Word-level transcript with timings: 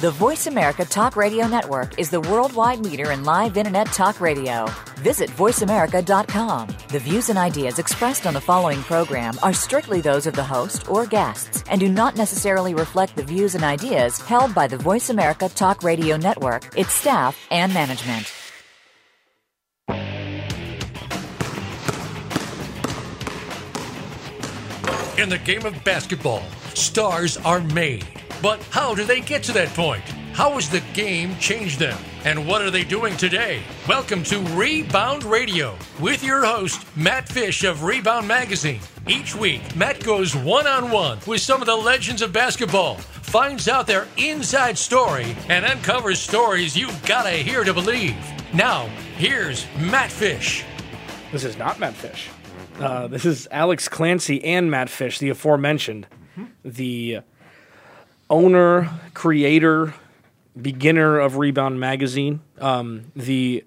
The 0.00 0.12
Voice 0.12 0.46
America 0.46 0.84
Talk 0.84 1.16
Radio 1.16 1.48
Network 1.48 1.98
is 1.98 2.08
the 2.08 2.20
worldwide 2.20 2.78
leader 2.78 3.10
in 3.10 3.24
live 3.24 3.56
Internet 3.56 3.88
talk 3.88 4.20
radio. 4.20 4.66
Visit 4.98 5.28
VoiceAmerica.com. 5.30 6.68
The 6.86 7.00
views 7.00 7.30
and 7.30 7.36
ideas 7.36 7.80
expressed 7.80 8.24
on 8.24 8.34
the 8.34 8.40
following 8.40 8.80
program 8.82 9.36
are 9.42 9.52
strictly 9.52 10.00
those 10.00 10.28
of 10.28 10.34
the 10.34 10.44
host 10.44 10.88
or 10.88 11.04
guests 11.04 11.64
and 11.68 11.80
do 11.80 11.88
not 11.88 12.14
necessarily 12.16 12.74
reflect 12.74 13.16
the 13.16 13.24
views 13.24 13.56
and 13.56 13.64
ideas 13.64 14.20
held 14.20 14.54
by 14.54 14.68
the 14.68 14.76
Voice 14.76 15.10
America 15.10 15.48
Talk 15.48 15.82
Radio 15.82 16.16
Network, 16.16 16.78
its 16.78 16.92
staff, 16.92 17.36
and 17.50 17.74
management. 17.74 18.32
In 25.18 25.28
the 25.28 25.40
game 25.44 25.66
of 25.66 25.74
basketball, 25.82 26.44
stars 26.74 27.36
are 27.38 27.58
made. 27.58 28.17
But 28.40 28.62
how 28.70 28.94
do 28.94 29.04
they 29.04 29.20
get 29.20 29.42
to 29.44 29.52
that 29.52 29.68
point? 29.70 30.04
How 30.32 30.52
has 30.52 30.70
the 30.70 30.82
game 30.94 31.36
changed 31.38 31.80
them? 31.80 31.98
And 32.24 32.46
what 32.46 32.62
are 32.62 32.70
they 32.70 32.84
doing 32.84 33.16
today? 33.16 33.62
Welcome 33.88 34.22
to 34.24 34.38
Rebound 34.38 35.24
Radio 35.24 35.76
with 35.98 36.22
your 36.22 36.44
host, 36.44 36.86
Matt 36.96 37.28
Fish 37.28 37.64
of 37.64 37.82
Rebound 37.82 38.28
Magazine. 38.28 38.78
Each 39.08 39.34
week, 39.34 39.74
Matt 39.74 40.04
goes 40.04 40.36
one 40.36 40.68
on 40.68 40.92
one 40.92 41.18
with 41.26 41.40
some 41.40 41.60
of 41.60 41.66
the 41.66 41.74
legends 41.74 42.22
of 42.22 42.32
basketball, 42.32 42.94
finds 42.98 43.66
out 43.66 43.88
their 43.88 44.06
inside 44.16 44.78
story, 44.78 45.36
and 45.48 45.64
uncovers 45.64 46.20
stories 46.20 46.76
you've 46.76 47.04
got 47.06 47.24
to 47.24 47.30
hear 47.30 47.64
to 47.64 47.74
believe. 47.74 48.14
Now, 48.54 48.86
here's 49.16 49.66
Matt 49.80 50.12
Fish. 50.12 50.64
This 51.32 51.42
is 51.42 51.56
not 51.56 51.80
Matt 51.80 51.94
Fish. 51.94 52.28
Uh, 52.78 53.08
this 53.08 53.24
is 53.24 53.48
Alex 53.50 53.88
Clancy 53.88 54.44
and 54.44 54.70
Matt 54.70 54.88
Fish, 54.90 55.18
the 55.18 55.30
aforementioned, 55.30 56.06
the 56.64 57.22
owner, 58.30 58.90
creator, 59.14 59.94
beginner 60.60 61.18
of 61.18 61.36
Rebound 61.36 61.80
Magazine. 61.80 62.40
Um, 62.58 63.12
the 63.14 63.64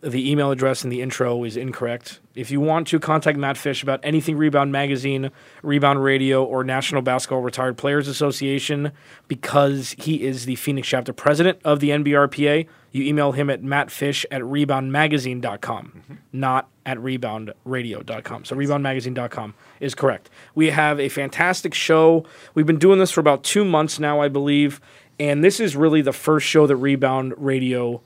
the 0.00 0.30
email 0.30 0.50
address 0.50 0.84
in 0.84 0.90
the 0.90 1.00
intro 1.02 1.42
is 1.44 1.56
incorrect. 1.56 2.20
If 2.36 2.50
you 2.50 2.60
want 2.60 2.86
to 2.88 3.00
contact 3.00 3.38
Matt 3.38 3.56
Fish 3.56 3.82
about 3.82 4.00
anything 4.02 4.36
Rebound 4.36 4.70
Magazine, 4.70 5.30
Rebound 5.62 6.02
Radio, 6.02 6.44
or 6.44 6.62
National 6.62 7.02
Basketball 7.02 7.40
Retired 7.40 7.76
Players 7.76 8.08
Association, 8.08 8.92
because 9.26 9.94
he 9.98 10.22
is 10.22 10.44
the 10.44 10.56
Phoenix 10.56 10.86
chapter 10.86 11.12
president 11.12 11.58
of 11.64 11.80
the 11.80 11.90
NBRPA, 11.90 12.68
you 12.92 13.04
email 13.04 13.32
him 13.32 13.50
at 13.50 13.62
mattfish 13.62 14.24
at 14.30 14.42
reboundmagazine.com, 14.42 15.92
mm-hmm. 15.96 16.14
not 16.32 16.68
at 16.84 16.98
reboundradio.com. 16.98 18.44
So 18.44 18.56
reboundmagazine.com 18.56 19.54
is 19.80 19.94
correct. 19.94 20.30
We 20.54 20.70
have 20.70 21.00
a 21.00 21.08
fantastic 21.08 21.74
show. 21.74 22.24
We've 22.54 22.66
been 22.66 22.78
doing 22.78 22.98
this 22.98 23.10
for 23.10 23.20
about 23.20 23.42
two 23.44 23.64
months 23.64 23.98
now, 23.98 24.20
I 24.20 24.28
believe, 24.28 24.80
and 25.18 25.42
this 25.42 25.60
is 25.60 25.76
really 25.76 26.02
the 26.02 26.12
first 26.12 26.46
show 26.46 26.66
that 26.66 26.76
Rebound 26.76 27.34
Radio 27.36 28.02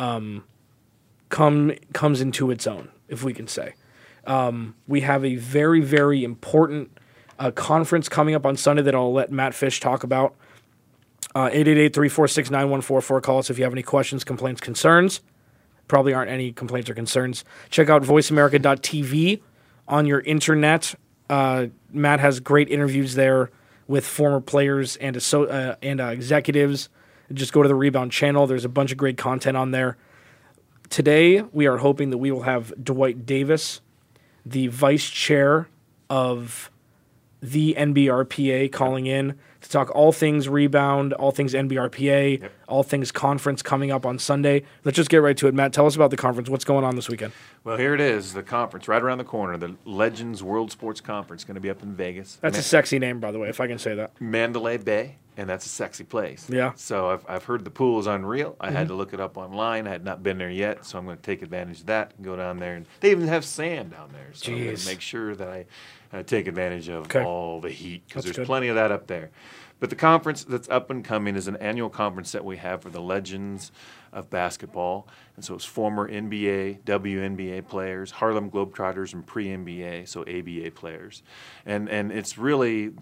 um, 0.00 0.44
come 1.28 1.72
comes 1.92 2.20
into 2.20 2.50
its 2.50 2.66
own, 2.66 2.88
if 3.08 3.22
we 3.22 3.32
can 3.34 3.46
say. 3.46 3.74
Um, 4.26 4.74
we 4.86 5.02
have 5.02 5.24
a 5.24 5.36
very 5.36 5.80
very 5.80 6.24
important 6.24 6.98
uh, 7.38 7.50
conference 7.50 8.08
coming 8.08 8.34
up 8.34 8.46
on 8.46 8.56
Sunday 8.56 8.82
that 8.82 8.94
I'll 8.94 9.12
let 9.12 9.30
Matt 9.30 9.54
Fish 9.54 9.80
talk 9.80 10.04
about. 10.04 10.34
Uh, 11.34 11.50
888-346-9144. 11.50 13.22
Call 13.22 13.38
us 13.38 13.50
if 13.50 13.58
you 13.58 13.64
have 13.64 13.72
any 13.72 13.82
questions, 13.82 14.22
complaints, 14.22 14.60
concerns. 14.60 15.20
Probably 15.88 16.14
aren't 16.14 16.30
any 16.30 16.52
complaints 16.52 16.88
or 16.88 16.94
concerns. 16.94 17.44
Check 17.70 17.88
out 17.88 18.02
voiceamerica.tv 18.02 19.42
on 19.88 20.06
your 20.06 20.20
internet. 20.20 20.94
Uh, 21.28 21.66
Matt 21.92 22.20
has 22.20 22.40
great 22.40 22.68
interviews 22.68 23.14
there 23.14 23.50
with 23.86 24.06
former 24.06 24.40
players 24.40 24.96
and 24.96 25.16
uh, 25.34 25.74
and 25.82 26.00
uh, 26.00 26.06
executives. 26.06 26.88
Just 27.32 27.52
go 27.52 27.62
to 27.62 27.68
the 27.68 27.74
Rebound 27.74 28.12
channel. 28.12 28.46
There's 28.46 28.64
a 28.64 28.68
bunch 28.68 28.92
of 28.92 28.98
great 28.98 29.16
content 29.16 29.56
on 29.56 29.72
there. 29.72 29.96
Today, 30.90 31.42
we 31.42 31.66
are 31.66 31.78
hoping 31.78 32.10
that 32.10 32.18
we 32.18 32.30
will 32.30 32.42
have 32.42 32.72
Dwight 32.82 33.26
Davis, 33.26 33.80
the 34.46 34.68
vice 34.68 35.08
chair 35.08 35.68
of 36.08 36.70
the 37.40 37.74
NBRPA, 37.76 38.72
calling 38.72 39.06
in 39.06 39.34
to 39.60 39.68
talk 39.68 39.90
all 39.94 40.12
things 40.12 40.48
rebound, 40.48 41.12
all 41.14 41.30
things 41.30 41.52
NBRPA, 41.52 42.48
all 42.68 42.82
things 42.82 43.10
conference 43.10 43.62
coming 43.62 43.90
up 43.90 44.06
on 44.06 44.18
Sunday. 44.18 44.62
Let's 44.84 44.96
just 44.96 45.10
get 45.10 45.18
right 45.18 45.36
to 45.38 45.48
it. 45.48 45.54
Matt, 45.54 45.72
tell 45.72 45.86
us 45.86 45.96
about 45.96 46.10
the 46.10 46.16
conference. 46.16 46.48
What's 46.48 46.64
going 46.64 46.84
on 46.84 46.96
this 46.96 47.08
weekend? 47.08 47.32
Well, 47.64 47.76
here 47.76 47.94
it 47.94 48.00
is, 48.00 48.34
the 48.34 48.42
conference 48.42 48.88
right 48.88 49.02
around 49.02 49.18
the 49.18 49.24
corner, 49.24 49.56
the 49.56 49.76
Legends 49.84 50.42
World 50.42 50.70
Sports 50.70 51.00
Conference, 51.00 51.44
going 51.44 51.54
to 51.56 51.60
be 51.60 51.70
up 51.70 51.82
in 51.82 51.94
Vegas. 51.94 52.38
That's 52.40 52.58
a 52.58 52.62
sexy 52.62 52.98
name, 52.98 53.20
by 53.20 53.30
the 53.30 53.38
way, 53.38 53.48
if 53.48 53.60
I 53.60 53.66
can 53.66 53.78
say 53.78 53.94
that. 53.94 54.12
Mandalay 54.20 54.76
Bay, 54.78 55.16
and 55.36 55.48
that's 55.48 55.66
a 55.66 55.68
sexy 55.68 56.04
place. 56.04 56.46
Yeah. 56.48 56.68
Mm-hmm. 56.68 56.76
So 56.78 57.10
I've, 57.10 57.24
I've 57.28 57.44
heard 57.44 57.64
the 57.64 57.70
pool 57.70 57.98
is 57.98 58.06
unreal. 58.06 58.56
I 58.60 58.70
had 58.70 58.88
to 58.88 58.94
look 58.94 59.12
it 59.12 59.20
up 59.20 59.36
online. 59.36 59.86
I 59.86 59.90
had 59.90 60.04
not 60.04 60.22
been 60.22 60.38
there 60.38 60.50
yet, 60.50 60.84
so 60.86 60.98
I'm 60.98 61.04
going 61.04 61.16
to 61.16 61.22
take 61.22 61.42
advantage 61.42 61.80
of 61.80 61.86
that 61.86 62.12
and 62.16 62.24
go 62.24 62.36
down 62.36 62.58
there. 62.58 62.74
And 62.76 62.86
they 63.00 63.10
even 63.10 63.28
have 63.28 63.44
sand 63.44 63.90
down 63.90 64.10
there, 64.12 64.28
so 64.32 64.52
I'm 64.52 64.64
going 64.64 64.76
to 64.76 64.86
make 64.86 65.00
sure 65.00 65.34
that 65.34 65.48
I 65.48 65.66
uh, 66.12 66.22
take 66.22 66.46
advantage 66.46 66.88
of 66.88 67.04
Okay. 67.06 67.22
all 67.24 67.60
the 67.60 67.70
heat 67.70 68.02
because 68.08 68.24
there's 68.24 68.36
good. 68.36 68.46
plenty 68.46 68.68
of 68.68 68.76
that 68.76 68.92
up 68.92 69.06
there. 69.08 69.30
But 69.80 69.90
the 69.90 69.96
conference 69.96 70.44
that's 70.44 70.68
up 70.68 70.88
and 70.88 71.04
coming 71.04 71.34
is 71.34 71.48
an 71.48 71.56
annual 71.56 71.90
conference 71.90 72.32
that 72.32 72.44
we 72.44 72.56
have 72.58 72.80
for 72.82 72.88
the 72.90 73.00
legends 73.00 73.72
of 74.12 74.30
basketball. 74.30 75.08
And 75.34 75.44
so 75.44 75.54
it's 75.56 75.64
former 75.64 76.08
NBA, 76.08 76.82
WNBA 76.84 77.66
players, 77.66 78.12
Harlem 78.12 78.50
Globetrotters, 78.50 79.12
and 79.12 79.26
pre 79.26 79.48
NBA, 79.48 80.08
so 80.08 80.22
ABA 80.22 80.70
players. 80.70 81.22
And, 81.66 81.88
and 81.90 82.12
it's 82.12 82.38
really 82.38 82.92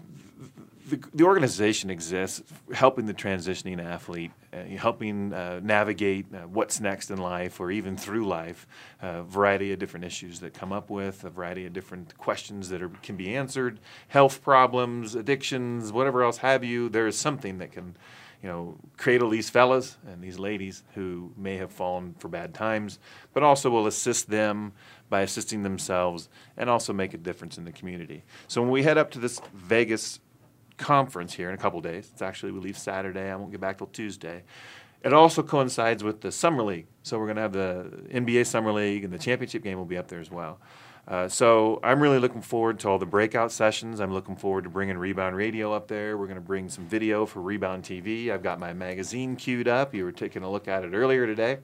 the, 0.89 1.23
organization 1.23 1.89
exists 1.89 2.43
helping 2.73 3.05
the 3.05 3.13
transitioning 3.13 3.83
athlete, 3.83 4.31
uh, 4.51 4.63
helping 4.77 5.33
uh, 5.33 5.59
navigate 5.63 6.25
uh, 6.33 6.39
what's 6.41 6.79
next 6.79 7.09
in 7.11 7.17
life 7.17 7.59
or 7.59 7.71
even 7.71 7.97
through 7.97 8.25
life, 8.27 8.67
a 9.01 9.23
variety 9.23 9.71
of 9.71 9.79
different 9.79 10.05
issues 10.05 10.39
that 10.41 10.53
come 10.53 10.71
up 10.71 10.89
with, 10.89 11.23
a 11.23 11.29
variety 11.29 11.65
of 11.65 11.73
different 11.73 12.17
questions 12.17 12.69
that 12.69 12.81
are, 12.81 12.89
can 13.01 13.15
be 13.15 13.35
answered, 13.35 13.79
health 14.09 14.41
problems, 14.41 15.15
addictions, 15.15 15.91
whatever 15.91 16.23
else 16.23 16.37
have 16.37 16.63
you. 16.63 16.89
There 16.89 17.07
is 17.07 17.17
something 17.17 17.57
that 17.59 17.71
can 17.71 17.95
you 18.43 18.49
know, 18.49 18.77
cradle 18.97 19.29
these 19.29 19.49
fellas 19.49 19.97
and 20.05 20.21
these 20.21 20.37
ladies 20.37 20.83
who 20.95 21.31
may 21.37 21.55
have 21.55 21.71
fallen 21.71 22.13
for 22.19 22.27
bad 22.27 22.53
times, 22.53 22.99
but 23.33 23.41
also 23.41 23.69
will 23.69 23.87
assist 23.87 24.29
them 24.29 24.73
by 25.09 25.21
assisting 25.21 25.63
themselves 25.63 26.27
and 26.57 26.69
also 26.69 26.91
make 26.91 27.13
a 27.13 27.17
difference 27.17 27.57
in 27.57 27.63
the 27.63 27.71
community. 27.71 28.23
So 28.49 28.61
when 28.61 28.69
we 28.69 28.83
head 28.83 28.97
up 28.97 29.11
to 29.11 29.19
this 29.19 29.39
Vegas 29.53 30.19
conference 30.83 31.33
here 31.33 31.49
in 31.49 31.55
a 31.55 31.57
couple 31.57 31.79
days, 31.81 32.09
it's 32.11 32.21
actually 32.21 32.51
we 32.51 32.59
leave 32.59 32.77
Saturday. 32.77 33.31
I 33.31 33.35
won't 33.35 33.51
get 33.51 33.61
back 33.61 33.77
till 33.77 33.87
Tuesday. 33.87 34.43
It 35.03 35.13
also 35.13 35.43
coincides 35.43 36.03
with 36.03 36.21
the 36.21 36.31
summer 36.31 36.63
league, 36.63 36.87
so 37.01 37.17
we're 37.19 37.25
going 37.25 37.35
to 37.35 37.41
have 37.41 37.53
the 37.53 38.07
NBA 38.13 38.45
summer 38.45 38.71
league 38.71 39.03
and 39.03 39.11
the 39.11 39.17
championship 39.17 39.63
game 39.63 39.77
will 39.77 39.85
be 39.85 39.97
up 39.97 40.07
there 40.07 40.19
as 40.19 40.31
well. 40.31 40.59
Uh, 41.05 41.27
so 41.27 41.81
I'm 41.83 42.01
really 42.01 42.19
looking 42.19 42.41
forward 42.41 42.79
to 42.79 42.89
all 42.89 42.97
the 42.97 43.05
breakout 43.05 43.51
sessions. 43.51 43.99
I'm 43.99 44.13
looking 44.13 44.37
forward 44.37 44.63
to 44.63 44.69
bringing 44.69 44.97
Rebound 44.97 45.35
Radio 45.35 45.73
up 45.73 45.89
there. 45.89 46.17
We're 46.17 46.27
going 46.27 46.35
to 46.35 46.41
bring 46.41 46.69
some 46.69 46.85
video 46.85 47.25
for 47.25 47.41
Rebound 47.41 47.83
TV. 47.83 48.29
I've 48.29 48.43
got 48.43 48.59
my 48.59 48.71
magazine 48.71 49.35
queued 49.35 49.67
up. 49.67 49.93
You 49.93 50.05
were 50.05 50.13
taking 50.13 50.43
a 50.43 50.49
look 50.49 50.69
at 50.69 50.85
it 50.85 50.93
earlier 50.93 51.25
today. 51.25 51.57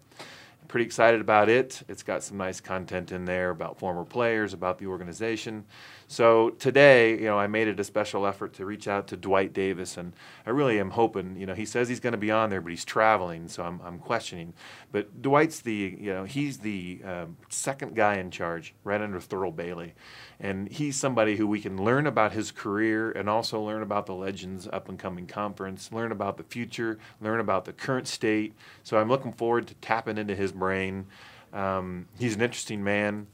Pretty 0.69 0.85
excited 0.85 1.19
about 1.19 1.49
it. 1.49 1.81
It's 1.87 2.03
got 2.03 2.21
some 2.21 2.37
nice 2.37 2.61
content 2.61 3.11
in 3.11 3.25
there 3.25 3.49
about 3.49 3.79
former 3.79 4.05
players, 4.05 4.53
about 4.53 4.77
the 4.77 4.85
organization. 4.85 5.65
So 6.07 6.51
today, 6.51 7.17
you 7.17 7.25
know, 7.25 7.39
I 7.39 7.47
made 7.47 7.67
it 7.67 7.79
a 7.79 7.83
special 7.83 8.23
effort 8.27 8.53
to 8.53 8.65
reach 8.65 8.87
out 8.87 9.07
to 9.07 9.17
Dwight 9.17 9.51
Davis, 9.51 9.97
and 9.97 10.13
I 10.45 10.51
really 10.51 10.79
am 10.79 10.91
hoping. 10.91 11.35
You 11.37 11.47
know, 11.47 11.55
he 11.55 11.65
says 11.65 11.89
he's 11.89 11.99
going 11.99 12.11
to 12.13 12.19
be 12.19 12.29
on 12.29 12.51
there, 12.51 12.61
but 12.61 12.69
he's 12.69 12.85
traveling, 12.85 13.47
so 13.47 13.63
I'm, 13.63 13.81
I'm 13.83 13.97
questioning. 13.97 14.53
But 14.91 15.23
Dwight's 15.23 15.61
the, 15.61 15.97
you 15.99 16.13
know, 16.13 16.23
he's 16.23 16.59
the 16.59 17.01
um, 17.03 17.37
second 17.49 17.95
guy 17.95 18.17
in 18.17 18.29
charge, 18.29 18.75
right 18.83 19.01
under 19.01 19.17
Thurl 19.17 19.55
Bailey, 19.55 19.95
and 20.39 20.69
he's 20.69 20.95
somebody 20.95 21.35
who 21.35 21.45
we 21.45 21.59
can 21.59 21.83
learn 21.83 22.07
about 22.07 22.31
his 22.31 22.51
career 22.51 23.11
and 23.11 23.29
also 23.29 23.61
learn 23.61 23.81
about 23.81 24.05
the 24.05 24.13
Legends 24.13 24.67
up 24.71 24.87
and 24.87 24.97
coming 24.97 25.27
conference, 25.27 25.91
learn 25.91 26.11
about 26.11 26.37
the 26.37 26.43
future, 26.43 26.97
learn 27.19 27.39
about 27.39 27.65
the 27.65 27.73
current 27.73 28.07
state. 28.07 28.53
So 28.83 28.97
I'm 28.97 29.09
looking 29.09 29.33
forward 29.33 29.67
to 29.67 29.73
tapping 29.75 30.17
into 30.17 30.35
his 30.35 30.53
brain. 30.53 31.07
Um, 31.51 32.07
he's 32.17 32.35
an 32.35 32.41
interesting 32.41 32.83
man. 32.83 33.27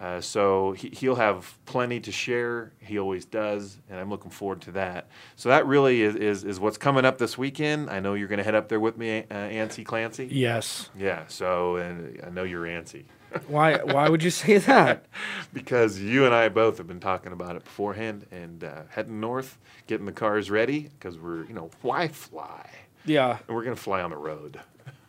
Uh, 0.00 0.20
so 0.20 0.72
he, 0.72 0.88
he'll 0.90 1.16
have 1.16 1.56
plenty 1.66 1.98
to 1.98 2.12
share. 2.12 2.72
He 2.78 2.98
always 2.98 3.24
does, 3.24 3.78
and 3.90 3.98
I'm 3.98 4.10
looking 4.10 4.30
forward 4.30 4.60
to 4.62 4.72
that. 4.72 5.08
So 5.34 5.48
that 5.48 5.66
really 5.66 6.02
is, 6.02 6.14
is, 6.14 6.44
is 6.44 6.60
what's 6.60 6.78
coming 6.78 7.04
up 7.04 7.18
this 7.18 7.36
weekend. 7.36 7.90
I 7.90 7.98
know 7.98 8.14
you're 8.14 8.28
going 8.28 8.38
to 8.38 8.44
head 8.44 8.54
up 8.54 8.68
there 8.68 8.78
with 8.78 8.96
me, 8.96 9.18
uh, 9.18 9.34
Ancy 9.34 9.84
Clancy. 9.84 10.28
Yes. 10.30 10.90
Yeah. 10.96 11.24
So 11.26 11.76
and 11.76 12.20
I 12.24 12.30
know 12.30 12.44
you're 12.44 12.64
antsy 12.64 13.04
Why? 13.46 13.78
Why 13.78 14.08
would 14.08 14.22
you 14.22 14.30
say 14.30 14.58
that? 14.58 15.04
because 15.52 16.00
you 16.00 16.24
and 16.24 16.34
I 16.34 16.48
both 16.48 16.78
have 16.78 16.86
been 16.86 17.00
talking 17.00 17.32
about 17.32 17.56
it 17.56 17.64
beforehand 17.64 18.26
and 18.30 18.64
uh, 18.64 18.82
heading 18.90 19.20
north, 19.20 19.58
getting 19.86 20.06
the 20.06 20.12
cars 20.12 20.50
ready 20.50 20.88
because 20.98 21.18
we're 21.18 21.44
you 21.44 21.54
know 21.54 21.70
why 21.82 22.08
fly 22.08 22.68
Yeah. 23.04 23.38
and 23.46 23.56
we're 23.56 23.64
going 23.64 23.76
to 23.76 23.82
fly 23.82 24.00
on 24.02 24.10
the 24.10 24.16
road. 24.16 24.60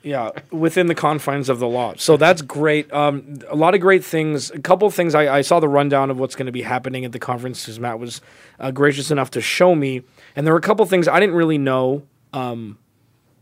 Yeah, 0.02 0.30
within 0.50 0.88
the 0.88 0.96
confines 0.96 1.50
of 1.50 1.60
the 1.60 1.68
law. 1.68 1.94
So 1.98 2.16
that's 2.16 2.42
great. 2.42 2.90
Um, 2.94 3.40
a 3.50 3.56
lot 3.56 3.76
of 3.76 3.82
great 3.82 4.02
things. 4.06 4.50
A 4.50 4.60
couple 4.60 4.88
of 4.88 4.94
things. 4.94 5.14
I, 5.14 5.40
I 5.40 5.42
saw 5.42 5.60
the 5.60 5.68
rundown 5.68 6.10
of 6.10 6.18
what's 6.18 6.36
going 6.38 6.46
to 6.46 6.54
be 6.54 6.62
happening 6.62 7.04
at 7.04 7.12
the 7.12 7.20
conference 7.20 7.64
because 7.66 7.82
Matt 7.82 8.00
was 8.00 8.22
uh, 8.62 8.72
gracious 8.72 9.12
enough 9.12 9.30
to 9.32 9.42
show 9.42 9.76
me. 9.76 10.04
And 10.38 10.48
there 10.48 10.54
were 10.54 10.60
a 10.60 10.62
couple 10.62 10.84
of 10.84 10.90
things 10.90 11.10
I 11.10 11.20
didn't 11.20 11.36
really 11.36 11.58
know 11.58 12.04
um, 12.32 12.78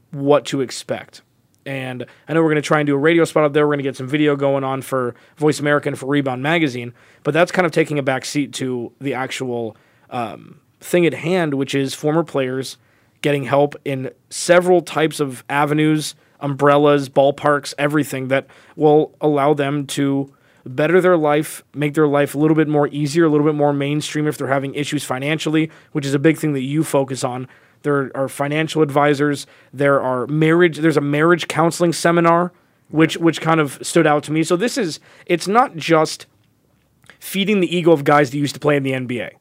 what 0.09 0.45
to 0.45 0.61
expect. 0.61 1.21
And 1.67 2.05
I 2.27 2.33
know 2.33 2.41
we're 2.41 2.49
going 2.51 2.55
to 2.55 2.61
try 2.61 2.79
and 2.79 2.87
do 2.87 2.95
a 2.95 2.97
radio 2.97 3.25
spot 3.25 3.43
up 3.43 3.53
there. 3.53 3.67
We're 3.67 3.73
going 3.73 3.79
to 3.79 3.83
get 3.83 3.97
some 3.97 4.07
video 4.07 4.37
going 4.37 4.63
on 4.63 4.81
for 4.81 5.15
Voice 5.35 5.59
America 5.59 5.89
and 5.89 5.99
for 5.99 6.05
Rebound 6.05 6.41
Magazine. 6.41 6.93
But 7.23 7.33
that's 7.33 7.51
kind 7.51 7.65
of 7.65 7.73
taking 7.73 7.99
a 7.99 8.03
back 8.03 8.23
seat 8.23 8.53
to 8.53 8.93
the 8.99 9.13
actual 9.13 9.75
um, 10.09 10.61
thing 10.79 11.05
at 11.05 11.13
hand, 11.13 11.55
which 11.55 11.75
is 11.75 11.93
former 11.93 12.23
players 12.23 12.77
getting 13.21 13.43
help 13.43 13.75
in 13.83 14.11
several 14.29 14.81
types 14.81 15.19
of 15.19 15.43
avenues, 15.49 16.15
umbrellas, 16.39 17.09
ballparks, 17.09 17.73
everything 17.77 18.29
that 18.29 18.47
will 18.77 19.13
allow 19.19 19.53
them 19.53 19.85
to 19.87 20.33
better 20.65 21.01
their 21.01 21.17
life, 21.17 21.63
make 21.73 21.93
their 21.93 22.07
life 22.07 22.35
a 22.35 22.37
little 22.37 22.55
bit 22.55 22.67
more 22.67 22.87
easier, 22.89 23.25
a 23.25 23.29
little 23.29 23.45
bit 23.45 23.55
more 23.55 23.73
mainstream 23.73 24.27
if 24.27 24.37
they're 24.37 24.47
having 24.47 24.73
issues 24.75 25.03
financially, 25.03 25.69
which 25.91 26.05
is 26.05 26.13
a 26.13 26.19
big 26.19 26.37
thing 26.37 26.53
that 26.53 26.61
you 26.61 26.83
focus 26.83 27.23
on. 27.23 27.47
There 27.83 28.11
are 28.15 28.27
financial 28.27 28.81
advisors. 28.81 29.47
There 29.73 30.01
are 30.01 30.27
marriage. 30.27 30.77
There's 30.77 30.97
a 30.97 31.01
marriage 31.01 31.47
counseling 31.47 31.93
seminar, 31.93 32.51
which 32.89 33.17
which 33.17 33.41
kind 33.41 33.59
of 33.59 33.79
stood 33.81 34.07
out 34.07 34.23
to 34.23 34.31
me. 34.31 34.43
So 34.43 34.55
this 34.55 34.77
is 34.77 34.99
it's 35.25 35.47
not 35.47 35.75
just 35.75 36.25
feeding 37.19 37.59
the 37.59 37.75
ego 37.75 37.91
of 37.91 38.03
guys 38.03 38.31
that 38.31 38.37
used 38.37 38.53
to 38.55 38.59
play 38.59 38.75
in 38.75 38.83
the 38.83 38.91
NBA, 38.91 39.31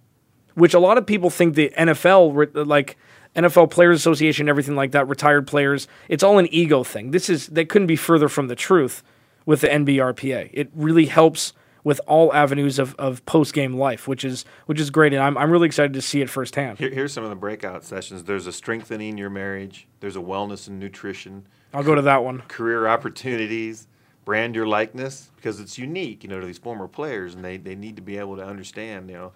which 0.55 0.75
a 0.75 0.79
lot 0.79 0.99
of 0.99 1.07
people 1.07 1.31
think 1.31 1.55
the 1.55 1.73
NFL 1.77 2.67
like 2.67 2.97
NFL 3.35 3.71
Players 3.71 3.99
Association, 3.99 4.49
everything 4.49 4.77
like 4.77 4.93
that, 4.93 5.09
retired 5.09 5.47
players. 5.47 5.87
It's 6.09 6.23
all 6.23 6.39
an 6.39 6.49
ego 6.53 6.83
thing. 6.83 7.11
This 7.11 7.29
is 7.29 7.49
that 7.49 7.69
couldn't 7.69 7.87
be 7.87 7.97
further 7.97 8.29
from 8.29 8.49
the 8.49 8.57
truth 8.57 9.03
with 9.45 9.61
the 9.61 9.69
NBRPA. 9.69 10.51
It 10.53 10.71
really 10.75 11.07
helps 11.07 11.53
with 11.87 12.01
all 12.09 12.35
avenues 12.35 12.81
of, 12.81 12.97
of 12.97 13.25
post 13.27 13.55
game 13.55 13.75
life, 13.75 14.09
which 14.09 14.25
is 14.25 14.45
which 14.67 14.81
is 14.81 14.91
great, 14.91 15.13
and 15.13 15.23
I'm 15.23 15.39
I'm 15.39 15.53
really 15.53 15.69
excited 15.69 15.93
to 15.93 16.03
see 16.03 16.21
it 16.21 16.29
firsthand. 16.29 16.81
Here, 16.81 16.91
here's 16.91 17.13
some 17.13 17.23
of 17.23 17.31
the 17.31 17.37
breakout 17.37 17.85
sessions. 17.85 18.25
There's 18.25 18.49
a 18.49 18.53
strengthening 18.53 19.17
your 19.17 19.31
marriage. 19.31 19.87
There's 20.01 20.17
a 20.17 20.21
wellness 20.21 20.67
and 20.67 20.81
nutrition. 20.81 21.47
I'll 21.73 21.85
go 21.85 21.95
to 21.95 22.03
that 22.03 22.25
one. 22.25 22.41
Career 22.49 22.89
opportunities, 22.89 23.87
brand 24.25 24.57
your 24.57 24.67
likeness 24.67 25.31
because 25.37 25.61
it's 25.61 25.79
unique, 25.79 26.25
you 26.25 26.29
know, 26.29 26.41
to 26.41 26.47
these 26.47 26.59
former 26.59 26.89
players, 26.89 27.37
and 27.37 27.45
they, 27.45 27.57
they 27.57 27.77
need 27.77 27.95
to 27.95 28.03
be 28.03 28.19
able 28.19 28.35
to 28.35 28.45
understand, 28.45 29.09
you 29.09 29.15
know, 29.15 29.33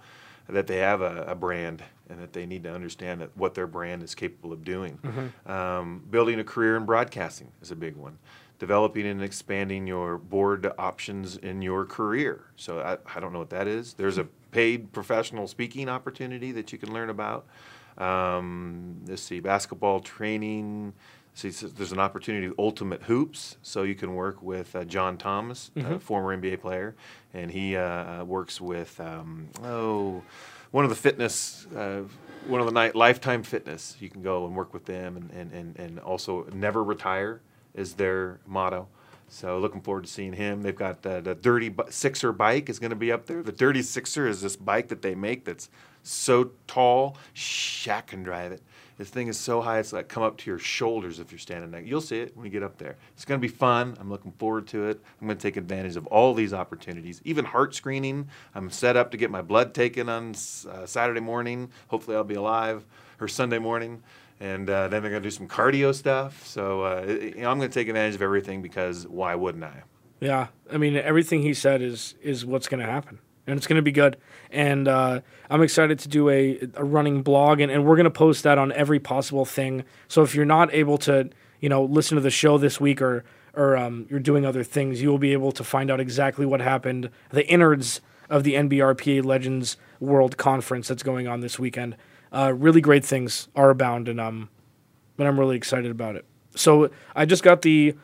that 0.49 0.67
they 0.67 0.79
have 0.79 1.03
a, 1.03 1.23
a 1.29 1.37
brand 1.37 1.85
and 2.09 2.21
that 2.21 2.33
they 2.33 2.47
need 2.47 2.65
to 2.65 2.75
understand 2.75 3.21
that 3.21 3.31
what 3.37 3.55
their 3.55 3.69
brand 3.69 4.03
is 4.03 4.17
capable 4.17 4.53
of 4.53 4.65
doing. 4.65 4.99
Mm-hmm. 5.05 5.53
Um, 5.53 6.05
building 6.11 6.41
a 6.41 6.45
career 6.45 6.77
in 6.77 6.85
broadcasting 6.85 7.53
is 7.63 7.71
a 7.71 7.77
big 7.77 7.95
one 7.95 8.19
developing 8.61 9.07
and 9.07 9.25
expanding 9.25 9.87
your 9.87 10.19
board 10.19 10.71
options 10.79 11.39
in 11.39 11.63
your 11.63 11.85
career. 11.87 12.45
So 12.57 12.81
I, 12.81 12.99
I 13.17 13.19
don't 13.19 13.33
know 13.33 13.41
what 13.41 13.51
that 13.51 13.67
is. 13.67 13.95
There's 13.95 14.19
a 14.19 14.25
paid 14.53 14.93
professional 14.93 15.49
speaking 15.49 15.89
opportunity 15.89 16.53
that 16.53 16.71
you 16.71 16.79
can 16.79 16.93
learn 16.93 17.11
about. 17.11 17.47
Um, 17.97 19.01
let's 19.09 19.23
see, 19.23 19.41
basketball 19.41 20.01
training. 20.01 20.93
See, 21.33 21.49
there's 21.49 21.93
an 21.93 22.01
opportunity 22.01 22.49
with 22.49 22.59
Ultimate 22.59 23.03
Hoops, 23.05 23.57
so 23.63 23.85
you 23.85 23.95
can 23.95 24.15
work 24.15 24.43
with 24.43 24.77
uh, 24.77 24.85
John 24.85 25.17
Thomas, 25.17 25.71
mm-hmm. 25.75 25.95
a 25.95 25.99
former 25.99 26.37
NBA 26.37 26.61
player, 26.61 26.95
and 27.33 27.51
he 27.51 27.77
uh, 27.77 27.83
uh, 28.21 28.25
works 28.25 28.61
with 28.61 29.01
um, 29.01 29.49
oh, 29.65 30.23
one 30.71 30.85
of 30.85 30.91
the 30.91 30.97
fitness, 30.97 31.67
uh, 31.75 32.03
one 32.47 32.61
of 32.61 32.67
the 32.67 32.73
night 32.73 32.95
Lifetime 32.95 33.43
Fitness. 33.43 33.97
You 34.01 34.11
can 34.11 34.23
go 34.23 34.45
and 34.45 34.55
work 34.55 34.75
with 34.75 34.85
them, 34.85 35.17
and 35.17 35.31
and, 35.31 35.53
and, 35.53 35.79
and 35.79 35.99
also 36.01 36.47
never 36.53 36.85
retire 36.85 37.41
is 37.75 37.95
their 37.95 38.41
motto. 38.47 38.89
So 39.29 39.59
looking 39.61 39.81
forward 39.81 40.05
to 40.05 40.11
seeing 40.11 40.33
him. 40.33 40.63
They've 40.63 40.75
got 40.75 41.07
uh, 41.07 41.21
the 41.21 41.37
Dirty 41.37 41.73
Sixer 41.89 42.33
bike 42.33 42.69
is 42.69 42.81
going 42.81 42.91
to 42.91 42.97
be 42.97 43.13
up 43.13 43.27
there. 43.27 43.43
The 43.43 43.53
Dirty 43.53 43.81
Sixer 43.81 44.27
is 44.27 44.41
this 44.43 44.57
bike 44.57 44.89
that 44.89 45.03
they 45.03 45.15
make 45.15 45.45
that's 45.45 45.71
so 46.03 46.51
tall, 46.67 47.17
Shaq 47.35 48.09
can 48.09 48.23
drive 48.23 48.53
it. 48.53 48.63
This 48.99 49.09
thing 49.09 49.29
is 49.29 49.39
so 49.39 49.63
high, 49.63 49.79
it's 49.79 49.93
like 49.93 50.09
come 50.09 50.23
up 50.23 50.37
to 50.39 50.51
your 50.51 50.59
shoulders 50.59 51.21
if 51.21 51.33
you're 51.33 51.39
standing 51.39 51.71
there. 51.71 51.81
You'll 51.81 52.03
see 52.03 52.21
it 52.21 52.37
when 52.37 52.45
you 52.45 52.51
get 52.51 52.63
up 52.63 52.77
there. 52.77 52.97
It's 53.15 53.25
going 53.25 53.41
to 53.41 53.43
be 53.43 53.53
fun. 53.53 53.97
I'm 53.99 54.11
looking 54.11 54.33
forward 54.33 54.67
to 54.69 54.89
it. 54.89 55.01
I'm 55.21 55.27
going 55.27 55.39
to 55.39 55.43
take 55.43 55.57
advantage 55.57 55.97
of 55.97 56.07
all 56.09 56.35
these 56.35 56.53
opportunities. 56.53 57.23
Even 57.25 57.47
heart 57.47 57.75
screening. 57.75 58.29
I'm 58.55 58.69
set 58.69 58.97
up 58.97 59.11
to 59.13 59.17
get 59.17 59.31
my 59.31 59.41
blood 59.41 59.73
taken 59.73 60.09
on 60.11 60.35
uh, 60.71 60.85
Saturday 60.85 61.21
morning. 61.21 61.71
Hopefully, 61.89 62.17
I'll 62.17 62.25
be 62.25 62.35
alive 62.35 62.85
or 63.21 63.29
Sunday 63.29 63.59
morning 63.59 64.03
and 64.41 64.69
uh, 64.69 64.89
then 64.89 65.03
they're 65.03 65.11
going 65.11 65.23
to 65.23 65.27
do 65.27 65.31
some 65.31 65.47
cardio 65.47 65.95
stuff. 65.95 66.47
So 66.47 66.83
uh, 66.83 67.05
you 67.07 67.43
know, 67.43 67.51
I'm 67.51 67.59
going 67.59 67.71
to 67.71 67.75
take 67.75 67.89
advantage 67.89 68.15
of 68.15 68.23
everything 68.23 68.63
because 68.63 69.07
why 69.07 69.35
wouldn't 69.35 69.65
I? 69.65 69.83
Yeah, 70.21 70.49
I 70.73 70.79
mean 70.79 70.97
everything 70.97 71.43
he 71.43 71.55
said 71.55 71.83
is 71.83 72.15
is 72.23 72.45
what's 72.45 72.69
going 72.69 72.85
to 72.85 72.91
happen, 72.91 73.19
and 73.47 73.57
it's 73.57 73.67
going 73.67 73.77
to 73.77 73.83
be 73.83 73.93
good. 73.93 74.17
And 74.51 74.89
uh, 74.89 75.21
I'm 75.49 75.63
excited 75.63 75.99
to 76.01 76.09
do 76.09 76.29
a, 76.29 76.59
a 76.75 76.85
running 76.85 77.23
blog, 77.23 77.61
and, 77.61 77.71
and 77.71 77.85
we're 77.85 77.97
going 77.97 78.05
to 78.05 78.11
post 78.11 78.43
that 78.45 78.59
on 78.59 78.73
every 78.73 78.99
possible 78.99 79.45
thing. 79.45 79.85
So 80.09 80.23
if 80.23 80.35
you're 80.35 80.45
not 80.45 80.73
able 80.75 80.99
to, 80.99 81.31
you 81.61 81.69
know, 81.69 81.85
listen 81.85 82.17
to 82.17 82.21
the 82.21 82.31
show 82.31 82.59
this 82.59 82.81
week 82.81 83.01
or 83.01 83.25
or 83.55 83.77
um, 83.77 84.07
you're 84.09 84.21
doing 84.21 84.47
other 84.47 84.63
things, 84.63 85.03
you 85.03 85.09
will 85.11 85.19
be 85.19 85.33
able 85.33 85.53
to 85.53 85.65
find 85.65 85.91
out 85.91 86.01
exactly 86.01 86.47
what 86.47 86.61
happened, 86.61 87.11
the 87.31 87.47
innards 87.49 88.01
of 88.29 88.45
the 88.45 88.55
NBRPA 88.55 89.25
Legends 89.25 89.77
World 89.99 90.37
Conference 90.37 90.87
that's 90.87 91.03
going 91.03 91.27
on 91.27 91.41
this 91.41 91.59
weekend 91.59 91.97
uh, 92.33 92.53
really 92.57 92.81
great 92.81 93.05
things 93.05 93.49
are 93.55 93.71
abound, 93.71 94.09
and 94.09 94.21
um, 94.21 94.49
but 95.17 95.27
I'm 95.27 95.39
really 95.39 95.57
excited 95.57 95.91
about 95.91 96.17
it. 96.17 96.25
So 96.55 96.91
I 97.15 97.27
just 97.27 97.43
got 97.43 97.63
the 97.63 97.95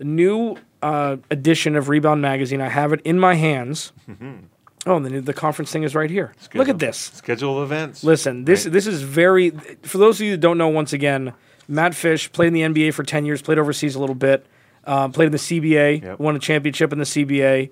new 0.00 0.56
uh, 0.82 1.16
edition 1.30 1.76
of 1.76 1.88
Rebound 1.88 2.22
magazine. 2.22 2.60
I 2.60 2.68
have 2.68 2.92
it 2.92 3.00
in 3.04 3.18
my 3.18 3.34
hands. 3.34 3.92
Mm-hmm. 4.08 4.46
Oh, 4.86 5.00
the 5.00 5.20
the 5.20 5.34
conference 5.34 5.72
thing 5.72 5.82
is 5.82 5.94
right 5.94 6.10
here. 6.10 6.32
Schedule, 6.38 6.58
Look 6.60 6.68
at 6.68 6.78
this 6.78 6.96
schedule 6.96 7.58
of 7.58 7.64
events. 7.64 8.04
Listen, 8.04 8.44
this 8.44 8.64
right. 8.64 8.72
this 8.72 8.86
is 8.86 9.02
very. 9.02 9.50
For 9.82 9.98
those 9.98 10.20
of 10.20 10.26
you 10.26 10.32
that 10.32 10.40
don't 10.40 10.58
know, 10.58 10.68
once 10.68 10.92
again, 10.92 11.32
Matt 11.66 11.94
Fish 11.94 12.30
played 12.32 12.48
in 12.48 12.52
the 12.54 12.62
NBA 12.62 12.94
for 12.94 13.02
ten 13.02 13.26
years, 13.26 13.42
played 13.42 13.58
overseas 13.58 13.96
a 13.96 13.98
little 13.98 14.14
bit, 14.14 14.46
uh, 14.84 15.08
played 15.08 15.26
in 15.26 15.32
the 15.32 15.38
CBA, 15.38 16.02
yep. 16.02 16.18
won 16.20 16.36
a 16.36 16.38
championship 16.38 16.92
in 16.92 16.98
the 16.98 17.04
CBA. 17.04 17.70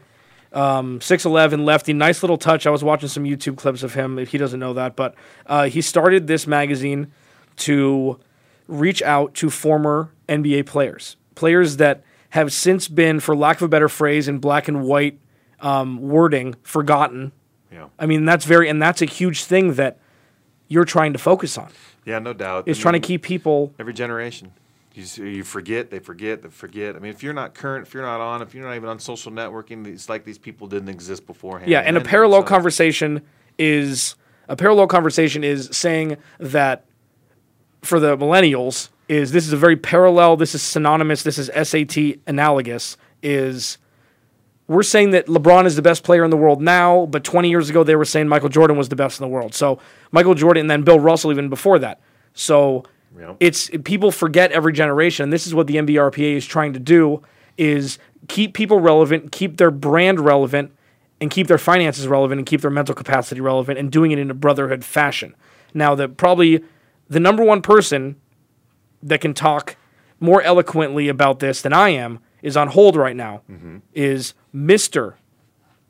Um, 0.55 1.01
6'11 1.01 1.65
lefty, 1.65 1.93
nice 1.93 2.23
little 2.23 2.39
touch. 2.39 2.67
I 2.67 2.71
was 2.71 2.85
watching 2.85 3.09
some 3.09 3.25
YouTube 3.25 3.57
clips 3.57 3.83
of 3.83 3.95
him, 3.95 4.19
if 4.19 4.31
he 4.31 4.39
doesn't 4.39 4.61
know 4.61 4.73
that. 4.75 4.95
But 4.95 5.17
uh, 5.47 5.65
he 5.65 5.81
started 5.81 6.29
this 6.29 6.47
magazine 6.47 7.13
to 7.57 8.21
reach 8.69 9.03
out 9.03 9.35
to 9.35 9.51
former 9.51 10.13
NBA 10.29 10.67
players, 10.67 11.17
players 11.35 11.79
that 11.79 12.05
have 12.31 12.53
since 12.53 12.89
been, 12.89 13.21
for 13.21 13.37
lack 13.37 13.57
of 13.57 13.63
a 13.63 13.69
better 13.69 13.89
phrase, 13.89 14.29
in 14.29 14.39
black 14.39 14.69
and 14.69 14.85
white 14.85 15.19
um, 15.61 15.99
wording, 16.01 16.55
forgotten. 16.63 17.33
Yeah. 17.73 17.89
I 17.99 18.07
mean, 18.07 18.25
that's 18.25 18.45
very, 18.45 18.69
and 18.69 18.81
that's 18.81 19.03
a 19.03 19.07
huge 19.07 19.45
thing 19.45 19.75
that 19.75 19.99
you're 20.69 20.85
trying 20.85 21.13
to 21.13 21.19
focus 21.19 21.59
on. 21.59 21.71
Yeah, 22.05 22.19
no 22.19 22.33
doubt. 22.33 22.69
Is 22.69 22.77
I 22.77 22.79
mean, 22.79 22.83
trying 22.83 23.01
to 23.01 23.07
keep 23.07 23.23
people. 23.23 23.75
Every 23.79 23.93
generation. 23.93 24.53
You, 24.95 25.25
you 25.25 25.43
forget, 25.43 25.91
they 25.91 25.99
forget, 25.99 26.43
they 26.43 26.49
forget. 26.49 26.95
I 26.95 27.01
mean, 27.01 27.11
if 27.11 27.23
you're 27.23 27.33
not 27.33 27.53
current, 27.55 27.87
if 27.87 27.95
you're 27.95 28.05
not 28.05 28.21
on, 28.21 28.43
if 28.43 28.55
you're 28.55 28.65
not 28.65 28.77
even 28.77 28.89
on 28.89 29.01
social 29.01 29.33
networking, 29.33 29.87
it's 29.87 30.09
like 30.09 30.25
these 30.25 30.39
people 30.39 30.69
didn't 30.69 30.89
exist 30.89 31.27
beforehand. 31.27 31.69
Yeah, 31.69 31.81
and, 31.81 31.97
and 31.97 31.99
a 31.99 32.01
parallel 32.01 32.43
so. 32.43 32.47
conversation 32.47 33.23
is 33.59 34.15
a 34.49 34.57
parallel 34.57 34.87
conversation 34.87 35.43
is 35.43 35.69
saying 35.73 36.17
that 36.39 36.85
for 37.83 37.99
the 37.99 38.17
millennials 38.17 38.91
is 39.09 39.33
this 39.33 39.47
is 39.47 39.53
a 39.53 39.57
very 39.57 39.77
parallel, 39.77 40.37
this 40.37 40.55
is 40.55 40.63
synonymous, 40.63 41.23
this 41.23 41.39
is 41.39 41.51
SAT 41.69 42.21
analogous 42.27 42.97
is 43.23 43.79
we're 44.67 44.83
saying 44.83 45.11
that 45.11 45.27
LeBron 45.27 45.67
is 45.67 45.77
the 45.77 45.83
best 45.83 46.05
player 46.05 46.25
in 46.25 46.31
the 46.31 46.37
world 46.37 46.63
now, 46.63 47.07
but 47.07 47.25
20 47.25 47.51
years 47.51 47.69
ago 47.69 47.85
they 47.85 47.97
were 47.97 48.05
saying 48.05 48.29
Michael 48.29 48.49
Jordan 48.49 48.77
was 48.77 48.89
the 48.89 48.97
best 48.97 49.21
in 49.21 49.25
the 49.25 49.29
world. 49.29 49.55
So 49.55 49.79
Michael 50.11 50.35
Jordan 50.35 50.63
and 50.63 50.71
then 50.71 50.83
Bill 50.83 51.01
Russell 51.01 51.33
even 51.33 51.49
before 51.49 51.79
that. 51.81 52.01
So 52.33 52.85
Yep. 53.19 53.37
It's 53.41 53.71
people 53.85 54.11
forget 54.11 54.51
every 54.53 54.73
generation. 54.73 55.31
This 55.31 55.47
is 55.47 55.55
what 55.55 55.67
the 55.67 55.77
NBRPA 55.77 56.37
is 56.37 56.47
trying 56.47 56.73
to 56.73 56.81
do: 56.81 57.23
is 57.57 57.99
keep 58.29 58.55
people 58.55 58.81
relevant, 58.81 59.31
keep 59.33 59.57
their 59.57 59.71
brand 59.71 60.19
relevant, 60.21 60.73
and 61.21 61.31
keep 61.31 61.47
their 61.47 61.59
finances 61.59 62.09
relevant, 62.09 62.41
and 62.41 62.47
keep 62.47 62.61
their 62.61 62.71
mental 62.71 62.95
capacity 62.95 63.41
relevant, 63.41 63.79
and 63.79 63.93
doing 63.93 64.11
it 64.11 64.19
in 64.19 64.31
a 64.31 64.35
brotherhood 64.35 64.85
fashion. 64.85 65.35
Now, 65.73 65.95
the 65.95 66.09
probably 66.09 66.65
the 67.09 67.21
number 67.21 67.45
one 67.45 67.63
person 67.63 68.17
that 69.03 69.21
can 69.21 69.35
talk 69.35 69.77
more 70.19 70.43
eloquently 70.43 71.09
about 71.09 71.39
this 71.39 71.63
than 71.63 71.73
I 71.73 71.91
am 71.91 72.19
is 72.43 72.57
on 72.57 72.69
hold 72.69 72.97
right 72.97 73.17
now. 73.17 73.43
Mm-hmm. 73.51 73.79
Is 73.93 74.35
Mister 74.53 75.17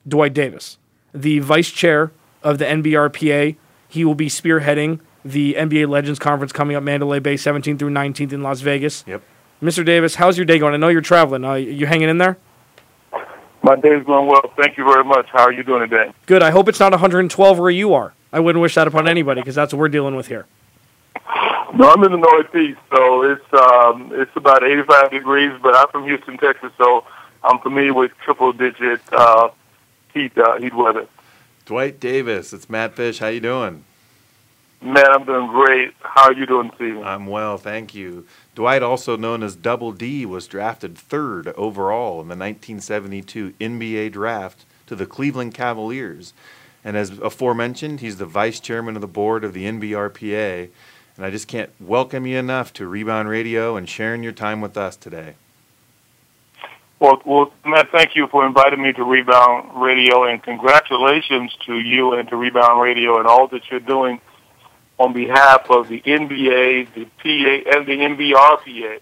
Dwight 0.07 0.35
Davis, 0.35 0.78
the 1.14 1.38
vice 1.38 1.71
chair 1.71 2.12
of 2.43 2.59
the 2.59 2.64
NBRPA? 2.64 3.57
He 3.88 4.04
will 4.04 4.14
be 4.14 4.26
spearheading 4.26 5.00
the 5.25 5.54
NBA 5.54 5.88
Legends 5.88 6.19
Conference 6.19 6.52
coming 6.52 6.76
up 6.76 6.83
Mandalay 6.83 7.19
Bay 7.19 7.35
17th 7.35 7.78
through 7.78 7.90
19th 7.90 8.33
in 8.33 8.43
Las 8.43 8.61
Vegas. 8.61 9.04
Yep. 9.07 9.23
Mr. 9.62 9.85
Davis, 9.85 10.16
how's 10.16 10.37
your 10.37 10.45
day 10.45 10.59
going? 10.59 10.75
I 10.75 10.76
know 10.76 10.88
you're 10.88 11.00
traveling. 11.00 11.45
Uh, 11.45 11.54
you 11.54 11.87
hanging 11.87 12.09
in 12.09 12.19
there? 12.19 12.37
My 13.62 13.76
day's 13.76 14.04
going 14.04 14.26
well. 14.26 14.52
Thank 14.59 14.76
you 14.76 14.85
very 14.85 15.04
much. 15.04 15.26
How 15.33 15.45
are 15.45 15.52
you 15.52 15.62
doing 15.62 15.88
today? 15.88 16.12
Good. 16.26 16.43
I 16.43 16.50
hope 16.50 16.69
it's 16.69 16.81
not 16.81 16.93
112 16.93 17.59
where 17.59 17.71
you 17.71 17.95
are. 17.95 18.12
I 18.31 18.40
wouldn't 18.40 18.61
wish 18.61 18.75
that 18.75 18.87
upon 18.87 19.09
anybody 19.09 19.40
because 19.40 19.54
that's 19.54 19.73
what 19.73 19.78
we're 19.78 19.88
dealing 19.88 20.16
with 20.16 20.26
here. 20.26 20.47
No, 21.75 21.90
I'm 21.90 22.04
in 22.04 22.12
the 22.12 22.19
Northeast, 22.19 22.78
so 22.95 23.23
it's 23.23 23.52
um, 23.52 24.11
it's 24.12 24.31
about 24.37 24.62
85 24.62 25.11
degrees. 25.11 25.52
But 25.62 25.75
I'm 25.75 25.88
from 25.88 26.04
Houston, 26.04 26.37
Texas, 26.37 26.71
so 26.76 27.04
I'm 27.43 27.59
familiar 27.61 27.95
with 27.95 28.12
triple-digit 28.23 29.00
uh, 29.12 29.49
heat 30.12 30.37
uh, 30.37 30.59
heat 30.59 30.75
weather. 30.75 31.07
Dwight 31.64 31.99
Davis, 31.99 32.52
it's 32.52 32.69
Matt 32.69 32.95
Fish. 32.95 33.19
How 33.19 33.28
you 33.28 33.40
doing? 33.40 33.85
Man, 34.85 35.07
I'm 35.11 35.25
doing 35.25 35.47
great. 35.47 35.95
How 36.03 36.25
are 36.25 36.35
you 36.35 36.45
doing 36.45 36.71
evening? 36.75 37.05
I'm 37.05 37.26
well, 37.26 37.57
thank 37.57 37.95
you. 37.95 38.26
Dwight, 38.55 38.83
also 38.83 39.17
known 39.17 39.43
as 39.43 39.57
Double 39.57 39.93
D, 39.93 40.26
was 40.26 40.47
drafted 40.47 40.99
third 40.99 41.49
overall 41.57 42.21
in 42.21 42.29
the 42.29 42.37
1972 42.37 43.55
NBA 43.59 44.12
draft 44.12 44.67
to 44.87 44.95
the 44.95 45.07
Cleveland 45.07 45.55
Cavaliers. 45.55 46.35
And 46.85 46.99
as 46.99 47.19
aforementioned, 47.19 48.00
he's 48.00 48.19
the 48.19 48.26
vice 48.26 48.61
chairman 48.61 48.95
of 48.95 49.00
the 49.00 49.09
board 49.09 49.43
of 49.43 49.55
the 49.55 49.64
NBRPA. 49.64 50.69
And 51.17 51.25
I 51.25 51.31
just 51.31 51.49
can't 51.49 51.71
welcome 51.81 52.26
you 52.26 52.37
enough 52.37 52.71
to 52.75 52.87
Rebound 52.87 53.31
Radio 53.31 53.76
and 53.76 53.88
sharing 53.88 54.23
your 54.23 54.33
time 54.33 54.61
with 54.61 54.76
us 54.76 54.97
today. 54.97 55.37
Well, 57.00 57.23
well, 57.25 57.55
Matt, 57.64 57.91
thank 57.91 58.17
you 58.17 58.26
for 58.26 58.47
inviting 58.47 58.83
me 58.83 58.93
to 58.93 59.03
Rebound 59.03 59.83
Radio, 59.83 60.25
and 60.25 60.43
congratulations 60.43 61.57
to 61.64 61.79
you 61.79 62.12
and 62.12 62.29
to 62.29 62.37
Rebound 62.37 62.83
Radio 62.83 63.19
and 63.19 63.26
all 63.26 63.49
that 63.49 63.62
you're 63.71 63.81
doing 63.81 64.21
on 64.99 65.13
behalf 65.13 65.71
of 65.71 65.89
the 65.89 66.01
NBA, 66.01 66.95
the 66.95 67.05
PA, 67.05 67.77
and 67.77 67.87
the 67.87 67.97
NBRPA. 67.97 69.01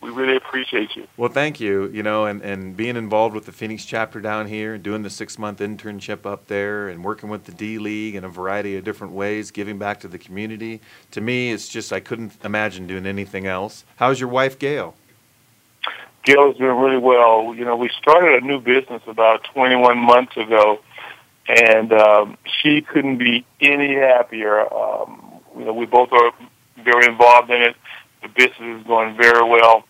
We 0.00 0.08
really 0.08 0.36
appreciate 0.36 0.96
you. 0.96 1.06
Well, 1.18 1.28
thank 1.28 1.60
you. 1.60 1.88
You 1.88 2.02
know, 2.02 2.24
and, 2.24 2.40
and 2.40 2.74
being 2.74 2.96
involved 2.96 3.34
with 3.34 3.44
the 3.44 3.52
Phoenix 3.52 3.84
chapter 3.84 4.18
down 4.18 4.46
here, 4.46 4.78
doing 4.78 5.02
the 5.02 5.10
six 5.10 5.38
month 5.38 5.58
internship 5.58 6.24
up 6.24 6.46
there, 6.46 6.88
and 6.88 7.04
working 7.04 7.28
with 7.28 7.44
the 7.44 7.52
D 7.52 7.78
League 7.78 8.14
in 8.14 8.24
a 8.24 8.28
variety 8.28 8.76
of 8.76 8.84
different 8.84 9.12
ways, 9.12 9.50
giving 9.50 9.78
back 9.78 10.00
to 10.00 10.08
the 10.08 10.18
community. 10.18 10.80
To 11.10 11.20
me, 11.20 11.52
it's 11.52 11.68
just 11.68 11.92
I 11.92 12.00
couldn't 12.00 12.32
imagine 12.42 12.86
doing 12.86 13.04
anything 13.04 13.46
else. 13.46 13.84
How's 13.96 14.18
your 14.18 14.30
wife, 14.30 14.58
Gail? 14.58 14.94
Gail's 16.24 16.56
doing 16.56 16.76
really 16.76 16.98
well. 16.98 17.54
You 17.54 17.64
know, 17.64 17.76
we 17.76 17.90
started 17.98 18.42
a 18.42 18.46
new 18.46 18.60
business 18.60 19.02
about 19.06 19.44
21 19.52 19.98
months 19.98 20.36
ago, 20.36 20.80
and 21.58 21.92
um, 21.92 22.36
she 22.60 22.80
couldn't 22.80 23.18
be 23.18 23.44
any 23.60 23.94
happier. 23.94 24.72
Um, 24.72 25.40
you 25.56 25.64
know, 25.64 25.72
we 25.72 25.86
both 25.86 26.12
are 26.12 26.32
very 26.84 27.06
involved 27.06 27.50
in 27.50 27.62
it. 27.62 27.76
The 28.22 28.28
business 28.28 28.80
is 28.80 28.86
going 28.86 29.16
very 29.16 29.42
well, 29.48 29.84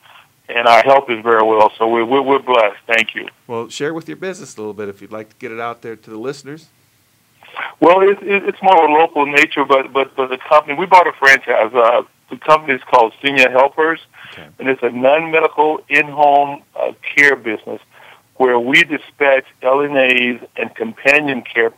and 0.49 0.67
our 0.67 0.83
health 0.83 1.11
is 1.11 1.23
very 1.23 1.43
well. 1.43 1.73
So 1.77 1.89
we're 1.89 2.05
we're, 2.05 2.23
we're 2.23 2.39
blessed. 2.39 2.79
Thank 2.87 3.15
you. 3.15 3.29
Well, 3.47 3.69
share 3.69 3.93
with 3.93 4.09
your 4.09 4.17
business 4.17 4.57
a 4.57 4.61
little 4.61 4.75
bit 4.75 4.89
if 4.89 5.03
you'd 5.03 5.13
like 5.13 5.31
to 5.31 5.37
get 5.37 5.53
it 5.53 5.61
out 5.61 5.83
there 5.83 5.97
to 5.97 6.11
the 6.11 6.19
listeners. 6.19 6.69
Well, 7.81 8.01
it's 8.03 8.21
it's 8.23 8.63
more 8.63 8.85
of 8.85 8.91
a 8.91 8.93
local 8.93 9.27
nature, 9.27 9.65
but 9.65 9.93
but 9.93 10.15
but 10.17 10.29
the 10.29 10.39
company 10.39 10.75
we 10.75 10.87
bought 10.87 11.07
a 11.07 11.13
franchise. 11.13 11.73
Uh, 11.75 12.03
the 12.31 12.37
company 12.37 12.75
is 12.75 12.83
called 12.85 13.13
Senior 13.21 13.51
Helpers, 13.51 13.99
okay. 14.33 14.47
and 14.61 14.69
it's 14.69 14.85
a 14.85 14.91
non-medical 14.91 15.81
in-home 15.89 16.63
uh, 16.79 16.93
care 17.17 17.35
business 17.35 17.81
where 18.41 18.59
we 18.59 18.83
dispatch 18.85 19.45
LNAs 19.63 20.43
and 20.57 20.75
companion 20.75 21.43
care 21.43 21.75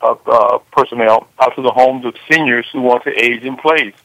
uh, 0.00 0.14
uh, 0.24 0.58
personnel 0.70 1.26
out 1.40 1.56
to 1.56 1.62
the 1.62 1.72
homes 1.72 2.04
of 2.04 2.14
seniors 2.30 2.64
who 2.72 2.82
want 2.82 3.02
to 3.02 3.10
age 3.10 3.42
in 3.42 3.56
place. 3.56 3.96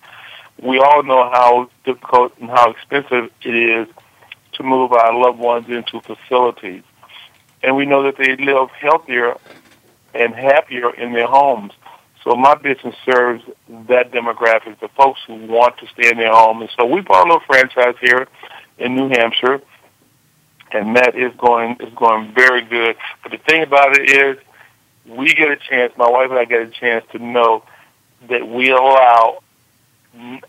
We 0.59 0.79
all 0.79 1.03
know 1.03 1.29
how 1.29 1.69
difficult 1.85 2.33
and 2.39 2.49
how 2.49 2.71
expensive 2.71 3.29
it 3.43 3.55
is 3.55 3.87
to 4.53 4.63
move 4.63 4.91
our 4.91 5.13
loved 5.13 5.37
ones 5.37 5.67
into 5.69 6.01
facilities. 6.01 6.81
And 7.61 7.75
we 7.75 7.85
know 7.85 8.01
that 8.05 8.17
they 8.17 8.43
live 8.43 8.71
healthier 8.71 9.35
and 10.15 10.33
happier 10.33 10.91
in 10.95 11.13
their 11.13 11.27
homes. 11.27 11.73
So 12.23 12.35
my 12.35 12.55
business 12.55 12.95
serves 13.05 13.43
that 13.87 14.11
demographic, 14.11 14.79
the 14.79 14.89
folks 14.97 15.19
who 15.27 15.35
want 15.45 15.77
to 15.77 15.85
stay 15.93 16.09
in 16.09 16.17
their 16.17 16.33
home. 16.33 16.61
And 16.61 16.71
so 16.75 16.87
we 16.87 17.01
bought 17.01 17.27
a 17.27 17.33
little 17.33 17.45
franchise 17.45 17.97
here 18.01 18.27
in 18.79 18.95
New 18.95 19.09
Hampshire, 19.09 19.61
and 20.73 20.95
that 20.95 21.15
is 21.15 21.33
going 21.37 21.77
is 21.79 21.93
going 21.93 22.33
very 22.33 22.61
good. 22.61 22.95
But 23.23 23.31
the 23.31 23.37
thing 23.37 23.63
about 23.63 23.97
it 23.97 24.09
is, 24.09 24.37
we 25.05 25.33
get 25.33 25.49
a 25.49 25.57
chance. 25.57 25.93
My 25.97 26.09
wife 26.09 26.29
and 26.29 26.39
I 26.39 26.45
get 26.45 26.61
a 26.61 26.69
chance 26.69 27.05
to 27.11 27.19
know 27.19 27.63
that 28.29 28.47
we 28.47 28.69
allow 28.69 29.41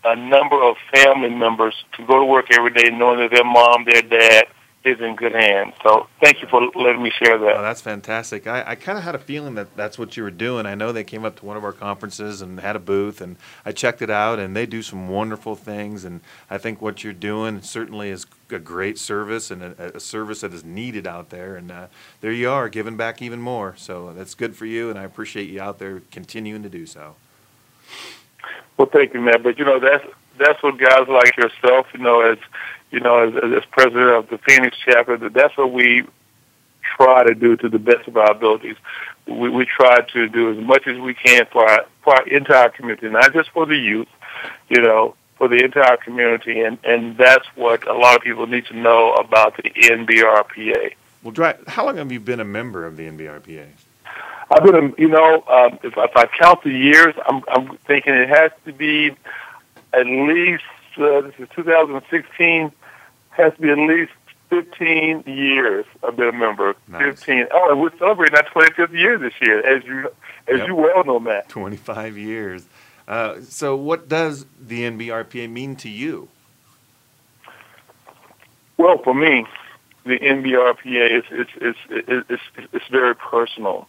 a 0.03 0.15
number 0.15 0.61
of 0.61 0.75
family 0.93 1.29
members 1.29 1.73
to 1.93 2.05
go 2.05 2.19
to 2.19 2.25
work 2.25 2.47
every 2.51 2.71
day 2.73 2.89
knowing 2.89 3.19
that 3.19 3.31
their 3.31 3.45
mom, 3.45 3.85
their 3.85 4.01
dad, 4.01 4.47
is 4.83 4.99
in 4.99 5.15
good 5.15 5.33
hands. 5.33 5.73
So 5.81 6.07
thank 6.21 6.41
you 6.41 6.47
for 6.49 6.61
letting 6.75 7.01
me 7.01 7.11
share 7.11 7.37
that. 7.37 7.55
Oh, 7.55 7.61
that's 7.61 7.81
fantastic. 7.81 8.47
I, 8.47 8.63
I 8.67 8.75
kind 8.75 8.97
of 8.97 9.03
had 9.03 9.15
a 9.15 9.19
feeling 9.19 9.55
that 9.55 9.75
that's 9.77 9.97
what 9.97 10.17
you 10.17 10.23
were 10.23 10.31
doing. 10.31 10.65
I 10.65 10.75
know 10.75 10.91
they 10.91 11.05
came 11.05 11.23
up 11.23 11.37
to 11.37 11.45
one 11.45 11.55
of 11.55 11.63
our 11.63 11.71
conferences 11.71 12.41
and 12.41 12.59
had 12.59 12.75
a 12.75 12.79
booth, 12.79 13.21
and 13.21 13.37
I 13.65 13.71
checked 13.71 14.01
it 14.01 14.09
out, 14.09 14.39
and 14.39 14.55
they 14.55 14.65
do 14.65 14.81
some 14.81 15.07
wonderful 15.07 15.55
things. 15.55 16.03
And 16.03 16.19
I 16.49 16.57
think 16.57 16.81
what 16.81 17.03
you're 17.03 17.13
doing 17.13 17.61
certainly 17.61 18.09
is 18.09 18.25
a 18.53 18.59
great 18.59 18.97
service 18.97 19.51
and 19.51 19.63
a, 19.63 19.97
a 19.97 19.99
service 19.99 20.41
that 20.41 20.53
is 20.53 20.63
needed 20.63 21.05
out 21.07 21.29
there. 21.29 21.55
And 21.55 21.71
uh, 21.71 21.87
there 22.21 22.31
you 22.31 22.49
are, 22.49 22.69
giving 22.69 22.95
back 22.95 23.21
even 23.21 23.41
more. 23.41 23.75
So 23.77 24.13
that's 24.13 24.35
good 24.35 24.55
for 24.55 24.65
you, 24.65 24.89
and 24.89 24.97
I 24.97 25.03
appreciate 25.03 25.49
you 25.49 25.61
out 25.61 25.79
there 25.79 26.01
continuing 26.11 26.63
to 26.63 26.69
do 26.69 26.85
so. 26.85 27.15
Well, 28.77 28.89
thank 28.91 29.13
you, 29.13 29.21
man. 29.21 29.41
But 29.43 29.59
you 29.59 29.65
know 29.65 29.79
that's 29.79 30.05
that's 30.37 30.61
what 30.63 30.77
guys 30.77 31.07
like 31.07 31.37
yourself, 31.37 31.87
you 31.93 31.99
know, 31.99 32.21
as 32.21 32.37
you 32.91 32.99
know, 32.99 33.27
as, 33.27 33.33
as 33.57 33.65
president 33.71 34.11
of 34.11 34.29
the 34.29 34.37
Phoenix 34.37 34.77
chapter, 34.85 35.17
that 35.17 35.33
that's 35.33 35.57
what 35.57 35.71
we 35.71 36.03
try 36.95 37.23
to 37.23 37.33
do 37.33 37.55
to 37.57 37.69
the 37.69 37.79
best 37.79 38.07
of 38.07 38.17
our 38.17 38.31
abilities. 38.31 38.75
We, 39.27 39.49
we 39.49 39.65
try 39.65 40.01
to 40.01 40.29
do 40.29 40.51
as 40.51 40.63
much 40.63 40.85
as 40.85 40.99
we 40.99 41.15
can 41.15 41.47
for 41.51 41.67
our, 41.67 41.85
for 42.03 42.13
our 42.15 42.27
entire 42.27 42.69
community, 42.69 43.09
not 43.09 43.33
just 43.33 43.49
for 43.49 43.65
the 43.65 43.75
youth, 43.75 44.07
you 44.69 44.81
know, 44.81 45.15
for 45.43 45.49
the 45.49 45.61
entire 45.61 45.97
community, 45.97 46.61
and 46.61 46.77
and 46.85 47.17
that's 47.17 47.45
what 47.55 47.85
a 47.85 47.93
lot 47.93 48.15
of 48.15 48.21
people 48.21 48.47
need 48.47 48.65
to 48.67 48.77
know 48.77 49.13
about 49.15 49.57
the 49.57 49.69
NBRPA. 49.69 50.93
Well, 51.21 51.55
how 51.67 51.85
long 51.85 51.97
have 51.97 52.13
you 52.13 52.21
been 52.21 52.39
a 52.39 52.45
member 52.45 52.85
of 52.85 52.95
the 52.95 53.03
NBRPA? 53.09 53.67
I've 54.49 54.63
been, 54.63 54.93
you 54.97 55.09
know, 55.09 55.43
um, 55.47 55.79
if, 55.83 55.97
if 55.97 56.15
I 56.15 56.27
count 56.27 56.63
the 56.63 56.69
years, 56.69 57.15
I'm, 57.27 57.41
I'm 57.49 57.77
thinking 57.87 58.13
it 58.13 58.29
has 58.29 58.51
to 58.65 58.71
be 58.71 59.15
at 59.91 60.05
least 60.05 60.63
uh, 60.97 61.21
this 61.21 61.33
is 61.39 61.49
2016 61.55 62.71
has 63.31 63.53
to 63.55 63.61
be 63.61 63.69
at 63.69 63.77
least 63.77 64.11
15 64.49 65.23
years 65.25 65.85
I've 66.03 66.15
been 66.15 66.29
a 66.29 66.31
member. 66.31 66.75
Nice. 66.87 67.01
15. 67.01 67.47
Oh, 67.51 67.71
and 67.71 67.81
we're 67.81 67.97
celebrating 67.97 68.37
our 68.37 68.43
25th 68.43 68.93
year 68.93 69.17
this 69.17 69.33
year, 69.41 69.59
as 69.59 69.83
you 69.83 70.07
as 70.47 70.59
yep. 70.59 70.67
you 70.67 70.75
well 70.75 71.03
know, 71.03 71.19
Matt. 71.19 71.49
25 71.49 72.17
years. 72.17 72.65
Uh, 73.07 73.41
so, 73.41 73.75
what 73.75 74.07
does 74.07 74.45
the 74.59 74.81
NBRPA 74.83 75.49
mean 75.49 75.75
to 75.77 75.89
you? 75.89 76.29
Well, 78.77 78.97
for 79.03 79.13
me, 79.13 79.45
the 80.05 80.19
NBRPA 80.19 81.17
is 81.19 81.23
it's 81.31 81.51
it's 81.61 81.79
it's, 81.89 82.29
it's, 82.29 82.67
it's 82.73 82.87
very 82.87 83.15
personal. 83.15 83.87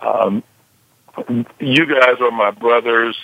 Um, 0.00 0.42
you 1.58 1.86
guys 1.86 2.20
are 2.20 2.30
my 2.30 2.50
brothers 2.50 3.16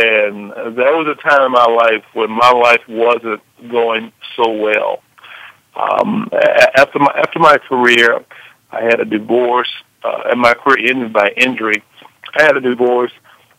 and 0.00 0.50
that 0.50 0.92
was 0.92 1.06
a 1.06 1.28
time 1.28 1.46
in 1.46 1.52
my 1.52 1.66
life 1.66 2.04
when 2.14 2.30
my 2.30 2.50
life 2.50 2.80
wasn't 2.88 3.42
going 3.70 4.12
so 4.36 4.50
well. 4.50 5.02
Um, 5.76 6.30
after 6.76 6.98
my 6.98 7.12
after 7.16 7.38
my 7.38 7.58
career, 7.58 8.24
I 8.70 8.82
had 8.82 9.00
a 9.00 9.04
divorce, 9.04 9.70
uh, 10.02 10.22
and 10.30 10.40
my 10.40 10.54
career 10.54 10.90
ended 10.90 11.12
by 11.12 11.32
injury. 11.36 11.82
I 12.36 12.42
had 12.42 12.56
a 12.56 12.60
divorce, 12.60 13.12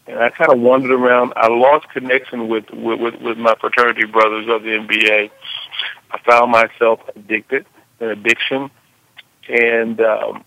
and 0.08 0.20
I 0.20 0.30
kind 0.30 0.52
of 0.52 0.60
wandered 0.60 0.92
around. 0.92 1.34
I 1.36 1.48
lost 1.48 1.90
connection 1.90 2.48
with, 2.48 2.70
with 2.72 3.00
with 3.00 3.22
with 3.22 3.38
my 3.38 3.56
fraternity 3.60 4.06
brothers 4.06 4.48
of 4.50 4.64
the 4.64 4.70
NBA. 4.70 5.32
I 6.12 6.20
found 6.20 6.52
myself 6.52 7.00
addicted, 7.16 7.66
an 8.00 8.10
addiction, 8.10 8.70
and 9.50 10.00
um, 10.00 10.46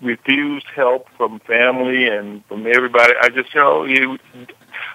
refused 0.00 0.66
help 0.74 1.08
from 1.16 1.40
family 1.40 2.08
and 2.08 2.44
from 2.46 2.66
everybody. 2.66 3.14
I 3.20 3.28
just, 3.30 3.52
you 3.54 3.60
know, 3.60 3.84
you, 3.84 4.18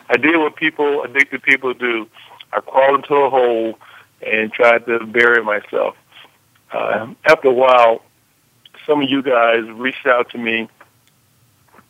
I 0.10 0.18
did 0.18 0.38
what 0.38 0.56
people, 0.56 1.04
addicted 1.04 1.44
people 1.44 1.74
do. 1.74 2.08
I 2.52 2.62
crawled 2.62 3.02
into 3.02 3.16
a 3.16 3.30
hole 3.30 3.78
and 4.26 4.52
tried 4.52 4.86
to 4.86 5.06
bury 5.06 5.44
myself. 5.44 5.96
Uh, 6.72 7.14
after 7.26 7.50
a 7.50 7.54
while, 7.54 8.02
some 8.86 9.02
of 9.02 9.10
you 9.10 9.22
guys 9.22 9.64
reached 9.72 10.06
out 10.06 10.30
to 10.32 10.38
me 10.38 10.70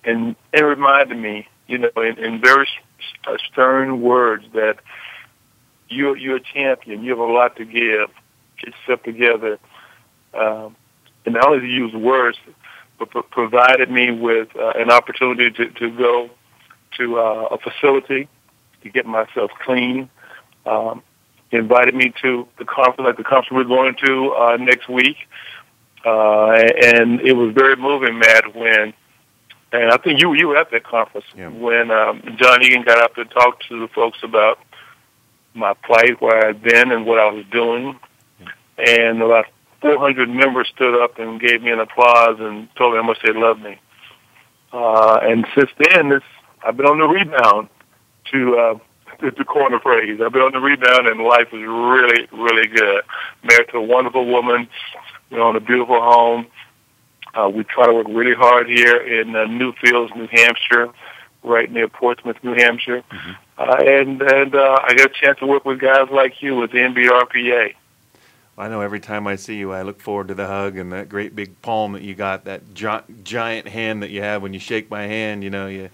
and, 0.05 0.35
and 0.53 0.65
reminded 0.65 1.17
me, 1.17 1.47
you 1.67 1.77
know, 1.77 1.89
in, 1.97 2.17
in 2.17 2.41
very 2.41 2.67
uh, 3.27 3.37
stern 3.51 4.01
words 4.01 4.45
that 4.53 4.77
you're, 5.89 6.17
you're 6.17 6.37
a 6.37 6.41
champion. 6.41 7.03
You 7.03 7.11
have 7.11 7.19
a 7.19 7.31
lot 7.31 7.55
to 7.57 7.65
give. 7.65 8.09
Get 8.59 8.73
yourself 8.87 9.03
together. 9.03 9.59
Um, 10.33 10.75
and 11.25 11.35
not 11.35 11.47
only 11.47 11.59
to 11.59 11.67
use 11.67 11.93
words, 11.93 12.37
but 12.97 13.29
provided 13.31 13.89
me 13.89 14.11
with 14.11 14.55
uh, 14.55 14.73
an 14.75 14.91
opportunity 14.91 15.51
to, 15.51 15.69
to 15.71 15.89
go 15.91 16.29
to 16.97 17.19
uh, 17.19 17.47
a 17.51 17.57
facility 17.57 18.27
to 18.81 18.89
get 18.89 19.05
myself 19.05 19.51
clean. 19.63 20.09
Um, 20.65 21.03
invited 21.51 21.93
me 21.93 22.13
to 22.21 22.47
the 22.57 22.65
conference, 22.65 23.07
like 23.07 23.17
the 23.17 23.23
conference 23.23 23.51
we're 23.51 23.75
going 23.75 23.95
to 24.03 24.31
uh, 24.33 24.57
next 24.57 24.89
week, 24.89 25.17
uh, 26.05 26.51
and 26.51 27.21
it 27.21 27.33
was 27.33 27.53
very 27.53 27.75
moving, 27.75 28.17
Matt, 28.17 28.55
when 28.55 28.93
And 29.73 29.91
I 29.91 29.97
think 29.97 30.21
you 30.21 30.33
you 30.33 30.47
were 30.47 30.57
at 30.57 30.69
that 30.71 30.83
conference 30.83 31.25
Yeah. 31.35 31.49
when 31.49 31.89
um, 31.91 32.21
John 32.37 32.61
Egan 32.63 32.83
got 32.83 32.99
up 33.01 33.15
to 33.15 33.25
talk 33.25 33.59
to 33.69 33.79
the 33.79 33.87
folks 33.87 34.19
about 34.23 34.59
my 35.55 35.73
plight, 35.73 36.21
where 36.21 36.47
I'd 36.47 36.61
been, 36.61 36.91
and 36.91 37.05
what 37.05 37.19
I 37.19 37.29
was 37.31 37.43
doing. 37.51 37.99
And 38.77 39.21
about 39.21 39.45
400 39.81 40.29
members 40.29 40.67
stood 40.69 40.99
up 41.03 41.19
and 41.19 41.39
gave 41.41 41.61
me 41.61 41.71
an 41.71 41.79
applause 41.79 42.37
and 42.39 42.67
told 42.75 42.93
me 42.93 42.99
how 43.01 43.03
much 43.05 43.19
they 43.23 43.33
loved 43.33 43.61
me. 43.61 43.79
Uh, 44.71 45.19
and 45.21 45.45
since 45.55 45.69
then, 45.89 46.09
this 46.09 46.23
I've 46.65 46.77
been 46.77 46.85
on 46.85 46.99
the 46.99 47.07
rebound 47.07 47.69
to 48.31 48.57
uh, 48.57 48.79
to 49.21 49.31
the 49.31 49.43
corner 49.43 49.79
phrase. 49.79 50.19
I've 50.23 50.31
been 50.33 50.41
on 50.43 50.53
the 50.53 50.59
rebound, 50.59 51.07
and 51.07 51.19
life 51.21 51.47
is 51.47 51.61
really, 51.61 52.27
really 52.31 52.67
good. 52.67 53.03
Married 53.43 53.69
to 53.71 53.77
a 53.77 53.81
wonderful 53.81 54.25
woman. 54.25 54.67
We 55.31 55.39
own 55.39 55.55
a 55.55 55.59
beautiful 55.59 55.99
home. 55.99 56.45
Uh, 57.33 57.49
we 57.49 57.63
try 57.63 57.87
to 57.87 57.93
work 57.93 58.07
really 58.09 58.35
hard 58.35 58.69
here 58.69 58.97
in 58.97 59.35
uh, 59.35 59.45
Newfields, 59.45 60.15
New 60.15 60.27
Hampshire, 60.31 60.89
right 61.43 61.71
near 61.71 61.87
Portsmouth, 61.87 62.37
New 62.43 62.53
Hampshire. 62.53 63.03
Uh, 63.57 63.75
and 63.79 64.21
and 64.21 64.55
uh, 64.55 64.77
I 64.83 64.93
got 64.93 65.11
a 65.11 65.13
chance 65.13 65.39
to 65.39 65.47
work 65.47 65.65
with 65.65 65.79
guys 65.79 66.09
like 66.11 66.41
you 66.41 66.55
with 66.55 66.71
the 66.71 66.79
NBRPA. 66.79 67.73
I 68.55 68.67
know 68.67 68.81
every 68.81 68.99
time 68.99 69.25
I 69.25 69.35
see 69.35 69.55
you, 69.55 69.71
I 69.71 69.81
look 69.81 69.99
forward 69.99 70.27
to 70.27 70.35
the 70.35 70.45
hug 70.45 70.77
and 70.77 70.91
that 70.91 71.09
great 71.09 71.35
big 71.35 71.59
palm 71.63 71.93
that 71.93 72.03
you 72.03 72.13
got, 72.13 72.45
that 72.45 72.75
gi- 72.75 73.13
giant 73.23 73.67
hand 73.67 74.03
that 74.03 74.11
you 74.11 74.21
have 74.21 74.43
when 74.43 74.53
you 74.53 74.59
shake 74.59 74.91
my 74.91 75.03
hand. 75.03 75.43
You 75.43 75.49
know, 75.49 75.65
you 75.65 75.89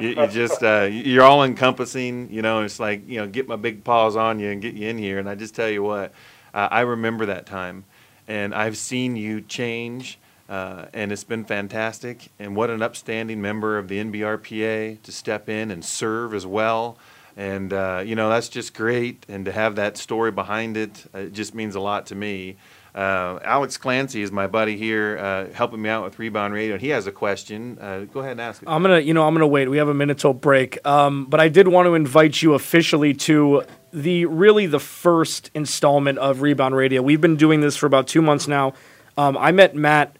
you, 0.00 0.08
you 0.10 0.26
just 0.28 0.62
uh, 0.62 0.88
you're 0.90 1.24
all 1.24 1.44
encompassing. 1.44 2.32
You 2.32 2.40
know, 2.40 2.62
it's 2.62 2.80
like 2.80 3.06
you 3.06 3.18
know, 3.18 3.26
get 3.26 3.46
my 3.46 3.56
big 3.56 3.84
paws 3.84 4.16
on 4.16 4.40
you 4.40 4.50
and 4.50 4.62
get 4.62 4.74
you 4.74 4.88
in 4.88 4.96
here. 4.96 5.18
And 5.18 5.28
I 5.28 5.34
just 5.34 5.54
tell 5.54 5.68
you 5.68 5.82
what, 5.82 6.12
uh, 6.54 6.68
I 6.70 6.80
remember 6.80 7.26
that 7.26 7.44
time, 7.44 7.84
and 8.26 8.54
I've 8.54 8.78
seen 8.78 9.14
you 9.14 9.42
change. 9.42 10.18
Uh, 10.48 10.86
and 10.94 11.12
it's 11.12 11.24
been 11.24 11.44
fantastic. 11.44 12.30
And 12.38 12.56
what 12.56 12.70
an 12.70 12.82
upstanding 12.82 13.42
member 13.42 13.76
of 13.76 13.88
the 13.88 13.98
NBRPA 13.98 15.02
to 15.02 15.12
step 15.12 15.48
in 15.48 15.70
and 15.70 15.84
serve 15.84 16.32
as 16.32 16.46
well. 16.46 16.96
And, 17.36 17.72
uh, 17.72 18.02
you 18.04 18.16
know, 18.16 18.28
that's 18.30 18.48
just 18.48 18.74
great. 18.74 19.24
And 19.28 19.44
to 19.44 19.52
have 19.52 19.76
that 19.76 19.96
story 19.96 20.32
behind 20.32 20.76
it, 20.76 21.04
uh, 21.14 21.18
it 21.18 21.32
just 21.34 21.54
means 21.54 21.74
a 21.74 21.80
lot 21.80 22.06
to 22.06 22.14
me. 22.14 22.56
Uh, 22.94 23.38
Alex 23.44 23.76
Clancy 23.76 24.22
is 24.22 24.32
my 24.32 24.48
buddy 24.48 24.76
here, 24.76 25.18
uh, 25.18 25.52
helping 25.52 25.80
me 25.80 25.88
out 25.88 26.02
with 26.02 26.18
Rebound 26.18 26.52
Radio. 26.52 26.72
And 26.72 26.80
he 26.80 26.88
has 26.88 27.06
a 27.06 27.12
question. 27.12 27.78
Uh, 27.80 28.00
go 28.12 28.20
ahead 28.20 28.32
and 28.32 28.40
ask 28.40 28.60
it. 28.60 28.68
I'm 28.68 28.82
gonna, 28.82 28.98
you 28.98 29.14
know, 29.14 29.24
I'm 29.24 29.34
gonna 29.34 29.46
wait. 29.46 29.68
We 29.68 29.76
have 29.76 29.88
a 29.88 29.94
minute 29.94 30.18
till 30.18 30.32
break. 30.32 30.84
Um, 30.84 31.26
but 31.26 31.38
I 31.38 31.48
did 31.48 31.68
want 31.68 31.86
to 31.86 31.94
invite 31.94 32.42
you 32.42 32.54
officially 32.54 33.14
to 33.14 33.62
the 33.92 34.24
really 34.24 34.66
the 34.66 34.80
first 34.80 35.52
installment 35.54 36.18
of 36.18 36.42
Rebound 36.42 36.74
Radio. 36.74 37.00
We've 37.00 37.20
been 37.20 37.36
doing 37.36 37.60
this 37.60 37.76
for 37.76 37.86
about 37.86 38.08
two 38.08 38.22
months 38.22 38.48
now. 38.48 38.72
Um, 39.16 39.36
I 39.36 39.52
met 39.52 39.76
Matt 39.76 40.17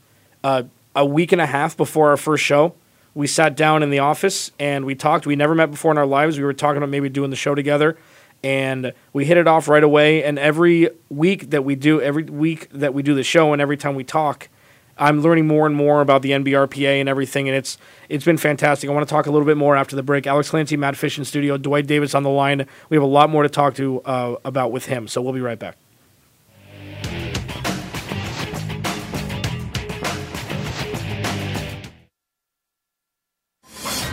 uh, 0.49 0.63
a 0.97 1.05
week 1.05 1.33
and 1.33 1.41
a 1.41 1.47
half 1.47 1.77
before 1.77 2.09
our 2.09 2.17
first 2.17 2.43
show. 2.43 2.75
We 3.15 3.27
sat 3.27 3.55
down 3.57 3.83
in 3.83 3.91
the 3.91 3.99
office 3.99 4.51
and 4.59 4.87
we 4.87 4.95
talked. 4.95 5.27
We 5.27 5.37
never 5.37 5.55
met 5.55 5.71
before 5.71 5.91
in 5.91 5.99
our 5.99 6.07
lives. 6.07 6.39
We 6.39 6.45
were 6.45 6.55
talking 6.55 6.79
about 6.79 6.89
maybe 6.89 7.09
doing 7.11 7.31
the 7.31 7.37
show 7.37 7.55
together, 7.55 7.99
and 8.43 8.93
we 9.13 9.27
hit 9.27 9.37
it 9.37 9.47
off 9.47 9.69
right 9.69 9.83
away. 9.83 10.25
And 10.25 10.39
every 10.39 10.89
week 11.11 11.51
that 11.51 11.65
we 11.65 11.75
do, 11.75 12.01
every 12.01 12.25
week 12.25 12.69
that 12.71 12.95
we 12.95 13.03
do 13.03 13.15
the 13.15 13.23
show, 13.23 13.53
and 13.53 13.61
every 13.61 13.77
time 13.77 13.95
we 13.95 14.05
talk, 14.05 14.49
I'm 14.97 15.21
learning 15.21 15.47
more 15.47 15.67
and 15.67 15.75
more 15.75 16.01
about 16.01 16.23
the 16.23 16.31
NBRPA 16.31 17.01
and 17.01 17.09
everything, 17.09 17.49
and 17.49 17.57
it's 17.57 17.77
it's 18.09 18.25
been 18.25 18.39
fantastic. 18.39 18.89
I 18.89 18.93
want 18.95 19.07
to 19.07 19.13
talk 19.13 19.27
a 19.27 19.31
little 19.31 19.47
bit 19.47 19.57
more 19.57 19.77
after 19.77 19.97
the 19.97 20.03
break. 20.03 20.27
Alex 20.27 20.49
Clancy, 20.49 20.77
Matt 20.77 20.97
Fish 20.97 21.19
in 21.19 21.25
studio, 21.25 21.59
Dwight 21.59 21.87
Davis 21.87 22.15
on 22.15 22.23
the 22.23 22.31
line. 22.31 22.67
We 22.89 22.97
have 22.97 23.05
a 23.05 23.07
lot 23.07 23.29
more 23.29 23.43
to 23.43 23.51
talk 23.51 23.75
to 23.75 24.01
uh, 24.03 24.37
about 24.45 24.73
with 24.73 24.87
him, 24.87 25.09
so 25.09 25.21
we'll 25.21 25.35
be 25.35 25.41
right 25.41 25.59
back. 25.59 25.77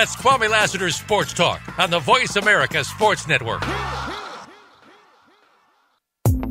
Kwame 0.00 0.48
Lassiter's 0.48 0.96
Sports 0.96 1.34
Talk 1.34 1.60
on 1.78 1.90
the 1.90 1.98
Voice 1.98 2.36
America 2.36 2.82
Sports 2.82 3.28
Network. 3.28 3.62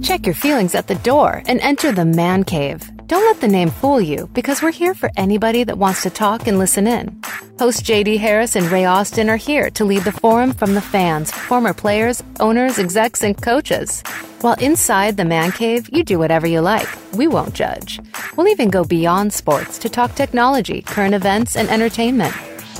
Check 0.03 0.27
your 0.27 0.35
feelings 0.35 0.75
at 0.75 0.85
the 0.85 0.93
door 0.95 1.41
and 1.47 1.59
enter 1.61 1.91
the 1.91 2.05
man 2.05 2.43
cave. 2.43 2.87
Don't 3.07 3.25
let 3.25 3.41
the 3.41 3.47
name 3.47 3.71
fool 3.71 3.99
you 3.99 4.29
because 4.33 4.61
we're 4.61 4.71
here 4.71 4.93
for 4.93 5.09
anybody 5.17 5.63
that 5.63 5.79
wants 5.79 6.03
to 6.03 6.11
talk 6.11 6.45
and 6.47 6.59
listen 6.59 6.85
in. 6.85 7.19
Host 7.57 7.83
JD 7.83 8.19
Harris 8.19 8.55
and 8.55 8.69
Ray 8.71 8.85
Austin 8.85 9.31
are 9.31 9.37
here 9.37 9.71
to 9.71 9.83
lead 9.83 10.03
the 10.03 10.11
forum 10.11 10.53
from 10.53 10.75
the 10.75 10.81
fans, 10.81 11.31
former 11.31 11.73
players, 11.73 12.21
owners, 12.39 12.77
execs, 12.77 13.23
and 13.23 13.41
coaches. 13.41 14.03
While 14.41 14.59
inside 14.61 15.17
the 15.17 15.25
man 15.25 15.51
cave, 15.53 15.89
you 15.91 16.03
do 16.03 16.19
whatever 16.19 16.45
you 16.45 16.61
like. 16.61 16.87
We 17.13 17.27
won't 17.27 17.55
judge. 17.55 17.99
We'll 18.37 18.47
even 18.47 18.69
go 18.69 18.83
beyond 18.83 19.33
sports 19.33 19.79
to 19.79 19.89
talk 19.89 20.13
technology, 20.13 20.83
current 20.83 21.15
events, 21.15 21.55
and 21.55 21.67
entertainment. 21.67 22.35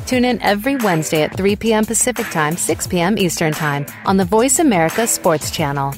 Tune 0.10 0.26
in 0.26 0.42
every 0.42 0.76
Wednesday 0.76 1.22
at 1.22 1.38
3 1.38 1.56
p.m. 1.58 1.86
Pacific 1.86 2.26
Time, 2.32 2.58
6 2.58 2.88
p.m. 2.88 3.16
Eastern 3.20 3.54
Time 3.54 3.86
on 4.08 4.18
the 4.18 4.26
Voice 4.26 4.58
America 4.58 5.06
Sports 5.06 5.52
Channel. 5.52 5.94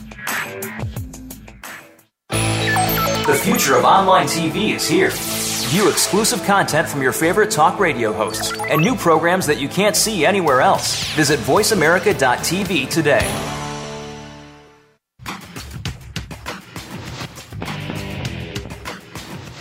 The 2.28 3.41
future 3.41 3.78
of 3.78 3.86
online 3.86 4.26
TV 4.26 4.76
is 4.76 4.86
here. 4.86 5.12
View 5.69 5.89
exclusive 5.89 6.43
content 6.43 6.89
from 6.89 7.02
your 7.02 7.13
favorite 7.13 7.52
talk 7.52 7.80
radio 7.80 8.12
hosts 8.12 8.52
and 8.52 8.82
new 8.82 8.97
programs 8.97 9.47
that 9.47 9.62
you 9.62 9.69
can't 9.69 9.95
see 9.95 10.26
anywhere 10.26 10.60
else. 10.60 11.06
Visit 11.13 11.39
VoiceAmerica.tv 11.39 12.89
today. 12.89 13.61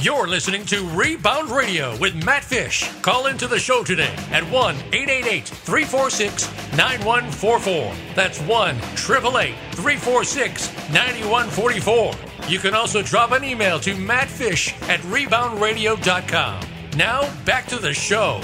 You're 0.03 0.27
listening 0.27 0.65
to 0.67 0.83
Rebound 0.97 1.51
Radio 1.51 1.95
with 1.99 2.25
Matt 2.25 2.43
Fish. 2.43 2.91
Call 3.03 3.27
into 3.27 3.47
the 3.47 3.59
show 3.59 3.85
today 3.85 4.15
at 4.31 4.43
1 4.45 4.75
888 4.95 5.47
346 5.47 6.49
9144. 6.75 7.95
That's 8.15 8.41
1 8.41 8.77
888 8.77 9.55
346 9.75 10.69
9144. 10.91 12.15
You 12.49 12.59
can 12.59 12.73
also 12.73 13.03
drop 13.03 13.33
an 13.33 13.45
email 13.45 13.79
to 13.81 13.95
mattfish 13.95 14.73
at 14.89 15.01
reboundradio.com. 15.01 16.61
Now, 16.97 17.45
back 17.45 17.67
to 17.67 17.77
the 17.77 17.93
show. 17.93 18.41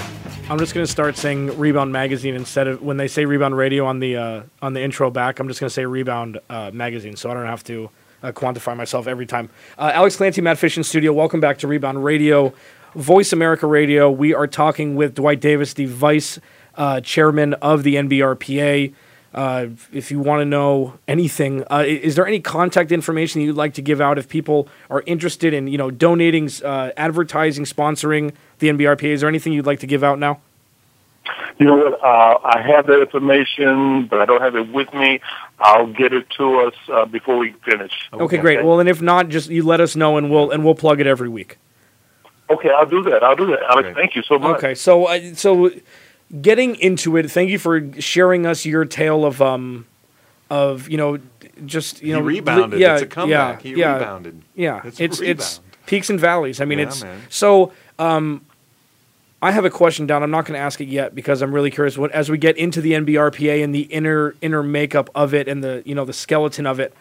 I'm 0.51 0.59
just 0.59 0.75
gonna 0.75 0.85
start 0.85 1.17
saying 1.17 1.57
Rebound 1.57 1.91
Magazine 1.91 2.35
instead 2.35 2.67
of 2.67 2.83
when 2.83 2.97
they 2.97 3.07
say 3.07 3.25
Rebound 3.25 3.57
Radio 3.57 3.87
on 3.87 3.99
the 3.99 4.15
uh, 4.15 4.43
on 4.61 4.73
the 4.73 4.81
intro 4.83 5.09
back. 5.09 5.39
I'm 5.39 5.47
just 5.47 5.59
gonna 5.59 5.71
say 5.71 5.87
Rebound 5.87 6.39
uh, 6.51 6.69
Magazine, 6.71 7.15
so 7.15 7.31
I 7.31 7.33
don't 7.33 7.47
have 7.47 7.63
to 7.63 7.89
uh, 8.23 8.31
quantify 8.31 8.75
myself 8.75 9.07
every 9.07 9.25
time. 9.25 9.49
Uh, 9.77 9.91
Alex 9.93 10.15
Clancy, 10.15 10.41
Matt 10.41 10.57
Fish 10.57 10.77
in 10.77 10.83
studio. 10.83 11.13
Welcome 11.13 11.39
back 11.39 11.57
to 11.59 11.67
Rebound 11.67 12.03
Radio, 12.03 12.53
Voice 12.95 13.33
America 13.33 13.67
Radio. 13.67 14.09
We 14.09 14.33
are 14.33 14.47
talking 14.47 14.95
with 14.95 15.15
Dwight 15.15 15.39
Davis, 15.39 15.73
the 15.73 15.85
vice 15.85 16.39
uh, 16.75 17.01
chairman 17.01 17.53
of 17.55 17.83
the 17.83 17.95
NBRPA. 17.95 18.93
Uh, 19.33 19.67
if 19.91 20.09
you 20.09 20.19
want 20.19 20.41
to 20.41 20.45
know 20.45 20.97
anything, 21.07 21.63
uh, 21.69 21.83
is 21.85 22.15
there 22.15 22.25
any 22.25 22.39
contact 22.39 22.91
information 22.91 23.41
you'd 23.41 23.55
like 23.55 23.73
to 23.75 23.81
give 23.81 24.01
out 24.01 24.17
if 24.17 24.27
people 24.27 24.67
are 24.89 25.03
interested 25.05 25.53
in, 25.53 25.67
you 25.67 25.77
know, 25.77 25.91
donating, 25.91 26.49
uh, 26.63 26.91
advertising, 26.97 27.65
sponsoring 27.65 28.33
the 28.59 28.69
NBRPA? 28.69 29.09
Is 29.09 29.21
there 29.21 29.29
anything 29.29 29.53
you'd 29.53 29.65
like 29.65 29.79
to 29.81 29.87
give 29.87 30.03
out 30.03 30.17
now? 30.17 30.39
You 31.59 31.65
know 31.65 31.75
what? 31.77 32.03
Uh, 32.03 32.39
I 32.43 32.61
have 32.61 32.87
that 32.87 33.01
information, 33.01 34.05
but 34.07 34.21
I 34.21 34.25
don't 34.25 34.41
have 34.41 34.55
it 34.55 34.71
with 34.71 34.93
me. 34.93 35.19
I'll 35.59 35.87
get 35.87 36.13
it 36.13 36.29
to 36.37 36.59
us 36.61 36.73
uh, 36.91 37.05
before 37.05 37.37
we 37.37 37.53
finish. 37.63 37.91
Okay, 38.13 38.37
great. 38.37 38.63
Well, 38.63 38.79
and 38.79 38.87
if 38.89 39.01
not, 39.01 39.29
just 39.29 39.49
you 39.49 39.63
let 39.63 39.79
us 39.81 39.95
know, 39.95 40.17
and 40.17 40.29
we'll 40.29 40.51
and 40.51 40.63
we'll 40.63 40.75
plug 40.75 40.99
it 40.99 41.07
every 41.07 41.29
week. 41.29 41.57
Okay, 42.49 42.69
I'll 42.69 42.85
do 42.85 43.03
that. 43.03 43.23
I'll 43.23 43.35
do 43.35 43.47
that. 43.47 43.59
Alex, 43.69 43.89
thank 43.95 44.15
you 44.15 44.21
so 44.23 44.37
much. 44.39 44.57
Okay, 44.57 44.75
so 44.75 45.05
uh, 45.05 45.33
so 45.33 45.71
getting 46.41 46.75
into 46.75 47.17
it, 47.17 47.29
thank 47.31 47.49
you 47.49 47.59
for 47.59 47.91
sharing 48.01 48.45
us 48.45 48.65
your 48.65 48.85
tale 48.85 49.25
of 49.25 49.41
um 49.41 49.85
of 50.49 50.89
you 50.89 50.97
know 50.97 51.19
just 51.65 52.01
you 52.01 52.13
He 52.13 52.19
know 52.19 52.25
rebounded. 52.25 52.79
Yeah, 52.79 52.93
It's 52.93 53.01
a 53.03 53.07
comeback. 53.07 53.63
Yeah, 53.65 53.73
He 53.73 53.79
yeah, 53.79 53.93
rebounded. 53.95 54.41
Yeah, 54.55 54.81
It's 54.85 54.99
it's 54.99 55.19
it's 55.21 55.59
peaks 55.87 56.09
and 56.09 56.19
valleys. 56.19 56.61
I 56.61 56.65
mean, 56.65 56.79
Yeah, 56.79 56.85
it's 56.87 57.03
man. 57.03 57.21
so 57.29 57.73
um 57.99 58.45
I 59.41 59.51
have 59.51 59.65
a 59.65 59.69
question 59.69 60.07
down. 60.07 60.23
I'm 60.23 60.31
not 60.31 60.45
going 60.45 60.57
to 60.57 60.63
ask 60.63 60.81
it 60.81 60.87
yet 60.87 61.13
because 61.13 61.41
I'm 61.41 61.53
really 61.53 61.69
curious. 61.69 61.97
What 61.97 62.11
as 62.11 62.29
we 62.29 62.37
get 62.37 62.57
into 62.57 62.81
the 62.81 62.93
NBRPA 62.93 63.63
and 63.63 63.73
the 63.73 63.81
inner 63.81 64.35
inner 64.41 64.63
makeup 64.63 65.09
of 65.13 65.33
it 65.33 65.47
and 65.47 65.63
the 65.63 65.83
you 65.85 65.93
know 65.93 66.05
the 66.05 66.13
skeleton 66.13 66.65
of 66.65 66.79
it. 66.79 66.93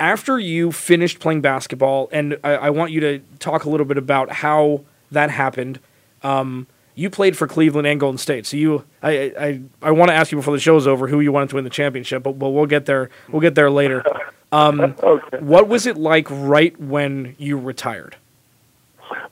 After 0.00 0.38
you 0.38 0.70
finished 0.70 1.18
playing 1.18 1.40
basketball, 1.40 2.08
and 2.12 2.38
I, 2.44 2.52
I 2.52 2.70
want 2.70 2.92
you 2.92 3.00
to 3.00 3.18
talk 3.40 3.64
a 3.64 3.70
little 3.70 3.84
bit 3.84 3.98
about 3.98 4.30
how 4.30 4.84
that 5.10 5.28
happened. 5.30 5.80
Um, 6.22 6.68
you 6.94 7.10
played 7.10 7.36
for 7.36 7.46
Cleveland 7.48 7.86
and 7.86 7.98
Golden 7.98 8.18
State, 8.18 8.46
so 8.46 8.56
you 8.56 8.84
I 9.02 9.32
I, 9.38 9.60
I 9.82 9.90
want 9.90 10.10
to 10.10 10.14
ask 10.14 10.32
you 10.32 10.38
before 10.38 10.54
the 10.54 10.60
show's 10.60 10.86
over 10.86 11.08
who 11.08 11.20
you 11.20 11.32
wanted 11.32 11.50
to 11.50 11.56
win 11.56 11.64
the 11.64 11.70
championship, 11.70 12.22
but, 12.22 12.38
but 12.38 12.50
we'll 12.50 12.66
get 12.66 12.86
there. 12.86 13.10
We'll 13.28 13.42
get 13.42 13.54
there 13.56 13.70
later. 13.70 14.04
Um, 14.52 14.94
Okay. 15.02 15.38
What 15.38 15.68
was 15.68 15.86
it 15.86 15.96
like 15.96 16.26
right 16.30 16.78
when 16.80 17.34
you 17.38 17.58
retired? 17.58 18.16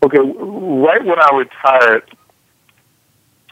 Okay, 0.03 0.19
right 0.19 1.05
when 1.05 1.19
I 1.19 1.31
retired, 1.37 2.17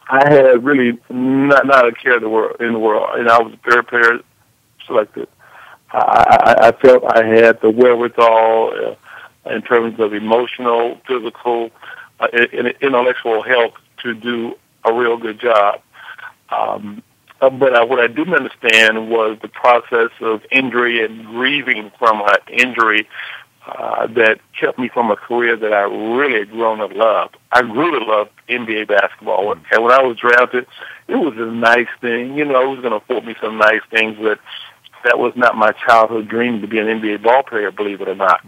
I 0.09 0.33
had 0.33 0.64
really 0.64 0.99
not 1.09 1.67
not 1.67 1.88
a 1.88 1.93
care 1.93 2.17
in 2.17 2.23
the 2.23 2.29
world 2.29 2.61
in 2.61 2.73
the 2.73 2.79
world, 2.79 3.19
and 3.19 3.29
I 3.29 3.40
was 3.40 3.55
very 3.64 3.85
player 3.85 4.21
selected. 4.87 5.29
I, 5.93 6.57
I, 6.61 6.69
I 6.69 6.73
felt 6.73 7.05
I 7.05 7.25
had 7.25 7.61
the 7.61 7.71
wherewithal 7.71 8.97
uh, 9.47 9.51
in 9.51 9.62
terms 9.62 9.99
of 10.01 10.12
emotional, 10.12 11.01
physical, 11.07 11.71
uh, 12.21 12.29
and 12.33 12.75
intellectual 12.81 13.43
health 13.43 13.75
to 14.03 14.14
do 14.14 14.57
a 14.85 14.93
real 14.93 15.17
good 15.17 15.40
job. 15.40 15.81
Um, 16.51 17.03
uh, 17.40 17.51
but 17.51 17.75
uh, 17.75 17.87
what 17.87 18.01
I 18.01 18.07
didn't 18.07 18.35
understand 18.35 19.11
was 19.11 19.38
the 19.40 19.49
process 19.49 20.11
of 20.21 20.43
injury 20.51 21.05
and 21.05 21.27
grieving 21.27 21.90
from 21.99 22.23
an 22.23 22.37
injury 22.49 23.09
uh, 23.66 24.07
that 24.09 24.40
kept 24.59 24.79
me 24.79 24.88
from 24.88 25.11
a 25.11 25.16
career 25.16 25.57
that 25.57 25.72
I 25.72 25.83
really 25.83 26.40
had 26.40 26.50
grown 26.50 26.79
to 26.79 26.87
love. 26.87 27.31
I 27.50 27.62
grew 27.62 27.98
to 27.98 28.05
love 28.05 28.29
NBA 28.48 28.88
basketball, 28.88 29.53
and 29.53 29.83
when 29.83 29.92
I 29.92 30.03
was 30.03 30.18
drafted, 30.18 30.66
it 31.09 31.16
was 31.16 31.35
a 31.37 31.46
nice 31.46 31.88
thing. 32.00 32.37
You 32.37 32.44
know, 32.44 32.62
it 32.62 32.77
was 32.77 32.81
going 32.81 32.90
to 32.90 32.96
afford 32.96 33.24
me 33.24 33.35
some 33.40 33.57
nice 33.57 33.81
things, 33.90 34.18
but 34.20 34.38
that 35.05 35.18
was 35.18 35.33
not 35.37 35.57
my 35.57 35.72
childhood 35.72 36.29
dream 36.29 36.61
to 36.61 36.66
be 36.66 36.79
an 36.79 36.87
NBA 36.87 37.22
ball 37.22 37.42
player, 37.42 37.70
believe 37.70 38.00
it 38.00 38.09
or 38.09 38.14
not. 38.14 38.40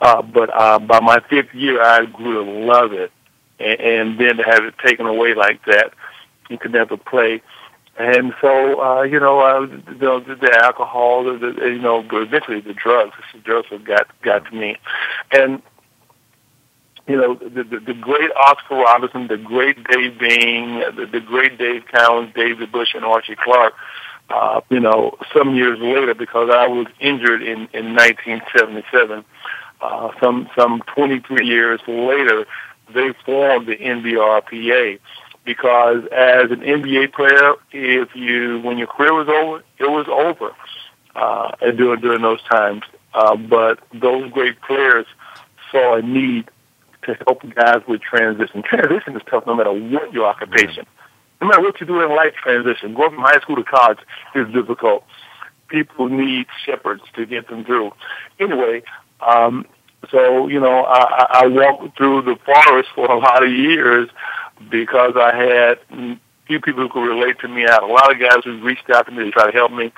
Uh, 0.00 0.22
but 0.22 0.50
uh, 0.52 0.78
by 0.78 1.00
my 1.00 1.20
fifth 1.28 1.54
year, 1.54 1.82
I 1.82 2.06
grew 2.06 2.44
to 2.44 2.50
love 2.50 2.92
it, 2.92 3.12
and, 3.60 3.80
and 3.80 4.18
then 4.18 4.36
to 4.38 4.42
have 4.42 4.64
it 4.64 4.74
taken 4.84 5.06
away 5.06 5.34
like 5.34 5.64
that, 5.66 5.92
you 6.48 6.58
could 6.58 6.72
never 6.72 6.96
play. 6.96 7.42
And 7.98 8.32
so, 8.40 8.82
uh, 8.82 9.02
you 9.02 9.20
know, 9.20 9.40
uh, 9.40 9.66
the, 9.66 10.36
the, 10.40 10.60
alcohol, 10.62 11.24
the, 11.24 11.38
the, 11.38 11.66
you 11.66 11.78
know, 11.78 12.04
eventually 12.10 12.60
the 12.60 12.72
drugs. 12.72 13.12
The 13.34 13.40
drugs 13.40 13.68
have 13.70 13.84
got 13.84 14.06
got 14.22 14.46
to 14.46 14.54
me, 14.54 14.76
and 15.32 15.60
you 17.06 17.16
know, 17.16 17.34
the, 17.34 17.64
the, 17.64 17.80
the 17.80 17.94
great 17.94 18.30
Oscar 18.36 18.76
Robertson, 18.76 19.26
the 19.26 19.36
great 19.36 19.82
Dave 19.84 20.18
Bing, 20.18 20.78
the, 20.96 21.08
the 21.10 21.20
great 21.20 21.58
Dave 21.58 21.82
Cowens, 21.92 22.32
Dave 22.34 22.56
DeBusschere, 22.56 22.96
and 22.96 23.04
Archie 23.04 23.36
Clark. 23.36 23.74
Uh, 24.30 24.60
you 24.70 24.78
know, 24.78 25.16
some 25.36 25.56
years 25.56 25.78
later, 25.80 26.14
because 26.14 26.50
I 26.52 26.68
was 26.68 26.86
injured 27.00 27.42
in 27.42 27.68
in 27.72 27.96
1977. 27.96 29.24
Uh, 29.80 30.10
some 30.22 30.48
some 30.56 30.82
23 30.94 31.46
years 31.46 31.80
later, 31.88 32.46
they 32.94 33.12
formed 33.26 33.66
the 33.66 33.76
NBRPA 33.76 35.00
because 35.44 36.04
as 36.12 36.50
an 36.50 36.60
NBA 36.60 37.12
player, 37.12 37.54
if 37.72 38.14
you 38.14 38.60
when 38.60 38.78
your 38.78 38.86
career 38.86 39.14
was 39.14 39.28
over, 39.28 39.62
it 39.78 39.90
was 39.90 40.06
over. 40.08 40.54
Uh, 41.14 41.52
and 41.60 41.76
during 41.76 42.00
during 42.00 42.22
those 42.22 42.42
times, 42.42 42.82
uh, 43.14 43.36
but 43.36 43.80
those 43.92 44.30
great 44.30 44.60
players 44.60 45.06
saw 45.70 45.96
a 45.96 46.02
need 46.02 46.50
to 47.02 47.16
help 47.26 47.42
guys 47.54 47.82
with 47.88 48.00
transition. 48.00 48.62
Transition 48.62 49.16
is 49.16 49.22
tough 49.28 49.46
no 49.46 49.54
matter 49.54 49.72
what 49.72 50.12
your 50.12 50.26
occupation. 50.26 50.86
No 51.40 51.48
matter 51.48 51.62
what 51.62 51.80
you 51.80 51.86
do 51.86 52.00
in 52.02 52.10
life, 52.10 52.34
transition. 52.34 52.94
Going 52.94 53.14
from 53.14 53.22
high 53.22 53.40
school 53.40 53.56
to 53.56 53.64
college 53.64 53.98
is 54.34 54.52
difficult. 54.52 55.04
People 55.68 56.08
need 56.08 56.46
shepherds 56.64 57.02
to 57.14 57.24
get 57.24 57.48
them 57.48 57.64
through. 57.64 57.92
Anyway, 58.38 58.82
um, 59.20 59.64
so 60.10 60.48
you 60.48 60.60
know, 60.60 60.84
I, 60.84 61.42
I 61.42 61.46
walked 61.46 61.96
through 61.96 62.22
the 62.22 62.36
forest 62.44 62.90
for 62.94 63.10
a 63.10 63.18
lot 63.18 63.42
of 63.42 63.50
years 63.50 64.10
because 64.68 65.14
I 65.16 65.34
had 65.34 66.18
few 66.46 66.60
people 66.60 66.82
who 66.82 66.88
could 66.88 67.06
relate 67.06 67.38
to 67.38 67.48
me. 67.48 67.64
I 67.64 67.72
had 67.72 67.82
a 67.82 67.86
lot 67.86 68.12
of 68.12 68.20
guys 68.20 68.42
who 68.44 68.60
reached 68.60 68.90
out 68.90 69.06
to 69.06 69.12
me 69.12 69.24
to 69.24 69.30
try 69.30 69.46
to 69.46 69.56
help 69.56 69.70
me. 69.70 69.92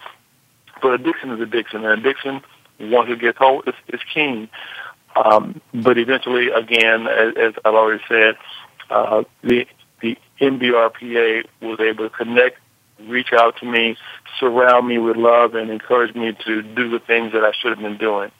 But 0.82 0.94
addiction 0.94 1.30
is 1.30 1.40
addiction, 1.40 1.84
and 1.84 1.98
addiction, 1.98 2.42
once 2.78 3.08
it 3.10 3.20
gets 3.20 3.38
hold, 3.38 3.66
is, 3.66 3.74
is 3.88 4.00
keen. 4.12 4.50
Um, 5.16 5.60
but 5.72 5.96
eventually, 5.96 6.50
again, 6.50 7.06
as, 7.06 7.34
as 7.36 7.54
I've 7.64 7.74
already 7.74 8.02
said, 8.08 8.36
uh, 8.90 9.24
the 9.42 9.66
the 10.00 10.18
NBRPA 10.40 11.44
was 11.60 11.78
able 11.80 12.08
to 12.08 12.14
connect, 12.14 12.58
reach 13.06 13.32
out 13.32 13.56
to 13.58 13.66
me, 13.66 13.96
surround 14.38 14.88
me 14.88 14.98
with 14.98 15.16
love, 15.16 15.54
and 15.54 15.70
encourage 15.70 16.14
me 16.14 16.36
to 16.44 16.62
do 16.62 16.90
the 16.90 16.98
things 16.98 17.32
that 17.32 17.44
I 17.44 17.52
should 17.52 17.70
have 17.70 17.78
been 17.78 17.98
doing. 17.98 18.30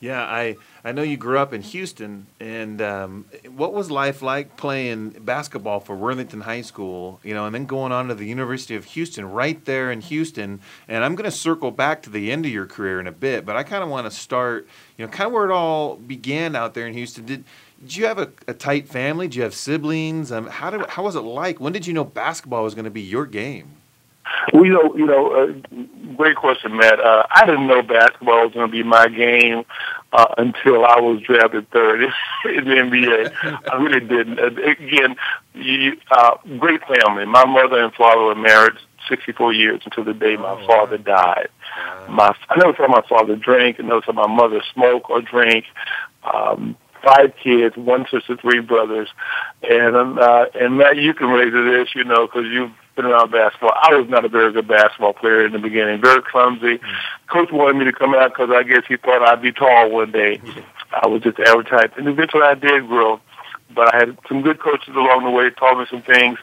Yeah, 0.00 0.22
I, 0.22 0.56
I 0.84 0.92
know 0.92 1.02
you 1.02 1.16
grew 1.16 1.38
up 1.38 1.52
in 1.52 1.62
Houston, 1.62 2.26
and 2.38 2.82
um, 2.82 3.24
what 3.56 3.72
was 3.72 3.90
life 3.90 4.20
like 4.20 4.56
playing 4.56 5.10
basketball 5.10 5.80
for 5.80 5.96
Worthington 5.96 6.42
High 6.42 6.60
School, 6.60 7.20
you 7.22 7.32
know, 7.32 7.46
and 7.46 7.54
then 7.54 7.64
going 7.64 7.92
on 7.92 8.08
to 8.08 8.14
the 8.14 8.26
University 8.26 8.74
of 8.74 8.84
Houston, 8.84 9.30
right 9.30 9.64
there 9.64 9.90
in 9.90 10.00
Houston. 10.02 10.60
And 10.88 11.02
I'm 11.04 11.14
going 11.14 11.30
to 11.30 11.36
circle 11.36 11.70
back 11.70 12.02
to 12.02 12.10
the 12.10 12.30
end 12.30 12.44
of 12.44 12.52
your 12.52 12.66
career 12.66 13.00
in 13.00 13.06
a 13.06 13.12
bit, 13.12 13.46
but 13.46 13.56
I 13.56 13.62
kind 13.62 13.82
of 13.82 13.88
want 13.88 14.06
to 14.06 14.10
start, 14.10 14.68
you 14.98 15.06
know, 15.06 15.10
kind 15.10 15.26
of 15.26 15.32
where 15.32 15.48
it 15.48 15.52
all 15.52 15.96
began 15.96 16.54
out 16.54 16.74
there 16.74 16.86
in 16.86 16.92
Houston. 16.92 17.24
Did 17.24 17.44
did 17.80 17.96
you 17.96 18.06
have 18.06 18.18
a, 18.18 18.30
a 18.48 18.54
tight 18.54 18.88
family? 18.88 19.26
Did 19.26 19.36
you 19.36 19.42
have 19.42 19.54
siblings? 19.54 20.32
Um, 20.32 20.46
how 20.46 20.70
did 20.70 20.86
how 20.86 21.02
was 21.02 21.16
it 21.16 21.20
like? 21.20 21.60
When 21.60 21.72
did 21.72 21.86
you 21.86 21.92
know 21.92 22.04
basketball 22.04 22.64
was 22.64 22.74
going 22.74 22.86
to 22.86 22.90
be 22.90 23.02
your 23.02 23.26
game? 23.26 23.76
Well, 24.52 24.64
you 24.64 24.72
know, 24.72 24.94
you 24.96 25.06
know, 25.06 25.32
uh, 25.32 26.14
great 26.16 26.36
question, 26.36 26.76
Matt. 26.76 26.98
Uh, 27.00 27.24
I 27.30 27.44
didn't 27.46 27.66
know 27.66 27.82
basketball 27.82 28.44
was 28.44 28.52
going 28.54 28.66
to 28.68 28.72
be 28.72 28.82
my 28.82 29.08
game 29.08 29.64
uh, 30.12 30.26
until 30.38 30.84
I 30.84 30.98
was 31.00 31.20
drafted 31.22 31.70
third 31.70 32.02
in 32.46 32.64
the 32.64 32.74
NBA. 32.74 33.32
I 33.70 33.76
really 33.82 34.00
didn't. 34.00 34.38
Uh, 34.38 34.46
again, 34.62 35.16
you, 35.54 35.96
uh, 36.10 36.36
great 36.58 36.80
family. 36.82 37.26
My 37.26 37.44
mother 37.44 37.82
and 37.82 37.92
father 37.94 38.22
were 38.22 38.34
married 38.34 38.74
64 39.08 39.52
years 39.52 39.82
until 39.84 40.04
the 40.04 40.14
day 40.14 40.36
my 40.36 40.50
Oh, 40.52 40.56
wow. 40.56 40.66
father 40.66 40.98
died. 40.98 41.48
My, 42.08 42.34
I 42.48 42.56
never 42.58 42.74
saw 42.76 42.88
my 42.88 43.02
father 43.08 43.36
drink. 43.36 43.76
I 43.78 43.82
never 43.82 44.00
saw 44.04 44.12
my 44.12 44.26
mother 44.26 44.62
smoke 44.72 45.10
or 45.10 45.20
drink. 45.20 45.66
Um, 46.32 46.76
five 47.04 47.34
kids, 47.42 47.76
one 47.76 48.06
sister, 48.10 48.36
three 48.36 48.60
brothers, 48.60 49.08
and 49.62 49.94
um, 49.94 50.18
uh, 50.18 50.46
and 50.54 50.78
Matt, 50.78 50.96
you 50.96 51.12
can 51.12 51.28
relate 51.28 51.50
to 51.50 51.70
this, 51.70 51.94
you 51.94 52.04
know, 52.04 52.26
because 52.26 52.46
you've 52.46 52.70
been 52.96 53.06
around 53.06 53.30
basketball. 53.30 53.72
I 53.74 53.94
was 53.94 54.08
not 54.08 54.24
a 54.24 54.28
very 54.28 54.52
good 54.52 54.68
basketball 54.68 55.12
player 55.12 55.46
in 55.46 55.52
the 55.52 55.58
beginning, 55.58 56.00
very 56.00 56.22
clumsy. 56.22 56.80
Coach 57.28 57.50
wanted 57.52 57.78
me 57.78 57.84
to 57.86 57.92
come 57.92 58.14
out 58.14 58.32
because 58.32 58.50
I 58.50 58.62
guess 58.62 58.82
he 58.88 58.96
thought 58.96 59.26
I'd 59.26 59.42
be 59.42 59.52
tall 59.52 59.90
one 59.90 60.12
day. 60.12 60.40
I 60.92 61.08
was 61.08 61.22
just 61.22 61.38
average 61.40 61.68
type, 61.68 61.96
and 61.96 62.08
eventually 62.08 62.42
I 62.42 62.54
did 62.54 62.86
grow. 62.86 63.20
But 63.74 63.92
I 63.94 63.98
had 63.98 64.18
some 64.28 64.42
good 64.42 64.60
coaches 64.60 64.94
along 64.94 65.24
the 65.24 65.30
way, 65.30 65.50
taught 65.50 65.78
me 65.78 65.86
some 65.90 66.02
things. 66.02 66.38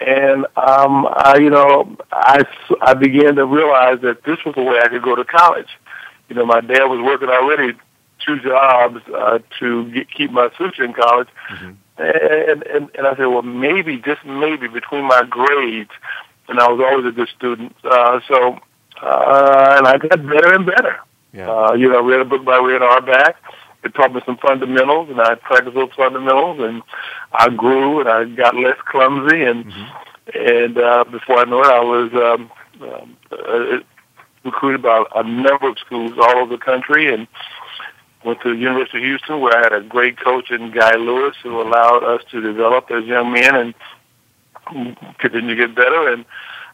And 0.00 0.46
um, 0.56 1.06
I, 1.10 1.38
you 1.40 1.50
know, 1.50 1.96
I, 2.12 2.44
I 2.80 2.94
began 2.94 3.34
to 3.36 3.44
realize 3.44 4.00
that 4.02 4.22
this 4.24 4.38
was 4.46 4.54
the 4.54 4.62
way 4.62 4.78
I 4.82 4.88
could 4.88 5.02
go 5.02 5.14
to 5.14 5.24
college. 5.24 5.68
You 6.28 6.36
know, 6.36 6.46
my 6.46 6.60
dad 6.60 6.84
was 6.84 7.00
working 7.04 7.28
already 7.28 7.76
two 8.24 8.38
jobs 8.40 9.00
uh, 9.14 9.40
to 9.58 9.90
get, 9.90 10.10
keep 10.10 10.30
my 10.30 10.48
sister 10.58 10.84
in 10.84 10.92
college, 10.92 11.28
and, 12.00 12.62
and 12.62 12.90
and 12.94 13.06
I 13.06 13.16
said, 13.16 13.26
well, 13.26 13.42
maybe 13.42 13.98
just 13.98 14.24
maybe 14.24 14.68
between 14.68 15.04
my 15.04 15.22
grades, 15.28 15.90
and 16.48 16.58
I 16.58 16.68
was 16.68 16.80
always 16.80 17.06
a 17.06 17.12
good 17.12 17.28
student. 17.36 17.74
Uh, 17.84 18.20
so, 18.26 18.58
uh, 19.02 19.76
and 19.78 19.86
I 19.86 19.98
got 19.98 20.26
better 20.26 20.52
and 20.54 20.66
better. 20.66 20.98
Yeah. 21.32 21.50
Uh, 21.50 21.74
you 21.74 21.88
know, 21.88 21.98
I 21.98 22.08
read 22.08 22.20
a 22.20 22.24
book 22.24 22.44
by 22.44 22.58
Red 22.58 22.82
Auerbach. 22.82 23.36
It 23.82 23.94
taught 23.94 24.12
me 24.12 24.20
some 24.26 24.36
fundamentals, 24.36 25.08
and 25.10 25.20
I 25.20 25.36
practiced 25.36 25.74
those 25.74 25.92
fundamentals, 25.96 26.58
and 26.60 26.82
I 27.32 27.48
grew, 27.48 28.00
and 28.00 28.08
I 28.08 28.24
got 28.24 28.54
less 28.56 28.76
clumsy, 28.86 29.42
and 29.42 29.72
and 30.34 30.78
uh, 30.78 31.04
before 31.04 31.38
I 31.38 31.44
know 31.44 31.62
it, 31.62 31.66
I 31.66 31.80
was 31.80 32.10
um, 32.14 32.50
um, 32.82 33.16
uh, 33.32 33.78
recruited 34.44 34.82
by 34.82 35.04
a 35.14 35.22
number 35.22 35.68
of 35.68 35.78
schools 35.78 36.12
all 36.20 36.38
over 36.38 36.56
the 36.56 36.62
country, 36.62 37.12
and 37.12 37.26
went 38.24 38.40
to 38.42 38.50
the 38.50 38.60
University 38.60 38.98
of 38.98 39.04
Houston, 39.04 39.40
where 39.40 39.56
I 39.56 39.62
had 39.62 39.72
a 39.72 39.80
great 39.80 40.18
coach 40.18 40.50
in 40.50 40.70
Guy 40.70 40.96
Lewis, 40.96 41.36
who 41.42 41.60
allowed 41.60 42.04
us 42.04 42.22
to 42.30 42.40
develop 42.40 42.90
as 42.90 43.04
young 43.04 43.32
men 43.32 43.56
and 43.56 43.74
continue 45.18 45.54
to 45.54 45.66
get 45.66 45.74
better, 45.74 46.12
and 46.12 46.24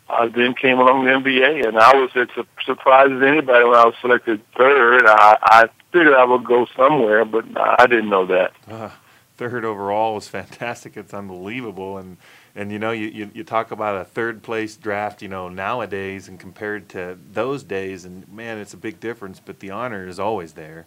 uh, 0.09 0.29
then 0.29 0.55
came 0.55 0.79
along 0.79 1.05
the 1.05 1.11
NBA, 1.11 1.67
and 1.67 1.79
I 1.79 1.95
was 1.95 2.11
as 2.15 2.29
surprised 2.65 3.13
as 3.13 3.23
anybody 3.23 3.65
when 3.65 3.75
I 3.75 3.87
was 3.87 3.95
selected 4.01 4.41
third. 4.57 5.07
I, 5.07 5.37
I 5.43 5.69
figured 5.93 6.15
I 6.15 6.25
would 6.25 6.45
go 6.45 6.67
somewhere, 6.77 7.25
but 7.25 7.45
I 7.57 7.87
didn't 7.87 8.11
know 8.11 8.27
that. 8.27 8.53
Uh, 8.69 8.91
third 9.37 9.65
overall 9.65 10.15
was 10.15 10.29
fantastic. 10.29 10.97
It's 10.97 11.15
unbelievable, 11.15 11.99
and 11.99 12.17
and 12.55 12.71
you 12.71 12.79
know 12.79 12.91
you, 12.91 13.09
you 13.09 13.31
you 13.35 13.45
talk 13.45 13.71
about 13.71 14.01
a 14.01 14.05
third 14.05 14.43
place 14.43 14.77
draft, 14.77 15.23
you 15.23 15.29
know 15.29 15.49
nowadays 15.49 16.29
and 16.29 16.39
compared 16.39 16.89
to 16.91 17.19
those 17.33 17.63
days, 17.63 18.05
and 18.05 18.29
man, 18.29 18.59
it's 18.59 18.75
a 18.75 18.79
big 18.79 19.01
difference. 19.01 19.41
But 19.45 19.61
the 19.61 19.71
honor 19.71 20.07
is 20.07 20.19
always 20.19 20.53
there. 20.53 20.87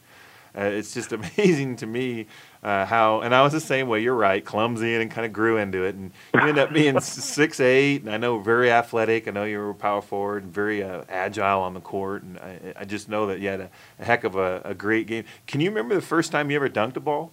Uh, 0.57 0.63
it's 0.63 0.93
just 0.93 1.11
amazing 1.37 1.75
to 1.77 1.85
me 1.85 2.27
uh, 2.61 2.85
how, 2.85 3.21
and 3.21 3.33
I 3.33 3.41
was 3.41 3.53
the 3.53 3.59
same 3.59 3.87
way. 3.87 4.01
You're 4.01 4.15
right, 4.15 4.43
clumsy 4.43 4.95
and 4.95 5.09
kind 5.09 5.25
of 5.25 5.31
grew 5.31 5.57
into 5.57 5.83
it, 5.83 5.95
and 5.95 6.11
you 6.33 6.41
end 6.41 6.57
up 6.57 6.73
being 6.73 6.99
six 6.99 7.59
eight, 7.59 8.01
and 8.01 8.11
I 8.11 8.17
know 8.17 8.39
very 8.39 8.71
athletic. 8.71 9.27
I 9.27 9.31
know 9.31 9.45
you 9.45 9.59
were 9.59 9.69
a 9.69 9.75
power 9.75 10.01
forward 10.01 10.43
and 10.43 10.53
very 10.53 10.83
uh, 10.83 11.03
agile 11.07 11.61
on 11.61 11.73
the 11.73 11.79
court, 11.79 12.23
and 12.23 12.37
I, 12.39 12.73
I, 12.77 12.85
just 12.85 13.07
know 13.07 13.27
that 13.27 13.39
you 13.39 13.47
had 13.47 13.61
a, 13.61 13.69
a 13.99 14.05
heck 14.05 14.23
of 14.23 14.35
a, 14.35 14.61
a, 14.65 14.73
great 14.73 15.07
game. 15.07 15.23
Can 15.47 15.61
you 15.61 15.69
remember 15.69 15.95
the 15.95 16.01
first 16.01 16.31
time 16.31 16.49
you 16.49 16.57
ever 16.57 16.69
dunked 16.69 16.97
a 16.97 16.99
ball? 16.99 17.31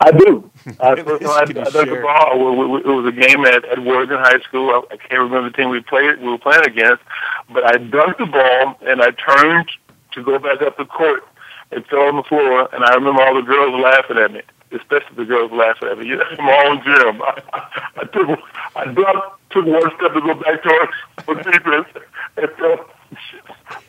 I 0.00 0.10
do. 0.12 0.50
Uh, 0.80 0.96
first 0.96 1.22
time 1.22 1.30
I, 1.30 1.42
I 1.42 1.44
dunked 1.44 1.98
a 1.98 2.02
ball, 2.02 2.76
it 2.78 2.86
was 2.86 3.06
a 3.06 3.12
game 3.12 3.44
at, 3.44 3.64
at 3.66 3.84
Worthington 3.84 4.18
High 4.18 4.40
School. 4.40 4.70
I, 4.70 4.94
I 4.94 4.96
can't 4.96 5.20
remember 5.20 5.48
the 5.50 5.56
team 5.56 5.68
we 5.68 5.80
played. 5.80 6.18
We 6.20 6.28
were 6.28 6.38
playing 6.38 6.64
against, 6.64 7.02
but 7.50 7.64
I 7.64 7.76
dunked 7.76 8.18
the 8.18 8.26
ball 8.26 8.76
and 8.82 9.00
I 9.00 9.10
turned 9.12 9.70
to 10.12 10.22
go 10.24 10.38
back 10.38 10.62
up 10.62 10.76
the 10.76 10.86
court 10.86 11.24
and 11.72 11.84
fell 11.86 12.02
on 12.02 12.16
the 12.16 12.22
floor, 12.22 12.68
and 12.72 12.84
I 12.84 12.94
remember 12.94 13.22
all 13.22 13.34
the 13.34 13.42
girls 13.42 13.80
laughing 13.82 14.18
at 14.18 14.32
me, 14.32 14.42
especially 14.72 15.16
the 15.16 15.24
girls 15.24 15.52
laughing 15.52 15.88
at 15.88 15.98
me. 15.98 16.06
You 16.06 16.16
know, 16.16 16.24
I'm 16.38 16.48
all 16.48 16.72
in 16.72 16.82
gym. 16.82 17.22
I, 17.22 17.80
I 17.96 18.04
took, 18.04 18.38
I 18.76 18.84
dropped, 18.86 19.50
took 19.50 19.66
one 19.66 19.90
step 19.96 20.12
to 20.14 20.20
go 20.20 20.34
back 20.34 20.62
towards 20.62 20.92
the 21.26 21.50
defense, 21.50 21.88
and 22.36 22.50
fell 22.52 22.90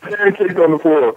pancaked 0.02 0.64
on 0.64 0.70
the 0.72 0.78
floor. 0.78 1.16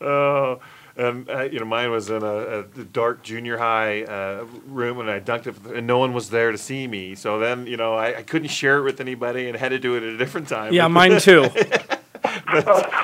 oh. 0.00 0.60
And 0.98 1.28
uh, 1.28 1.42
you 1.42 1.58
know, 1.58 1.66
mine 1.66 1.90
was 1.90 2.08
in 2.08 2.22
a, 2.22 2.60
a 2.60 2.62
dark 2.62 3.22
junior 3.22 3.58
high 3.58 4.04
uh, 4.04 4.46
room, 4.66 4.98
and 4.98 5.10
I 5.10 5.20
dunked 5.20 5.46
it, 5.46 5.76
and 5.76 5.86
no 5.86 5.98
one 5.98 6.14
was 6.14 6.30
there 6.30 6.52
to 6.52 6.56
see 6.56 6.86
me. 6.86 7.14
So 7.14 7.38
then, 7.38 7.66
you 7.66 7.76
know, 7.76 7.92
I, 7.92 8.18
I 8.18 8.22
couldn't 8.22 8.48
share 8.48 8.78
it 8.78 8.82
with 8.82 8.98
anybody, 9.02 9.46
and 9.46 9.58
had 9.58 9.68
to 9.70 9.78
do 9.78 9.96
it 9.96 10.02
at 10.02 10.14
a 10.14 10.16
different 10.16 10.48
time. 10.48 10.72
Yeah, 10.72 10.88
mine 10.88 11.20
too. 11.20 11.50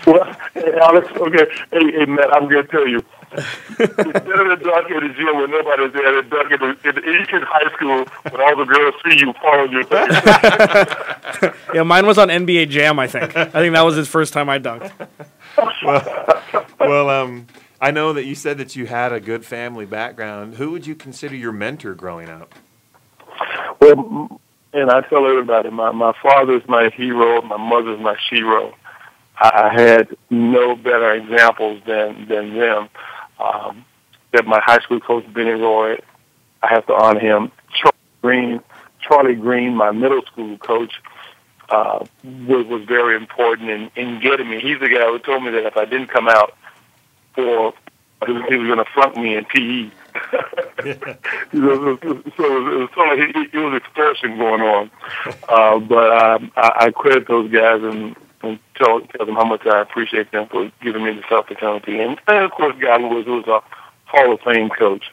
well, 0.06 0.36
hey, 0.54 0.72
Alex, 0.80 1.08
okay. 1.16 1.46
Hey, 1.70 1.92
hey, 1.92 2.04
Matt, 2.06 2.34
I'm 2.34 2.48
going 2.48 2.64
to 2.66 2.70
tell 2.70 2.86
you. 2.86 3.02
Instead 3.32 3.90
of 3.90 4.58
the 4.58 4.60
dunk 4.62 4.90
in 4.90 5.08
the 5.08 5.14
gym 5.16 5.36
when 5.36 5.50
nobody's 5.50 5.92
there, 5.92 6.22
the 6.22 6.28
dunk 6.28 6.52
in, 6.52 6.60
the, 6.60 6.88
in 6.88 6.94
the 6.94 7.22
Eastern 7.22 7.42
High 7.42 7.72
School 7.74 8.04
when 8.30 8.40
all 8.42 8.56
the 8.56 8.64
girls 8.64 8.94
see 9.04 9.18
you 9.18 9.32
following 9.40 9.72
your 9.72 9.84
face. 9.84 11.54
yeah, 11.74 11.82
mine 11.82 12.06
was 12.06 12.18
on 12.18 12.28
NBA 12.28 12.68
Jam, 12.68 12.98
I 12.98 13.06
think. 13.06 13.36
I 13.36 13.46
think 13.46 13.74
that 13.74 13.84
was 13.84 13.96
his 13.96 14.08
first 14.08 14.32
time 14.32 14.48
I 14.48 14.58
dunked. 14.58 14.92
well, 15.84 16.66
well 16.78 17.10
um, 17.10 17.46
I 17.80 17.90
know 17.90 18.12
that 18.12 18.24
you 18.24 18.34
said 18.34 18.58
that 18.58 18.76
you 18.76 18.86
had 18.86 19.12
a 19.12 19.20
good 19.20 19.44
family 19.46 19.86
background. 19.86 20.56
Who 20.56 20.70
would 20.72 20.86
you 20.86 20.94
consider 20.94 21.34
your 21.34 21.52
mentor 21.52 21.94
growing 21.94 22.28
up? 22.28 22.54
Well, 23.80 24.40
and 24.74 24.90
I 24.90 25.00
tell 25.02 25.26
everybody, 25.26 25.70
my, 25.70 25.90
my 25.90 26.12
father's 26.22 26.62
my 26.68 26.90
hero, 26.90 27.42
my 27.42 27.56
mother's 27.56 28.00
my 28.00 28.16
shero. 28.30 28.74
I 29.42 29.72
had 29.72 30.16
no 30.30 30.76
better 30.76 31.12
examples 31.12 31.82
than 31.86 32.28
than 32.28 32.56
them. 32.58 32.88
Um, 33.40 33.84
that 34.32 34.46
my 34.46 34.60
high 34.60 34.78
school 34.78 35.00
coach 35.00 35.30
Benny 35.32 35.50
Roy, 35.50 35.98
I 36.62 36.68
have 36.68 36.86
to 36.86 36.94
honor 36.94 37.20
him. 37.20 37.52
Charlie 37.74 37.96
Green, 38.22 38.60
Charlie 39.00 39.34
Green, 39.34 39.74
my 39.74 39.90
middle 39.90 40.22
school 40.22 40.56
coach, 40.58 40.94
uh, 41.68 42.04
was 42.22 42.66
was 42.66 42.84
very 42.84 43.16
important 43.16 43.68
in 43.68 43.90
in 43.96 44.20
getting 44.20 44.48
me. 44.48 44.60
He's 44.60 44.78
the 44.78 44.88
guy 44.88 45.06
who 45.06 45.18
told 45.18 45.42
me 45.42 45.50
that 45.50 45.66
if 45.66 45.76
I 45.76 45.86
didn't 45.86 46.08
come 46.08 46.28
out 46.28 46.54
for 47.34 47.74
he 48.26 48.32
was, 48.32 48.42
was 48.48 48.66
going 48.66 48.78
to 48.78 48.84
flunk 48.94 49.16
me 49.16 49.36
in 49.36 49.44
PE. 49.44 49.90
know, 51.52 51.98
so, 52.02 52.22
so 52.36 52.68
it 52.68 52.78
was 52.78 52.88
sort 52.94 53.12
of 53.12 53.18
it, 53.18 53.36
it 53.52 53.58
was 53.58 53.74
extortion 53.82 54.38
going 54.38 54.60
on. 54.60 54.90
Uh, 55.48 55.78
but 55.80 56.22
um, 56.22 56.52
I, 56.56 56.72
I 56.76 56.90
credit 56.90 57.26
those 57.26 57.50
guys 57.50 57.82
and 57.82 58.14
and 58.42 58.58
tell 58.74 59.00
tell 59.00 59.26
them 59.26 59.34
how 59.34 59.44
much 59.44 59.66
I 59.66 59.80
appreciate 59.80 60.30
them 60.32 60.48
for 60.48 60.70
giving 60.82 61.04
me 61.04 61.12
this 61.12 61.30
opportunity. 61.30 62.00
And, 62.00 62.18
and 62.26 62.44
of 62.44 62.50
course, 62.52 62.74
God 62.80 63.02
was 63.02 63.26
was 63.26 63.46
a 63.46 63.60
Hall 64.06 64.32
of 64.32 64.40
Fame 64.40 64.68
coach. 64.70 65.10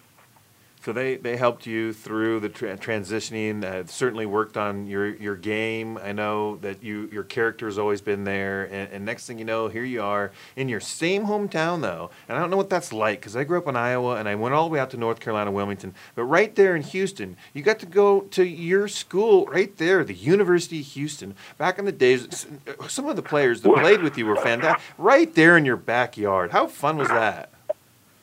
So 0.81 0.93
they, 0.93 1.17
they 1.17 1.35
helped 1.35 1.65
you 1.65 1.91
through 1.91 2.39
the 2.39 2.47
tra- 2.47 2.77
transitioning. 2.77 3.63
Uh, 3.65 3.85
certainly 3.85 4.25
worked 4.25 4.55
on 4.55 4.87
your, 4.87 5.13
your 5.15 5.35
game. 5.35 5.97
I 5.97 6.13
know 6.13 6.55
that 6.57 6.81
you 6.81 7.09
your 7.11 7.23
character 7.23 7.65
has 7.65 7.77
always 7.77 7.99
been 7.99 8.23
there. 8.23 8.63
And, 8.63 8.89
and, 8.93 9.05
next 9.05 9.27
thing 9.27 9.39
you 9.39 9.45
know, 9.45 9.67
here 9.67 9.83
you 9.83 10.01
are 10.01 10.31
in 10.55 10.69
your 10.69 10.79
same 10.79 11.25
hometown, 11.25 11.81
though. 11.81 12.11
And 12.29 12.37
I 12.37 12.41
don't 12.41 12.49
know 12.49 12.57
what 12.57 12.69
that's 12.69 12.93
like 12.93 13.19
because 13.19 13.35
I 13.35 13.43
grew 13.43 13.57
up 13.57 13.67
in 13.67 13.75
Iowa 13.75 14.15
and 14.15 14.29
I 14.29 14.35
went 14.35 14.55
all 14.55 14.69
the 14.69 14.73
way 14.73 14.79
out 14.79 14.89
to 14.91 14.97
North 14.97 15.19
Carolina, 15.19 15.51
Wilmington. 15.51 15.93
But 16.15 16.23
right 16.23 16.55
there 16.55 16.75
in 16.75 16.83
Houston, 16.83 17.35
you 17.53 17.61
got 17.61 17.79
to 17.79 17.85
go 17.85 18.21
to 18.21 18.45
your 18.45 18.87
school 18.87 19.45
right 19.47 19.75
there, 19.77 20.05
the 20.05 20.13
University 20.13 20.79
of 20.79 20.85
Houston. 20.87 21.35
Back 21.57 21.77
in 21.77 21.85
the 21.85 21.91
days, 21.91 22.47
some 22.87 23.07
of 23.07 23.17
the 23.17 23.21
players 23.21 23.61
that 23.61 23.73
played 23.73 24.01
with 24.01 24.17
you 24.17 24.25
were 24.25 24.37
fantastic. 24.37 24.81
Right 24.97 25.33
there 25.35 25.57
in 25.57 25.65
your 25.65 25.77
backyard. 25.77 26.51
How 26.51 26.67
fun 26.67 26.97
was 26.97 27.09
that? 27.09 27.51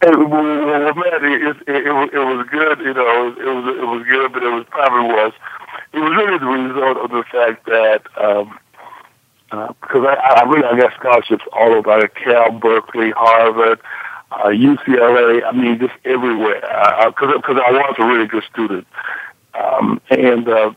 It, 0.02 0.18
well, 0.18 0.42
man, 0.42 1.24
it, 1.24 1.42
it, 1.42 1.56
it, 1.66 1.86
it 1.86 2.18
was 2.18 2.46
good. 2.50 2.78
You 2.80 2.94
know, 2.94 3.28
it 3.28 3.44
was 3.44 3.76
it 3.76 3.86
was 3.86 4.06
good, 4.08 4.32
but 4.32 4.42
it 4.42 4.50
was 4.50 4.66
probably 4.68 5.08
was. 5.08 5.32
It 5.92 5.98
was 5.98 6.12
really 6.16 6.38
the 6.38 6.46
result 6.46 6.98
of 6.98 7.10
the 7.10 7.24
fact 7.32 7.64
that 7.66 8.02
um, 8.22 8.58
uh, 9.50 9.72
because 9.80 10.04
I, 10.06 10.40
I 10.40 10.42
really 10.44 10.64
I 10.64 10.76
got 10.76 10.92
scholarships 10.98 11.44
all 11.52 11.72
over 11.72 12.08
Cal, 12.08 12.52
Berkeley, 12.52 13.12
Harvard, 13.12 13.80
uh, 14.32 14.48
UCLA. 14.48 15.42
I 15.44 15.52
mean, 15.52 15.78
just 15.78 15.94
everywhere. 16.04 16.60
Because 17.06 17.34
uh, 17.34 17.38
because 17.38 17.56
I 17.64 17.72
was 17.72 17.94
a 17.98 18.06
really 18.06 18.26
good 18.26 18.44
student, 18.52 18.86
um, 19.54 20.00
and 20.10 20.46
uh, 20.48 20.72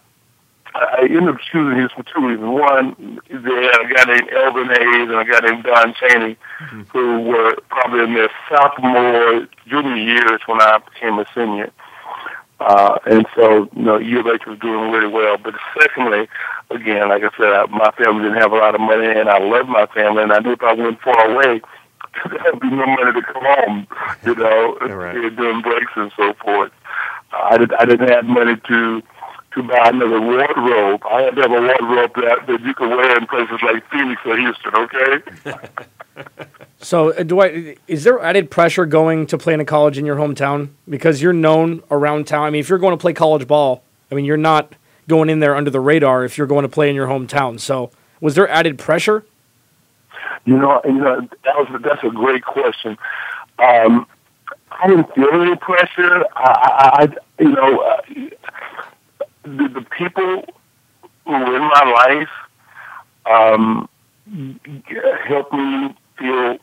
I 0.75 1.01
ended 1.03 1.29
up 1.29 1.39
choosing 1.51 1.81
his 1.81 1.91
for 1.91 2.03
two 2.03 2.27
reasons. 2.27 2.47
One, 2.47 3.19
they 3.27 3.35
had 3.35 3.81
a 3.81 3.93
guy 3.93 4.03
named 4.05 4.29
Elvin 4.31 4.67
Hayes 4.67 5.09
and 5.09 5.17
a 5.17 5.25
guy 5.25 5.39
named 5.49 5.63
Don 5.63 5.93
Chaney, 5.95 6.37
mm-hmm. 6.61 6.81
who 6.91 7.21
were 7.21 7.55
probably 7.69 8.03
in 8.03 8.13
their 8.13 8.29
sophomore, 8.47 9.47
junior 9.67 9.95
years 9.95 10.41
when 10.45 10.61
I 10.61 10.79
became 10.79 11.17
a 11.19 11.25
senior. 11.33 11.71
Uh, 12.59 12.99
and 13.05 13.25
so, 13.35 13.69
you 13.75 13.83
know, 13.83 13.97
U 13.97 14.19
of 14.19 14.27
H 14.27 14.45
was 14.45 14.59
doing 14.59 14.91
really 14.91 15.07
well. 15.07 15.37
But 15.37 15.55
secondly, 15.79 16.27
again, 16.69 17.09
like 17.09 17.23
I 17.23 17.29
said, 17.37 17.71
my 17.71 17.91
family 17.91 18.23
didn't 18.23 18.41
have 18.41 18.51
a 18.51 18.57
lot 18.57 18.75
of 18.75 18.81
money, 18.81 19.07
and 19.07 19.29
I 19.29 19.39
loved 19.39 19.69
my 19.69 19.85
family, 19.87 20.23
and 20.23 20.33
I 20.33 20.39
knew 20.39 20.53
if 20.53 20.63
I 20.63 20.73
went 20.73 21.01
far 21.01 21.31
away, 21.31 21.61
there'd 22.29 22.59
be 22.59 22.69
no 22.69 22.85
money 22.85 23.13
to 23.13 23.21
come 23.21 23.43
home, 23.43 23.87
you 24.25 24.35
know, 24.35 24.77
right. 24.81 25.35
doing 25.35 25.61
breaks 25.61 25.91
and 25.95 26.11
so 26.17 26.33
forth. 26.43 26.71
I, 27.31 27.57
did, 27.57 27.73
I 27.73 27.85
didn't 27.85 28.09
have 28.09 28.25
money 28.25 28.55
to 28.67 29.01
to 29.53 29.63
buy 29.63 29.89
another 29.89 30.21
wardrobe. 30.21 31.01
I 31.09 31.21
had 31.23 31.35
to 31.35 31.41
have 31.41 31.51
a 31.51 31.61
wardrobe 31.61 32.11
that, 32.15 32.47
that 32.47 32.61
you 32.61 32.73
could 32.73 32.89
wear 32.89 33.17
in 33.17 33.25
places 33.27 33.59
like 33.63 33.89
Phoenix 33.89 34.21
or 34.25 34.37
Houston, 34.37 34.75
okay? 34.75 35.65
so, 36.79 37.13
uh, 37.13 37.23
do 37.23 37.41
I, 37.41 37.75
is 37.87 38.03
there 38.03 38.19
added 38.19 38.51
pressure 38.51 38.85
going 38.85 39.25
to 39.27 39.37
play 39.37 39.53
in 39.53 39.59
a 39.59 39.65
college 39.65 39.97
in 39.97 40.05
your 40.05 40.17
hometown? 40.17 40.69
Because 40.87 41.21
you're 41.21 41.33
known 41.33 41.81
around 41.89 42.27
town. 42.27 42.45
I 42.45 42.49
mean, 42.51 42.59
if 42.59 42.69
you're 42.69 42.79
going 42.79 42.93
to 42.93 43.01
play 43.01 43.13
college 43.13 43.47
ball, 43.47 43.83
I 44.11 44.15
mean, 44.15 44.25
you're 44.25 44.37
not 44.37 44.75
going 45.07 45.29
in 45.29 45.39
there 45.39 45.55
under 45.55 45.71
the 45.71 45.79
radar 45.79 46.23
if 46.23 46.37
you're 46.37 46.47
going 46.47 46.63
to 46.63 46.69
play 46.69 46.89
in 46.89 46.95
your 46.95 47.07
hometown. 47.07 47.59
So, 47.59 47.91
was 48.21 48.35
there 48.35 48.47
added 48.47 48.77
pressure? 48.77 49.25
You 50.45 50.57
know, 50.57 50.81
you 50.85 50.93
know 50.93 51.27
that 51.43 51.55
was, 51.55 51.81
that's 51.83 52.03
a 52.03 52.09
great 52.09 52.43
question. 52.43 52.97
Um, 53.57 54.07
I 54.71 54.87
didn't 54.87 55.13
feel 55.13 55.29
any 55.41 55.55
pressure. 55.55 56.25
I, 56.35 57.07
I 57.37 57.43
you 57.43 57.49
know, 57.49 57.79
uh, 57.79 58.01
the, 59.57 59.67
the 59.69 59.85
people 59.97 60.45
who 61.25 61.31
were 61.31 61.55
in 61.55 61.61
my 61.61 61.83
life 61.95 62.29
um, 63.25 63.89
helped 65.27 65.53
me 65.53 65.95
feel 66.17 66.57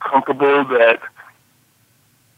comfortable 0.00 0.64
that 0.64 1.00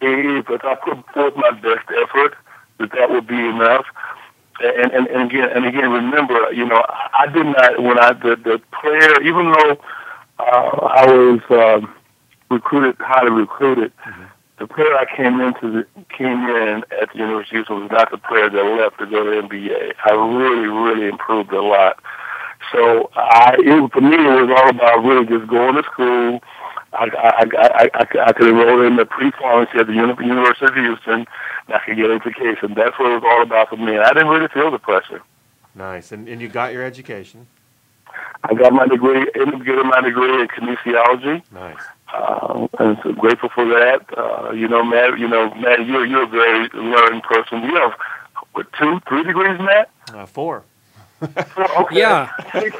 if 0.00 0.64
I 0.64 0.74
put 0.74 1.06
forth 1.12 1.36
my 1.36 1.50
best 1.52 1.88
effort, 2.02 2.34
that 2.78 2.90
that 2.92 3.10
would 3.10 3.26
be 3.26 3.38
enough. 3.38 3.86
And, 4.60 4.92
and, 4.92 5.06
and 5.08 5.30
again, 5.30 5.48
and 5.50 5.66
again, 5.66 5.90
remember, 5.90 6.52
you 6.52 6.66
know, 6.66 6.84
I 7.18 7.26
did 7.26 7.46
not 7.46 7.82
when 7.82 7.98
I 7.98 8.12
the 8.12 8.36
the 8.36 8.60
player, 8.80 9.20
even 9.22 9.50
though 9.50 9.78
uh, 10.38 10.44
I 10.44 11.06
was 11.06 11.40
um, 11.50 11.94
recruited, 12.50 12.96
highly 13.00 13.30
recruited. 13.30 13.92
Mm-hmm 14.06 14.33
the 14.58 14.66
player 14.66 14.94
I 14.94 15.04
came 15.16 15.40
into 15.40 15.70
the, 15.70 15.86
came 16.16 16.48
in 16.48 16.84
at 17.00 17.12
the 17.12 17.18
University 17.18 17.58
of 17.58 17.66
Houston 17.66 17.80
was 17.82 17.90
not 17.90 18.10
the 18.10 18.18
player 18.18 18.48
that 18.48 18.62
left 18.62 18.98
to 18.98 19.06
go 19.06 19.24
to 19.24 19.48
NBA. 19.48 19.94
I 20.04 20.12
really, 20.12 20.68
really 20.68 21.08
improved 21.08 21.52
a 21.52 21.62
lot. 21.62 21.98
So 22.72 23.10
I, 23.14 23.56
it, 23.58 23.92
for 23.92 24.00
me, 24.00 24.14
it 24.14 24.46
was 24.46 24.50
all 24.56 24.70
about 24.70 25.04
really 25.04 25.26
just 25.26 25.48
going 25.48 25.74
to 25.74 25.82
school. 25.82 26.40
I, 26.92 27.08
I, 27.18 27.44
I, 27.58 27.90
I, 27.94 28.26
I 28.28 28.32
could 28.32 28.48
enroll 28.48 28.86
in 28.86 28.96
the 28.96 29.04
pre-pharmacy 29.04 29.78
at 29.78 29.88
the 29.88 29.92
University 29.92 30.66
of 30.66 30.74
Houston, 30.74 31.26
and 31.66 31.74
I 31.74 31.80
could 31.84 31.96
get 31.96 32.10
education. 32.10 32.74
That's 32.74 32.96
what 32.98 33.10
it 33.10 33.22
was 33.22 33.24
all 33.26 33.42
about 33.42 33.70
for 33.70 33.76
me. 33.76 33.96
And 33.96 34.04
I 34.04 34.12
didn't 34.12 34.28
really 34.28 34.48
feel 34.48 34.70
the 34.70 34.78
pressure. 34.78 35.22
Nice. 35.74 36.12
And, 36.12 36.28
and 36.28 36.40
you 36.40 36.48
got 36.48 36.72
your 36.72 36.84
education? 36.84 37.48
I 38.44 38.54
got 38.54 38.72
my 38.72 38.86
degree, 38.86 39.26
ended 39.34 39.54
up 39.54 39.64
getting 39.64 39.88
my 39.88 40.00
degree 40.00 40.40
in 40.40 40.46
kinesiology. 40.48 41.42
Nice. 41.50 41.82
Uh, 42.12 42.68
and 42.78 42.98
so 43.02 43.12
grateful 43.12 43.48
for 43.48 43.64
that. 43.66 44.06
Uh, 44.16 44.52
you 44.52 44.68
know, 44.68 44.84
Matt. 44.84 45.18
You 45.18 45.28
know, 45.28 45.52
Matt. 45.54 45.86
You're 45.86 46.06
you're 46.06 46.24
a 46.24 46.26
very 46.26 46.68
learning 46.74 47.22
person. 47.22 47.62
You 47.62 47.74
have 47.76 47.92
what 48.52 48.72
two, 48.74 49.00
three 49.08 49.24
degrees, 49.24 49.58
Matt? 49.58 49.90
Uh, 50.12 50.26
four. 50.26 50.64
four 51.18 51.80
okay. 51.82 51.98
Yeah. 51.98 52.30
yeah. 52.54 52.70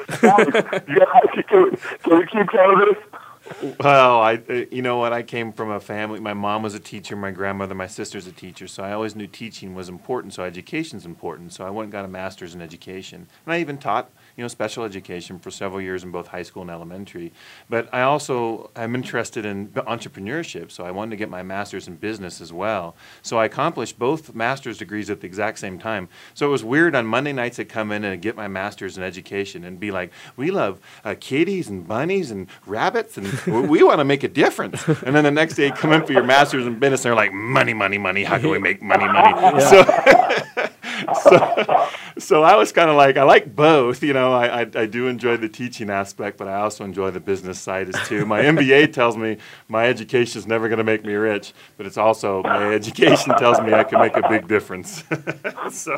Can, 1.49 1.77
can 2.03 2.19
we 2.19 2.27
keep 2.27 2.49
count 2.51 2.83
of 2.83 2.89
this? 2.89 3.75
Well, 3.81 4.21
I, 4.23 4.41
uh, 4.49 4.65
you 4.71 4.81
know 4.81 4.99
what? 4.99 5.13
I 5.13 5.23
came 5.23 5.53
from 5.53 5.71
a 5.71 5.81
family. 5.81 6.19
My 6.19 6.33
mom 6.33 6.63
was 6.63 6.75
a 6.75 6.81
teacher. 6.81 7.15
My 7.15 7.31
grandmother, 7.31 7.75
my 7.75 7.87
sister's 7.87 8.27
a 8.27 8.33
teacher. 8.33 8.67
So 8.67 8.83
I 8.83 8.93
always 8.93 9.15
knew 9.15 9.27
teaching 9.27 9.75
was 9.75 9.89
important. 9.89 10.33
So 10.33 10.45
education's 10.45 11.05
important. 11.05 11.53
So 11.53 11.67
I 11.67 11.71
went 11.71 11.87
and 11.87 11.93
got 11.93 12.05
a 12.05 12.09
master's 12.09 12.55
in 12.55 12.63
education, 12.63 13.27
and 13.45 13.53
I 13.53 13.61
even 13.61 13.79
taught 13.79 14.11
you 14.37 14.43
know, 14.43 14.49
special 14.49 14.85
education 14.85 15.39
for 15.39 15.51
several 15.51 15.81
years 15.81 16.03
in 16.03 16.11
both 16.11 16.29
high 16.29 16.43
school 16.43 16.63
and 16.63 16.71
elementary. 16.71 17.33
But 17.69 17.89
I 17.93 18.03
also 18.03 18.71
am 18.75 18.95
interested 18.95 19.45
in 19.45 19.69
entrepreneurship, 19.69 20.71
so 20.71 20.85
I 20.85 20.91
wanted 20.91 21.11
to 21.11 21.17
get 21.17 21.31
my 21.31 21.43
master's 21.43 21.87
in 21.87 21.97
business 21.97 22.41
as 22.41 22.53
well. 22.53 22.97
So 23.23 23.39
I 23.39 23.45
accomplished 23.45 23.99
both 23.99 24.35
master's 24.35 24.79
degrees 24.79 25.11
at 25.11 25.21
the 25.21 25.27
exact 25.27 25.59
same 25.59 25.79
time. 25.79 26.09
So 26.35 26.47
it 26.47 26.51
was 26.51 26.65
weird 26.65 26.95
on 26.95 27.07
Monday 27.07 27.33
nights 27.33 27.59
I'd 27.59 27.69
come 27.69 27.93
in 27.93 28.05
and 28.05 28.21
get 28.21 28.37
my 28.37 28.49
master's 28.49 28.97
in 28.97 29.05
education 29.05 29.65
and 29.65 29.79
be 29.79 29.91
like, 29.91 30.13
we 30.37 30.51
love 30.51 30.81
uh, 31.05 31.15
kitties 31.19 31.69
and 31.69 31.87
bunnies 31.87 32.31
and 32.31 32.49
rabbits 32.67 33.17
and 33.17 33.27
we 33.69 33.83
want 33.83 33.99
to 34.01 34.05
make 34.05 34.25
a 34.25 34.29
difference. 34.29 34.87
And 34.89 35.15
then 35.15 35.25
the 35.25 35.31
next 35.31 35.55
day, 35.55 35.71
come 35.71 35.93
in 35.93 36.05
for 36.05 36.13
your 36.13 36.25
master's 36.25 36.67
in 36.67 36.79
business 36.79 37.01
and 37.05 37.11
they're 37.11 37.15
like, 37.15 37.33
money, 37.33 37.75
money, 37.75 37.99
money. 37.99 38.25
How 38.25 38.39
can 38.39 38.51
we 38.51 38.59
make 38.59 38.83
money, 38.83 39.07
money? 39.07 39.61
So 39.65 39.83
so, 41.23 41.89
so 42.19 42.43
I 42.43 42.57
was 42.57 42.73
kind 42.73 42.91
of 42.91 42.97
like, 42.97 43.17
I 43.17 43.23
like 43.23 43.55
both. 43.55 44.03
You 44.03 44.13
know, 44.13 44.33
I, 44.33 44.63
I, 44.63 44.71
I, 44.75 44.87
do 44.87 45.07
enjoy 45.07 45.37
the 45.37 45.49
teaching 45.49 45.91
aspect, 45.91 46.39
but 46.39 46.49
I 46.49 46.55
also 46.61 46.85
enjoy 46.85 47.11
the 47.11 47.21
business 47.21 47.59
side 47.59 47.89
as 47.89 48.09
too. 48.09 48.25
My 48.27 48.43
MBA 48.43 48.93
tells 48.93 49.17
me 49.17 49.39
my 49.69 49.87
education 49.87 50.39
is 50.39 50.47
never 50.47 50.69
going 50.69 50.79
to 50.79 50.85
make 50.85 51.05
me 51.05 51.15
rich, 51.15 51.53
but 51.77 51.87
it's 51.87 51.97
also 51.97 52.43
my 52.43 52.73
education 52.73 53.37
tells 53.37 53.61
me 53.61 53.73
I 53.73 53.85
can 53.85 54.01
make 54.01 54.17
a 54.17 54.29
big 54.29 54.49
difference. 54.49 55.05
so 55.71 55.97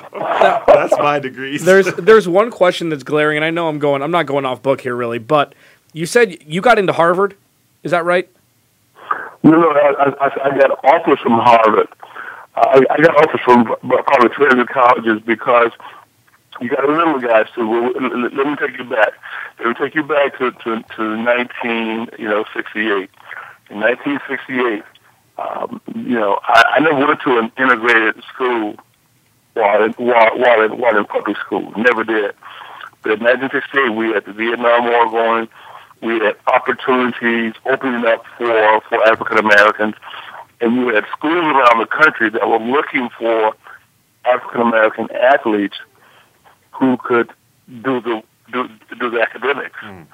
that's 0.66 0.96
my 0.98 1.18
degrees. 1.18 1.64
There's 1.64 1.92
there's 1.94 2.28
one 2.28 2.50
question 2.50 2.88
that's 2.88 3.02
glaring, 3.02 3.36
and 3.36 3.44
I 3.44 3.50
know 3.50 3.68
I'm 3.68 3.78
going, 3.78 4.02
I'm 4.02 4.10
not 4.10 4.26
going 4.26 4.44
off 4.44 4.62
book 4.62 4.80
here 4.80 4.96
really, 4.96 5.18
but 5.18 5.54
you 5.92 6.06
said 6.06 6.38
you 6.46 6.60
got 6.60 6.78
into 6.78 6.92
Harvard. 6.92 7.36
Is 7.82 7.90
that 7.90 8.04
right? 8.04 8.28
No, 9.42 9.52
no, 9.52 9.70
I, 9.70 10.12
I, 10.20 10.48
I 10.48 10.58
got 10.58 10.84
offers 10.84 11.20
from 11.20 11.34
Harvard. 11.34 11.88
I, 12.56 12.84
I 12.90 13.02
got 13.02 13.16
offers 13.16 13.40
from 13.44 13.64
probably 13.64 14.34
three 14.34 14.48
other 14.48 14.64
colleges 14.64 15.20
because 15.24 15.72
you 16.60 16.70
got 16.70 16.80
to 16.80 16.88
remember, 16.88 17.26
guys. 17.26 17.46
So 17.54 17.62
let, 17.62 18.32
let 18.32 18.46
me 18.46 18.56
take 18.56 18.78
you 18.78 18.84
back. 18.84 19.12
Let 19.58 19.68
me 19.68 19.74
take 19.74 19.94
you 19.94 20.02
back 20.02 20.38
to 20.38 20.52
to, 20.52 20.82
to 20.96 21.16
19, 21.16 22.08
you 22.18 22.28
know, 22.28 22.44
68. 22.54 23.10
In 23.68 23.80
1968, 23.80 24.82
um, 25.38 25.80
you 25.94 26.14
know, 26.14 26.38
I, 26.44 26.76
I 26.76 26.80
never 26.80 27.06
went 27.06 27.20
to 27.22 27.38
an 27.38 27.52
integrated 27.58 28.22
school 28.32 28.76
while 29.54 29.82
in, 29.82 29.92
while, 29.92 30.38
while, 30.38 30.62
in, 30.62 30.78
while 30.78 30.96
in 30.96 31.04
public 31.04 31.36
school. 31.38 31.72
Never 31.76 32.04
did. 32.04 32.34
But 33.02 33.12
in 33.12 33.20
1968, 33.20 33.90
we 33.90 34.12
had 34.12 34.24
the 34.24 34.32
Vietnam 34.32 34.84
War 34.84 35.10
going. 35.10 35.48
We 36.00 36.20
had 36.20 36.36
opportunities 36.46 37.54
opening 37.66 38.06
up 38.06 38.24
for 38.38 38.80
for 38.88 39.06
African 39.06 39.38
Americans 39.38 39.94
and 40.60 40.76
you 40.76 40.88
had 40.88 41.04
schools 41.16 41.44
around 41.44 41.78
the 41.78 41.86
country 41.86 42.30
that 42.30 42.48
were 42.48 42.58
looking 42.58 43.08
for 43.18 43.54
African 44.24 44.60
American 44.62 45.08
athletes 45.12 45.76
who 46.72 46.96
could 46.98 47.30
do 47.68 48.00
the 48.00 48.22
do, 48.52 48.68
do 48.98 49.10
the 49.10 49.20
academics. 49.20 49.78
Mm. 49.82 50.06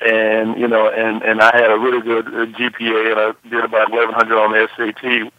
And 0.00 0.58
you 0.58 0.66
know, 0.66 0.88
and 0.88 1.22
and 1.22 1.40
I 1.40 1.54
had 1.54 1.70
a 1.70 1.78
really 1.78 2.00
good 2.00 2.26
uh, 2.26 2.46
GPA, 2.58 3.12
and 3.12 3.20
I 3.20 3.48
did 3.48 3.64
about 3.64 3.92
eleven 3.92 4.14
hundred 4.14 4.38
on 4.38 4.52
the 4.52 4.68
SAT 4.76 5.32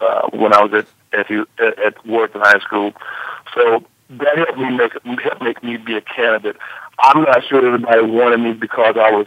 uh, 0.00 0.28
when 0.36 0.52
I 0.52 0.62
was 0.62 0.72
at 0.74 0.86
at, 1.18 1.30
at, 1.58 1.78
at 1.78 2.06
Wharton 2.06 2.40
High 2.42 2.60
School. 2.60 2.92
So 3.54 3.84
that 4.10 4.36
helped 4.36 4.58
me 4.58 4.76
make 4.76 4.92
helped 5.22 5.42
make 5.42 5.62
me 5.62 5.78
be 5.78 5.96
a 5.96 6.02
candidate. 6.02 6.56
I'm 6.98 7.22
not 7.22 7.44
sure 7.48 7.66
everybody 7.66 8.02
wanted 8.02 8.40
me 8.40 8.52
because 8.52 8.96
I 8.98 9.10
was 9.10 9.26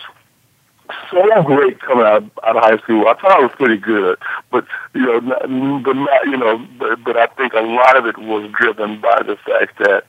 so 1.12 1.44
great 1.44 1.80
coming 1.82 2.06
out, 2.06 2.24
out 2.44 2.58
of 2.58 2.64
high 2.64 2.78
school. 2.78 3.08
I 3.08 3.14
thought 3.14 3.32
I 3.32 3.40
was 3.40 3.52
pretty 3.56 3.78
good, 3.78 4.18
but 4.52 4.66
you 4.94 5.02
know, 5.02 5.20
not, 5.20 5.84
but 5.84 5.94
not 5.96 6.26
you 6.26 6.38
know, 6.38 6.66
but, 6.80 7.04
but 7.04 7.18
I 7.18 7.28
think 7.28 7.54
a 7.54 7.62
lot 7.62 7.98
of 7.98 8.06
it 8.06 8.18
was 8.18 8.52
driven 8.52 9.02
by 9.02 9.22
the 9.24 9.36
fact 9.38 9.78
that 9.80 10.06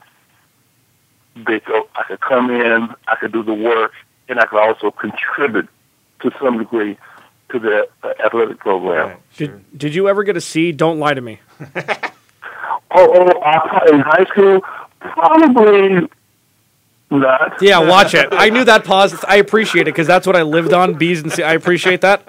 they 1.47 1.61
could, 1.61 1.83
I 1.95 2.03
could 2.05 2.21
come 2.21 2.51
in, 2.51 2.89
I 3.07 3.17
could 3.17 3.33
do 3.33 3.43
the 3.43 3.55
work, 3.55 3.93
and 4.29 4.41
I 4.41 4.47
could 4.47 4.61
also 4.61 4.91
contribute 4.91 5.69
to 6.21 6.33
some 6.41 6.59
degree 6.59 6.99
to 7.51 7.59
the 7.59 7.89
uh, 8.03 8.13
athletic 8.25 8.59
program. 8.59 9.09
Right, 9.09 9.19
sure. 9.33 9.47
Did 9.47 9.79
Did 9.79 9.95
you 9.95 10.09
ever 10.09 10.25
get 10.25 10.37
a 10.37 10.41
C? 10.41 10.73
Don't 10.73 10.99
lie 10.99 11.15
to 11.15 11.21
me. 11.21 11.41
oh, 11.77 12.01
oh, 12.91 13.41
I, 13.41 13.89
in 13.93 14.01
high 14.01 14.25
school, 14.25 14.61
probably 15.01 16.09
not. 17.11 17.63
Yeah, 17.63 17.79
watch 17.79 18.15
it. 18.15 18.29
I 18.33 18.51
knew 18.51 18.65
that 18.65 18.85
pause. 18.85 19.25
I 19.25 19.37
appreciate 19.37 19.83
it 19.83 19.93
because 19.93 20.07
that's 20.07 20.27
what 20.27 20.37
I 20.37 20.43
lived 20.43 20.73
on. 20.73 20.95
B's 20.95 21.23
and 21.23 21.33
C. 21.33 21.43
I 21.43 21.55
appreciate 21.55 22.03
that. 22.03 22.25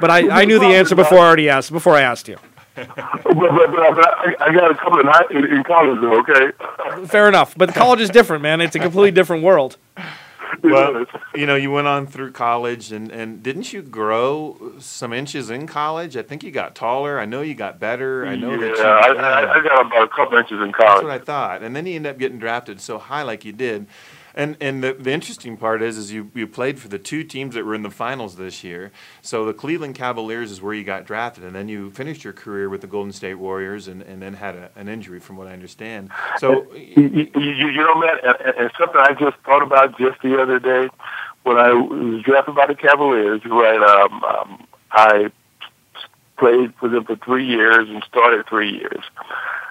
But 0.00 0.10
I, 0.10 0.28
I 0.28 0.44
knew 0.44 0.58
the 0.58 0.66
answer 0.66 0.94
before 0.94 1.18
I 1.18 1.26
already 1.26 1.48
asked. 1.48 1.72
Before 1.72 1.94
I 1.94 2.02
asked 2.02 2.28
you. 2.28 2.36
but, 2.74 2.94
but, 2.94 3.24
but 3.24 3.82
I, 3.82 4.36
I, 4.38 4.52
got 4.52 4.70
a 4.70 4.74
couple 4.76 5.00
in, 5.00 5.06
high, 5.06 5.24
in, 5.30 5.44
in 5.46 5.64
college, 5.64 6.00
though. 6.00 6.20
Okay. 6.20 7.06
Fair 7.08 7.26
enough, 7.26 7.56
but 7.56 7.74
college 7.74 8.00
is 8.00 8.08
different, 8.08 8.42
man. 8.42 8.60
It's 8.60 8.76
a 8.76 8.78
completely 8.78 9.10
different 9.10 9.42
world. 9.42 9.76
Well, 10.62 11.06
you 11.34 11.46
know, 11.46 11.54
you 11.54 11.70
went 11.70 11.86
on 11.86 12.06
through 12.06 12.32
college, 12.32 12.92
and, 12.92 13.10
and 13.10 13.42
didn't 13.42 13.72
you 13.72 13.82
grow 13.82 14.74
some 14.78 15.12
inches 15.12 15.50
in 15.50 15.66
college? 15.66 16.16
I 16.16 16.22
think 16.22 16.42
you 16.42 16.50
got 16.50 16.74
taller. 16.74 17.18
I 17.18 17.24
know 17.24 17.42
you 17.42 17.54
got 17.54 17.78
better. 17.78 18.26
I 18.26 18.36
know 18.36 18.52
yeah, 18.52 18.56
that 18.56 18.76
you. 18.76 18.82
I, 18.82 19.14
yeah, 19.14 19.52
I 19.52 19.62
got 19.62 19.86
about 19.86 20.04
a 20.04 20.08
couple 20.08 20.38
inches 20.38 20.60
in 20.60 20.72
college. 20.72 20.94
That's 20.94 21.02
what 21.02 21.12
I 21.12 21.18
thought. 21.18 21.62
And 21.62 21.74
then 21.74 21.86
you 21.86 21.96
end 21.96 22.06
up 22.06 22.18
getting 22.18 22.38
drafted 22.38 22.80
so 22.80 22.98
high, 22.98 23.22
like 23.22 23.44
you 23.44 23.52
did. 23.52 23.86
And 24.34 24.56
and 24.60 24.82
the, 24.82 24.92
the 24.92 25.10
interesting 25.10 25.56
part 25.56 25.82
is 25.82 25.98
is 25.98 26.12
you, 26.12 26.30
you 26.34 26.46
played 26.46 26.78
for 26.78 26.88
the 26.88 26.98
two 26.98 27.24
teams 27.24 27.54
that 27.54 27.64
were 27.64 27.74
in 27.74 27.82
the 27.82 27.90
finals 27.90 28.36
this 28.36 28.62
year. 28.62 28.92
So 29.22 29.44
the 29.44 29.54
Cleveland 29.54 29.94
Cavaliers 29.94 30.50
is 30.50 30.62
where 30.62 30.74
you 30.74 30.84
got 30.84 31.04
drafted, 31.04 31.44
and 31.44 31.54
then 31.54 31.68
you 31.68 31.90
finished 31.90 32.24
your 32.24 32.32
career 32.32 32.68
with 32.68 32.80
the 32.80 32.86
Golden 32.86 33.12
State 33.12 33.34
Warriors, 33.34 33.88
and, 33.88 34.02
and 34.02 34.22
then 34.22 34.34
had 34.34 34.54
a, 34.54 34.70
an 34.76 34.88
injury, 34.88 35.20
from 35.20 35.36
what 35.36 35.46
I 35.46 35.52
understand. 35.52 36.10
So 36.38 36.72
you, 36.74 37.30
you, 37.34 37.50
you 37.68 37.72
know, 37.72 38.02
and, 38.02 38.56
and 38.58 38.70
something 38.78 39.00
I 39.00 39.14
just 39.14 39.36
thought 39.44 39.62
about 39.62 39.98
just 39.98 40.20
the 40.22 40.40
other 40.40 40.58
day 40.58 40.88
when 41.42 41.56
I 41.56 41.72
was 41.72 42.22
drafted 42.22 42.54
by 42.54 42.66
the 42.66 42.74
Cavaliers. 42.74 43.40
Right, 43.44 43.80
um, 43.80 44.24
um, 44.24 44.66
I 44.92 45.30
played 46.38 46.72
for 46.78 46.88
them 46.88 47.04
for 47.04 47.16
three 47.16 47.46
years 47.46 47.88
and 47.88 48.02
started 48.04 48.46
three 48.46 48.70
years. 48.70 49.04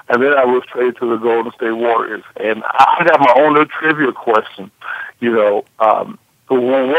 And 0.10 0.24
then 0.24 0.34
I 0.34 0.46
was 0.46 0.64
traded 0.72 0.98
to 0.98 1.10
the 1.10 1.18
Golden 1.18 1.52
State 1.54 1.72
Warriors. 1.72 2.24
And 2.38 2.64
I 2.66 3.04
got 3.06 3.20
my 3.20 3.34
own 3.38 3.54
little 3.54 3.68
trivia 3.68 4.12
question. 4.14 4.72
You 5.20 5.34
know, 5.34 5.66
um, 5.80 6.18
when 6.50 6.96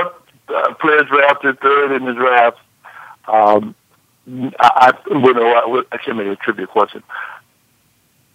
uh, 0.48 0.74
player 0.74 1.02
drafted 1.04 1.60
third 1.60 1.92
in 1.92 2.04
the 2.04 2.12
draft, 2.12 2.58
um, 3.26 3.74
I, 4.60 4.92
I, 4.92 5.10
you 5.10 5.34
know, 5.34 5.52
I, 5.52 5.94
I 5.94 5.98
can't 5.98 6.18
make 6.18 6.26
a 6.26 6.36
trivia 6.36 6.66
question. 6.66 7.02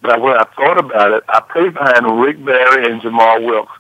But 0.02 0.22
when 0.22 0.36
I 0.36 0.44
thought 0.56 0.80
about 0.80 1.12
it, 1.12 1.24
I 1.30 1.40
played 1.40 1.76
behind 1.76 2.20
Rick 2.20 2.44
Barry 2.44 2.92
and 2.92 3.02
Jamaal 3.02 3.46
Wilkes. 3.46 3.72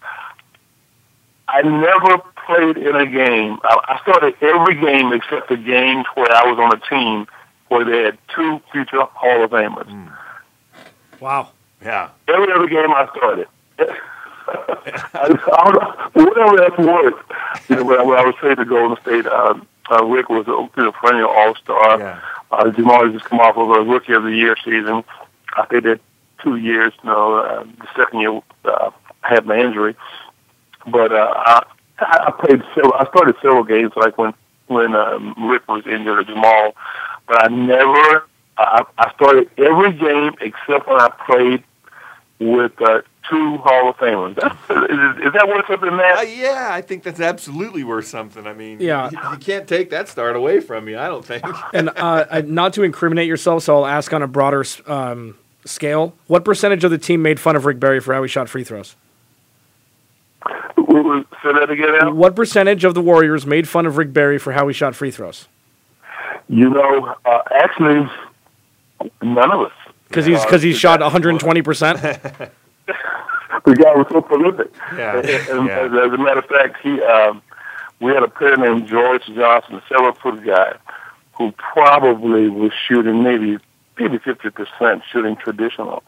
I 1.48 1.62
never 1.64 2.22
played 2.46 2.78
in 2.78 2.96
a 2.96 3.06
game. 3.06 3.58
I, 3.64 3.78
I 3.96 4.02
started 4.02 4.36
every 4.42 4.76
game 4.76 5.12
except 5.12 5.50
the 5.50 5.58
games 5.58 6.06
where 6.14 6.32
I 6.32 6.50
was 6.50 6.60
on 6.60 6.74
a 6.74 6.90
team 6.90 7.28
where 7.68 7.84
they 7.84 8.04
had 8.04 8.18
two 8.36 8.62
future 8.72 9.02
Hall 9.02 9.44
of 9.44 9.52
Famers. 9.52 9.90
Mm. 9.90 10.12
Wow. 11.24 11.52
Yeah. 11.82 12.10
Every 12.28 12.52
other 12.52 12.68
game 12.68 12.92
I 12.92 13.08
started. 13.16 13.48
I, 14.46 15.28
don't 15.30 15.74
know, 15.74 16.26
whatever 16.26 16.58
that's 16.58 16.78
worth. 16.78 17.16
You 17.70 17.78
know, 17.78 17.86
when 17.86 18.00
I, 18.00 18.04
when 18.04 18.20
I 18.20 18.26
was 18.26 18.36
traded 18.36 18.58
to 18.58 18.66
Golden 18.66 19.02
State, 19.02 19.26
uh, 19.26 19.54
uh, 19.90 20.04
Rick 20.04 20.28
was 20.28 20.46
a 20.50 20.52
you 20.52 20.84
know, 20.84 20.92
perennial 20.92 21.30
All 21.30 21.56
Star. 21.56 21.98
Yeah. 21.98 22.20
Uh, 22.52 22.66
Jamaal 22.66 23.14
just 23.14 23.24
come 23.24 23.40
off 23.40 23.56
of 23.56 23.70
a 23.70 23.90
Rookie 23.90 24.12
of 24.12 24.24
the 24.24 24.36
Year 24.36 24.58
season. 24.66 25.06
I 25.56 25.66
think 25.68 25.86
that 25.86 26.02
two 26.42 26.58
years. 26.58 26.92
You 27.04 27.10
know, 27.10 27.36
uh, 27.38 27.64
the 27.64 27.88
second 27.96 28.20
year 28.20 28.42
uh, 28.66 28.92
I 29.24 29.30
had 29.30 29.46
my 29.46 29.58
injury, 29.58 29.96
but 30.86 31.14
uh, 31.14 31.34
I, 31.36 31.64
I 32.00 32.32
played. 32.32 32.64
Several, 32.76 32.96
I 32.96 33.08
started 33.08 33.36
several 33.42 33.64
games, 33.64 33.94
like 33.96 34.18
when 34.18 34.34
when 34.68 34.94
um, 34.94 35.36
Rick 35.40 35.70
was 35.70 35.88
injured 35.88 36.20
or 36.20 36.24
Jamaal, 36.24 36.74
but 37.28 37.46
I 37.46 37.48
never 37.48 38.28
I, 38.58 38.86
I 38.98 39.14
started 39.14 39.50
every 39.58 39.94
game 39.94 40.34
except 40.42 40.88
when 40.88 41.00
I 41.00 41.10
played 41.26 41.64
with 42.40 42.80
uh, 42.82 43.02
two 43.30 43.58
Hall 43.58 43.90
of 43.90 43.98
Famers. 43.98 44.38
is, 44.38 45.28
is, 45.28 45.34
that 45.34 45.48
worth 45.48 45.66
something, 45.68 45.96
man? 45.96 46.18
Uh, 46.18 46.22
yeah, 46.22 46.70
I 46.72 46.82
think 46.82 47.04
that's 47.04 47.20
absolutely 47.20 47.84
worth 47.84 48.08
something. 48.08 48.46
I 48.46 48.54
mean, 48.54 48.80
yeah. 48.80 49.10
you, 49.12 49.18
you 49.32 49.38
can't 49.38 49.68
take 49.68 49.90
that 49.92 50.10
start 50.10 50.36
away 50.36 50.60
from 50.60 50.88
you, 50.88 50.98
I 50.98 51.08
don't 51.08 51.26
think. 51.26 51.44
and 51.74 51.90
uh, 51.96 52.42
not 52.46 52.74
to 52.74 52.84
incriminate 52.84 53.28
yourself, 53.28 53.64
so 53.64 53.78
I'll 53.78 53.86
ask 53.86 54.12
on 54.14 54.22
a 54.22 54.28
broader 54.28 54.66
um, 54.86 55.38
scale 55.66 56.14
what 56.28 56.44
percentage 56.44 56.84
of 56.84 56.92
the 56.92 56.98
team 56.98 57.22
made 57.22 57.40
fun 57.40 57.56
of 57.56 57.66
Rick 57.66 57.80
Barry 57.80 58.00
for 58.00 58.14
how 58.14 58.22
he 58.22 58.30
shot 58.30 58.50
free 58.50 58.64
throws? 58.64 58.96
Say 61.44 61.52
that 61.52 61.70
again, 61.70 61.96
Al? 61.96 62.14
What 62.14 62.36
percentage 62.36 62.86
of 62.86 62.94
the 62.94 63.02
Warriors 63.02 63.46
made 63.46 63.68
fun 63.68 63.86
of 63.86 63.98
Rick 63.98 64.14
Barry 64.14 64.38
for 64.38 64.54
how 64.54 64.68
he 64.68 64.74
shot 64.74 64.96
free 64.96 65.12
throws? 65.12 65.48
You 66.48 66.70
know, 66.70 67.16
uh, 67.26 67.42
actually, 67.52 68.10
None 69.22 69.52
of 69.52 69.62
us. 69.62 69.72
Because 70.08 70.26
he's 70.26 70.44
because 70.44 70.62
he 70.62 70.74
shot 70.74 71.00
120 71.00 71.62
percent. 71.62 72.00
The 73.66 73.76
guy 73.76 73.96
was 73.96 74.08
so 74.10 74.22
prolific. 74.22 74.72
Yeah. 74.96 75.16
And, 75.52 75.68
yeah. 75.68 75.86
As, 75.86 75.92
as, 75.92 76.14
a 76.14 76.18
matter 76.18 76.40
of 76.40 76.46
fact, 76.46 76.78
he 76.82 77.02
um, 77.02 77.42
we 78.00 78.12
had 78.12 78.24
a 78.24 78.28
player 78.28 78.58
named 78.58 78.88
George 78.88 79.26
Johnson, 79.28 79.76
a 79.76 79.84
seven 79.88 80.14
foot 80.14 80.44
guy, 80.44 80.74
who 81.34 81.52
probably 81.54 82.50
was 82.50 82.72
shooting 82.88 83.24
maybe 83.24 83.58
maybe 83.98 84.18
fifty 84.18 84.50
percent 84.50 85.04
shooting 85.12 85.36
traditional. 85.38 86.04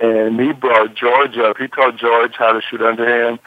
And 0.00 0.40
he 0.40 0.52
brought 0.52 0.94
George 0.94 1.36
up. 1.36 1.58
He 1.58 1.68
taught 1.68 1.96
George 1.96 2.34
how 2.36 2.52
to 2.52 2.62
shoot 2.62 2.80
underhand. 2.80 3.38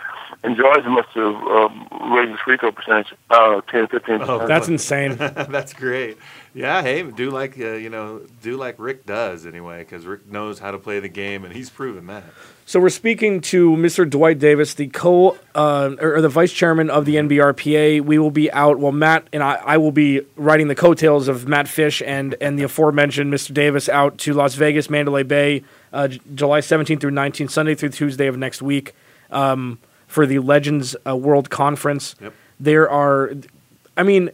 And 0.43 0.57
George 0.57 0.83
must 0.85 1.07
have 1.09 1.35
um, 1.35 1.87
raised 2.13 2.31
his 2.31 2.39
free 2.41 2.57
throw 2.57 2.73
percentage, 2.73 3.13
I 3.29 3.61
10, 3.71 3.87
15 3.87 4.19
percent. 4.19 4.29
Oh, 4.29 4.45
That's 4.45 4.67
insane. 4.67 5.15
That's 5.17 5.71
great. 5.71 6.17
Yeah, 6.53 6.81
hey, 6.81 7.01
do 7.03 7.31
like 7.31 7.57
uh, 7.57 7.71
you 7.71 7.89
know, 7.89 8.21
do 8.41 8.57
like 8.57 8.75
Rick 8.77 9.05
does 9.05 9.45
anyway, 9.45 9.79
because 9.79 10.05
Rick 10.05 10.29
knows 10.29 10.59
how 10.59 10.71
to 10.71 10.77
play 10.77 10.99
the 10.99 11.07
game, 11.07 11.45
and 11.45 11.55
he's 11.55 11.69
proven 11.69 12.07
that. 12.07 12.25
So 12.65 12.79
we're 12.79 12.89
speaking 12.89 13.41
to 13.41 13.71
Mr. 13.71 14.07
Dwight 14.07 14.37
Davis, 14.37 14.73
the 14.73 14.87
co 14.87 15.37
uh, 15.55 15.95
or 15.99 16.21
the 16.21 16.29
vice 16.29 16.51
chairman 16.51 16.89
of 16.89 17.05
the 17.05 17.15
NBRPA. 17.15 18.01
We 18.01 18.19
will 18.19 18.29
be 18.29 18.51
out. 18.51 18.79
Well, 18.79 18.91
Matt 18.91 19.27
and 19.33 19.41
I, 19.41 19.55
I 19.55 19.77
will 19.77 19.91
be 19.91 20.21
riding 20.35 20.67
the 20.67 20.75
coattails 20.75 21.27
of 21.27 21.47
Matt 21.47 21.67
Fish 21.67 22.01
and 22.05 22.35
and 22.41 22.59
the 22.59 22.63
aforementioned 22.63 23.33
Mr. 23.33 23.53
Davis 23.53 23.87
out 23.89 24.17
to 24.19 24.33
Las 24.33 24.55
Vegas, 24.55 24.89
Mandalay 24.89 25.23
Bay, 25.23 25.63
uh, 25.93 26.09
J- 26.09 26.19
July 26.35 26.59
17th 26.59 26.99
through 26.99 27.11
19th, 27.11 27.49
Sunday 27.49 27.75
through 27.75 27.89
Tuesday 27.89 28.27
of 28.27 28.37
next 28.37 28.61
week, 28.61 28.93
um, 29.31 29.79
for 30.13 30.27
the 30.27 30.37
Legends 30.37 30.95
uh, 31.07 31.15
World 31.15 31.49
Conference. 31.49 32.15
Yep. 32.21 32.33
There 32.59 32.89
are, 32.89 33.33
I 33.97 34.03
mean, 34.03 34.29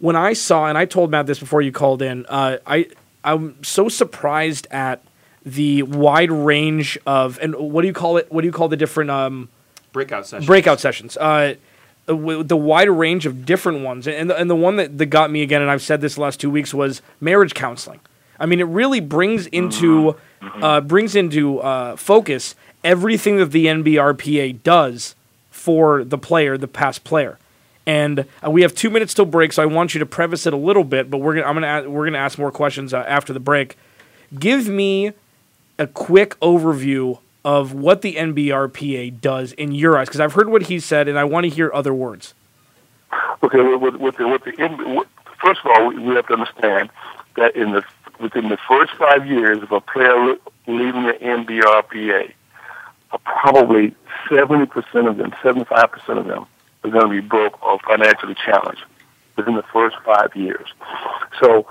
when 0.00 0.16
I 0.16 0.32
saw 0.32 0.66
and 0.66 0.76
I 0.76 0.86
told 0.86 1.10
Matt 1.10 1.26
this 1.26 1.38
before 1.38 1.62
you 1.62 1.70
called 1.70 2.02
in, 2.02 2.26
uh, 2.26 2.58
I 2.66 2.88
I'm 3.22 3.62
so 3.62 3.88
surprised 3.88 4.66
at 4.70 5.02
the 5.46 5.82
wide 5.84 6.32
range 6.32 6.98
of 7.06 7.38
and 7.40 7.54
what 7.54 7.82
do 7.82 7.88
you 7.88 7.94
call 7.94 8.16
it? 8.16 8.30
What 8.30 8.40
do 8.42 8.46
you 8.46 8.52
call 8.52 8.68
the 8.68 8.76
different 8.76 9.10
um, 9.10 9.48
Breakout 9.92 10.26
session. 10.26 10.46
breakout 10.46 10.80
sessions? 10.80 11.16
Uh, 11.16 11.54
the 12.06 12.56
wide 12.56 12.88
range 12.88 13.26
of 13.26 13.44
different 13.44 13.82
ones, 13.84 14.08
and 14.08 14.30
the, 14.30 14.36
and 14.36 14.48
the 14.48 14.56
one 14.56 14.76
that, 14.76 14.96
that 14.96 15.06
got 15.06 15.30
me 15.30 15.42
again, 15.42 15.60
and 15.60 15.70
I've 15.70 15.82
said 15.82 16.00
this 16.00 16.14
the 16.14 16.22
last 16.22 16.40
two 16.40 16.50
weeks 16.50 16.72
was 16.72 17.02
marriage 17.20 17.52
counseling. 17.52 18.00
I 18.40 18.46
mean, 18.46 18.60
it 18.60 18.66
really 18.66 19.00
brings 19.00 19.46
into 19.46 20.16
uh, 20.40 20.80
brings 20.80 21.14
into 21.14 21.60
uh, 21.60 21.96
focus 21.96 22.54
everything 22.88 23.36
that 23.36 23.52
the 23.52 23.66
NBRPA 23.66 24.62
does 24.62 25.14
for 25.50 26.02
the 26.04 26.16
player, 26.16 26.56
the 26.56 26.66
past 26.66 27.04
player. 27.04 27.38
And 27.86 28.24
uh, 28.44 28.50
we 28.50 28.62
have 28.62 28.74
two 28.74 28.88
minutes 28.88 29.12
till 29.12 29.26
break, 29.26 29.52
so 29.52 29.62
I 29.62 29.66
want 29.66 29.94
you 29.94 29.98
to 30.00 30.06
preface 30.06 30.46
it 30.46 30.54
a 30.54 30.56
little 30.56 30.84
bit. 30.84 31.10
But 31.10 31.18
we're 31.18 31.34
gonna 31.34 31.46
I'm 31.46 31.54
gonna 31.54 31.90
we're 31.90 32.06
gonna 32.06 32.18
ask 32.18 32.38
more 32.38 32.50
questions 32.50 32.94
uh, 32.94 32.98
after 33.06 33.32
the 33.32 33.40
break. 33.40 33.76
Give 34.38 34.68
me 34.68 35.12
a 35.78 35.86
quick 35.86 36.38
overview 36.40 37.18
of 37.44 37.72
what 37.72 38.02
the 38.02 38.14
NBRPA 38.14 39.20
does 39.20 39.52
in 39.52 39.72
your 39.72 39.96
eyes, 39.96 40.08
because 40.08 40.20
I've 40.20 40.32
heard 40.32 40.48
what 40.48 40.62
he 40.62 40.80
said, 40.80 41.08
and 41.08 41.18
I 41.18 41.24
want 41.24 41.44
to 41.44 41.50
hear 41.50 41.70
other 41.72 41.94
words. 41.94 42.34
Okay, 43.42 43.62
with, 43.62 43.96
with, 43.96 44.16
the, 44.16 44.28
with 44.28 44.44
the 44.44 45.06
first 45.40 45.60
of 45.64 45.70
all, 45.70 45.88
we, 45.88 46.14
have 46.14 46.26
to 46.26 46.34
understand 46.34 46.90
that 47.36 47.54
in 47.54 47.72
the 47.72 47.82
within 48.20 48.48
the 48.48 48.58
first 48.68 48.92
five 48.96 49.26
years 49.26 49.62
of 49.62 49.72
a 49.72 49.80
player 49.80 50.36
leaving 50.66 51.04
the 51.04 51.14
NBRPA, 51.14 52.34
probably 53.24 53.94
seventy 54.30 54.66
percent 54.66 55.08
of 55.08 55.16
them, 55.16 55.34
seventy 55.42 55.64
five 55.64 55.90
percent 55.90 56.18
of 56.18 56.26
them, 56.26 56.46
are 56.84 56.90
going 56.90 57.04
to 57.04 57.22
be 57.22 57.26
broke 57.26 57.62
or 57.62 57.78
financially 57.80 58.34
challenged 58.44 58.82
within 59.36 59.54
the 59.54 59.64
first 59.72 59.96
five 60.04 60.34
years. 60.34 60.66
So 61.40 61.66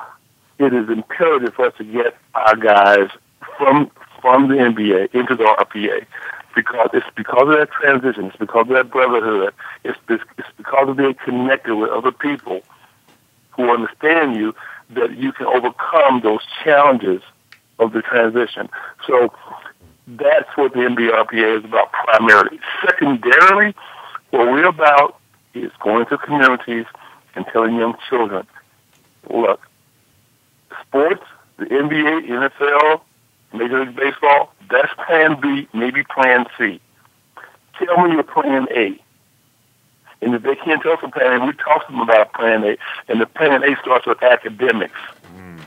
it 0.57 0.73
is 0.73 0.89
imperative 0.89 1.53
for 1.53 1.67
us 1.67 1.73
to 1.77 1.83
get 1.83 2.17
our 2.33 2.55
guys 2.55 3.09
from 3.57 3.91
from 4.21 4.47
the 4.49 4.55
NBA 4.55 5.13
into 5.13 5.35
the 5.35 5.43
RPA 5.43 6.05
because 6.55 6.89
it's 6.93 7.05
because 7.15 7.43
of 7.43 7.59
that 7.59 7.69
transition, 7.71 8.25
it's 8.25 8.35
because 8.35 8.67
of 8.67 8.73
that 8.73 8.89
brotherhood, 8.89 9.53
it's 9.83 9.97
it's 10.09 10.23
it's 10.37 10.47
because 10.57 10.89
of 10.89 10.97
being 10.97 11.13
connected 11.13 11.75
with 11.75 11.89
other 11.91 12.11
people 12.11 12.61
who 13.51 13.69
understand 13.69 14.35
you 14.35 14.55
that 14.91 15.17
you 15.17 15.31
can 15.31 15.45
overcome 15.45 16.21
those 16.21 16.41
challenges 16.63 17.21
of 17.79 17.93
the 17.93 18.01
transition. 18.01 18.69
So 19.05 19.31
that's 20.07 20.49
what 20.55 20.73
the 20.73 20.79
NBRPA 20.79 21.59
is 21.59 21.65
about 21.65 21.91
primarily. 21.91 22.59
Secondarily, 22.85 23.75
what 24.29 24.47
we're 24.47 24.65
about 24.65 25.19
is 25.53 25.71
going 25.79 26.05
to 26.07 26.17
communities 26.17 26.85
and 27.35 27.45
telling 27.47 27.75
young 27.75 27.95
children, 28.09 28.47
look, 29.29 29.61
sports, 30.81 31.23
the 31.57 31.65
NBA, 31.65 32.27
NFL, 32.27 33.01
Major 33.53 33.85
League 33.85 33.95
Baseball, 33.95 34.53
that's 34.69 34.93
plan 35.05 35.39
B, 35.41 35.67
maybe 35.73 36.03
plan 36.03 36.45
C. 36.57 36.79
Tell 37.77 38.07
me 38.07 38.13
your 38.13 38.23
plan 38.23 38.67
A. 38.71 38.99
And 40.21 40.33
if 40.33 40.41
they 40.41 40.55
can't 40.55 40.81
tell 40.81 40.93
us 40.93 40.99
a 41.03 41.09
plan 41.09 41.41
A, 41.41 41.45
we 41.45 41.53
talk 41.53 41.85
to 41.85 41.91
them 41.91 42.01
about 42.01 42.33
plan 42.33 42.63
A. 42.63 42.77
And 43.07 43.21
the 43.21 43.27
plan 43.27 43.63
A 43.63 43.75
starts 43.81 44.07
with 44.07 44.23
academics. 44.23 44.99
Mm. 45.35 45.61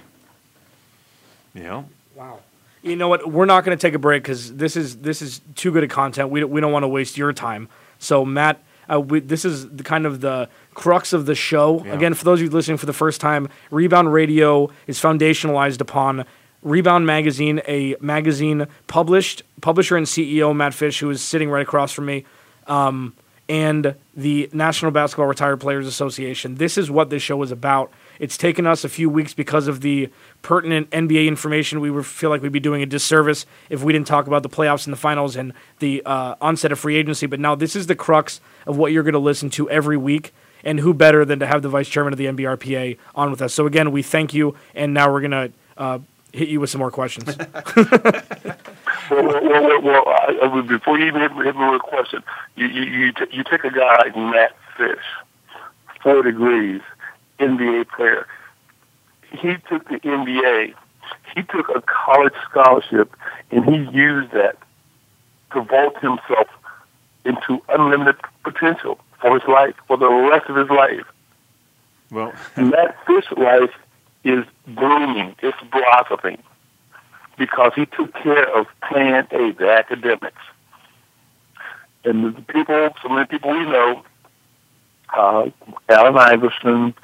You 1.54 1.62
know, 1.62 1.88
Wow. 2.16 2.40
You 2.82 2.96
know 2.96 3.08
what? 3.08 3.30
We're 3.30 3.46
not 3.46 3.64
going 3.64 3.76
to 3.76 3.80
take 3.80 3.94
a 3.94 3.98
break 3.98 4.22
because 4.22 4.54
this 4.54 4.76
is 4.76 4.98
this 4.98 5.20
is 5.20 5.40
too 5.54 5.70
good 5.70 5.84
a 5.84 5.88
content. 5.88 6.30
We, 6.30 6.42
we 6.44 6.60
don't 6.60 6.72
want 6.72 6.84
to 6.84 6.88
waste 6.88 7.18
your 7.18 7.32
time. 7.32 7.68
So 7.98 8.24
Matt, 8.24 8.62
uh, 8.90 9.00
we, 9.00 9.20
this 9.20 9.44
is 9.44 9.68
the 9.68 9.82
kind 9.84 10.06
of 10.06 10.20
the 10.20 10.48
crux 10.74 11.12
of 11.12 11.26
the 11.26 11.34
show. 11.34 11.84
Yeah. 11.84 11.94
Again, 11.94 12.14
for 12.14 12.24
those 12.24 12.40
of 12.40 12.44
you 12.44 12.50
listening 12.50 12.78
for 12.78 12.86
the 12.86 12.92
first 12.92 13.20
time, 13.20 13.48
Rebound 13.70 14.12
Radio 14.12 14.70
is 14.86 14.98
foundationalized 14.98 15.80
upon 15.80 16.24
Rebound 16.62 17.06
Magazine, 17.06 17.62
a 17.66 17.96
magazine 18.00 18.66
published 18.86 19.42
publisher 19.60 19.96
and 19.96 20.06
CEO 20.06 20.54
Matt 20.54 20.74
Fish, 20.74 21.00
who 21.00 21.10
is 21.10 21.22
sitting 21.22 21.50
right 21.50 21.62
across 21.62 21.92
from 21.92 22.06
me, 22.06 22.24
um, 22.66 23.14
and 23.48 23.94
the 24.14 24.48
National 24.52 24.90
Basketball 24.90 25.26
Retired 25.26 25.58
Players 25.58 25.86
Association. 25.86 26.56
This 26.56 26.76
is 26.76 26.90
what 26.90 27.10
this 27.10 27.22
show 27.22 27.42
is 27.42 27.50
about. 27.50 27.92
It's 28.20 28.36
taken 28.36 28.66
us 28.66 28.84
a 28.84 28.88
few 28.88 29.08
weeks 29.10 29.34
because 29.34 29.66
of 29.66 29.80
the 29.80 30.10
pertinent 30.42 30.90
NBA 30.90 31.26
information. 31.26 31.80
We 31.80 31.90
would 31.90 32.06
feel 32.06 32.30
like 32.30 32.42
we'd 32.42 32.52
be 32.52 32.60
doing 32.60 32.82
a 32.82 32.86
disservice 32.86 33.46
if 33.70 33.82
we 33.82 33.92
didn't 33.92 34.06
talk 34.06 34.26
about 34.26 34.42
the 34.42 34.48
playoffs 34.48 34.86
and 34.86 34.92
the 34.92 34.98
finals 34.98 35.36
and 35.36 35.54
the 35.78 36.02
uh, 36.04 36.36
onset 36.40 36.70
of 36.70 36.78
free 36.78 36.96
agency. 36.96 37.26
But 37.26 37.40
now 37.40 37.54
this 37.54 37.74
is 37.74 37.86
the 37.86 37.96
crux 37.96 38.40
of 38.66 38.76
what 38.76 38.92
you're 38.92 39.02
going 39.02 39.14
to 39.14 39.18
listen 39.18 39.48
to 39.50 39.68
every 39.70 39.96
week. 39.96 40.32
And 40.62 40.78
who 40.78 40.92
better 40.92 41.24
than 41.24 41.38
to 41.38 41.46
have 41.46 41.62
the 41.62 41.70
vice 41.70 41.88
chairman 41.88 42.12
of 42.12 42.18
the 42.18 42.26
NBRPA 42.26 42.98
on 43.14 43.30
with 43.30 43.40
us? 43.40 43.54
So 43.54 43.66
again, 43.66 43.90
we 43.90 44.02
thank 44.02 44.34
you. 44.34 44.54
And 44.74 44.92
now 44.92 45.10
we're 45.10 45.22
going 45.22 45.30
to 45.30 45.52
uh, 45.78 45.98
hit 46.34 46.50
you 46.50 46.60
with 46.60 46.68
some 46.68 46.80
more 46.80 46.90
questions. 46.90 47.34
Well, 49.10 49.24
well, 49.24 49.42
well, 49.42 49.82
well, 49.82 49.82
well 49.82 50.04
I, 50.08 50.38
I, 50.42 50.60
before 50.60 50.96
you 50.96 51.06
even 51.06 51.20
hit, 51.20 51.34
me- 51.34 51.44
hit 51.44 51.56
me 51.56 51.68
with 51.68 51.80
a 51.80 51.84
question, 51.84 52.22
you 52.54 52.66
you 52.66 52.82
you, 52.82 53.12
t- 53.12 53.26
you 53.32 53.42
take 53.42 53.64
a 53.64 53.70
guy 53.70 53.96
like 53.96 54.16
Matt 54.16 54.54
Fish, 54.76 55.02
four 56.00 56.22
degrees, 56.22 56.80
NBA 57.40 57.88
player. 57.88 58.26
He 59.32 59.54
took 59.68 59.88
the 59.88 60.00
NBA. 60.00 60.74
He 61.34 61.42
took 61.42 61.68
a 61.68 61.82
college 61.82 62.34
scholarship, 62.48 63.14
and 63.50 63.64
he 63.64 63.96
used 63.96 64.32
that 64.32 64.56
to 65.52 65.62
vault 65.62 65.98
himself 66.00 66.48
into 67.24 67.62
unlimited 67.68 68.16
potential 68.44 68.98
for 69.20 69.38
his 69.38 69.46
life, 69.48 69.74
for 69.86 69.96
the 69.96 70.08
rest 70.08 70.48
of 70.48 70.56
his 70.56 70.70
life. 70.70 71.06
well, 72.10 72.32
Matt 72.56 72.96
Fish's 73.06 73.30
life 73.36 73.74
is 74.24 74.44
blooming, 74.66 75.34
it's 75.42 75.58
blossoming, 75.70 76.42
because 77.38 77.72
he 77.74 77.86
took 77.86 78.12
care 78.14 78.48
of 78.56 78.66
Plan 78.88 79.26
A, 79.32 79.52
the 79.52 79.70
academics. 79.70 80.42
And 82.04 82.34
the 82.34 82.42
people, 82.42 82.90
so 83.02 83.08
many 83.08 83.26
people 83.26 83.50
we 83.50 83.64
know, 83.64 84.02
uh, 85.14 85.50
Allen 85.88 86.16
Iverson, 86.16 86.94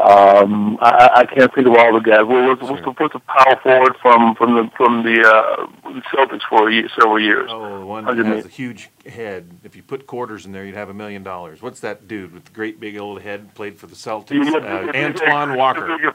um, 0.00 0.78
I, 0.80 1.10
I 1.16 1.24
can't 1.26 1.52
think 1.54 1.66
of 1.66 1.74
all 1.74 1.92
the 1.92 2.00
guys. 2.00 2.20
What 2.20 2.60
was 2.60 2.70
what's 2.70 2.82
the, 2.84 2.90
what's 2.90 3.12
the 3.12 3.20
power 3.20 3.60
forward 3.62 3.96
from 4.00 4.34
from 4.34 4.54
the 4.54 4.70
from 4.76 5.02
the 5.02 5.22
uh, 5.22 5.66
Celtics 6.14 6.42
for 6.48 6.68
a 6.68 6.72
year, 6.72 6.88
several 6.98 7.20
years? 7.20 7.48
oh, 7.52 7.80
the 7.80 7.86
one 7.86 8.04
that 8.04 8.10
Underneath. 8.10 8.36
has 8.36 8.46
a 8.46 8.48
huge 8.48 8.90
head. 9.06 9.50
If 9.64 9.76
you 9.76 9.82
put 9.82 10.06
quarters 10.06 10.46
in 10.46 10.52
there, 10.52 10.64
you'd 10.64 10.74
have 10.74 10.88
a 10.88 10.94
million 10.94 11.22
dollars. 11.22 11.60
What's 11.62 11.80
that 11.80 12.08
dude 12.08 12.32
with 12.32 12.44
the 12.46 12.52
great 12.52 12.80
big 12.80 12.96
old 12.96 13.20
head? 13.22 13.54
Played 13.54 13.78
for 13.78 13.86
the 13.86 13.94
Celtics. 13.96 14.46
Uh, 14.46 14.92
Antoine 14.96 15.56
Walker. 15.56 16.14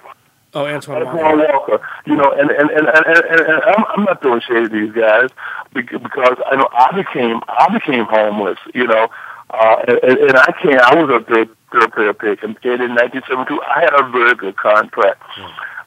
oh, 0.54 0.66
Antoine 0.66 1.04
That's 1.04 1.16
Walker. 1.16 1.20
Paul 1.20 1.38
Walker. 1.38 1.88
You 2.06 2.16
know, 2.16 2.32
and 2.32 2.50
and 2.52 2.70
and, 2.70 2.88
and, 2.88 3.06
and, 3.08 3.40
and 3.40 3.64
I'm, 3.64 3.84
I'm 3.96 4.04
not 4.06 4.22
throwing 4.22 4.42
shade 4.42 4.64
at 4.66 4.72
these 4.72 4.92
guys 4.94 5.30
bec- 5.74 5.92
because 5.92 6.38
I 6.52 6.56
know 6.56 6.68
I 6.72 6.92
became 6.96 7.42
I 7.48 7.72
became 7.74 8.06
homeless. 8.06 8.60
You 8.74 8.88
know, 8.88 9.08
uh, 9.50 9.76
and, 9.88 10.18
and 10.18 10.38
I 10.38 10.52
can't. 10.62 10.82
I 10.82 10.96
was 11.04 11.10
a 11.22 11.24
third 11.26 11.50
third 11.80 11.92
player 11.94 12.14
pick, 12.14 12.44
and 12.44 12.58
in 12.64 12.96
1972 12.96 13.62
I 13.62 13.80
had 13.82 13.94
a 13.94 14.10
very 14.10 14.36
good 14.36 14.58
contract. 14.58 15.22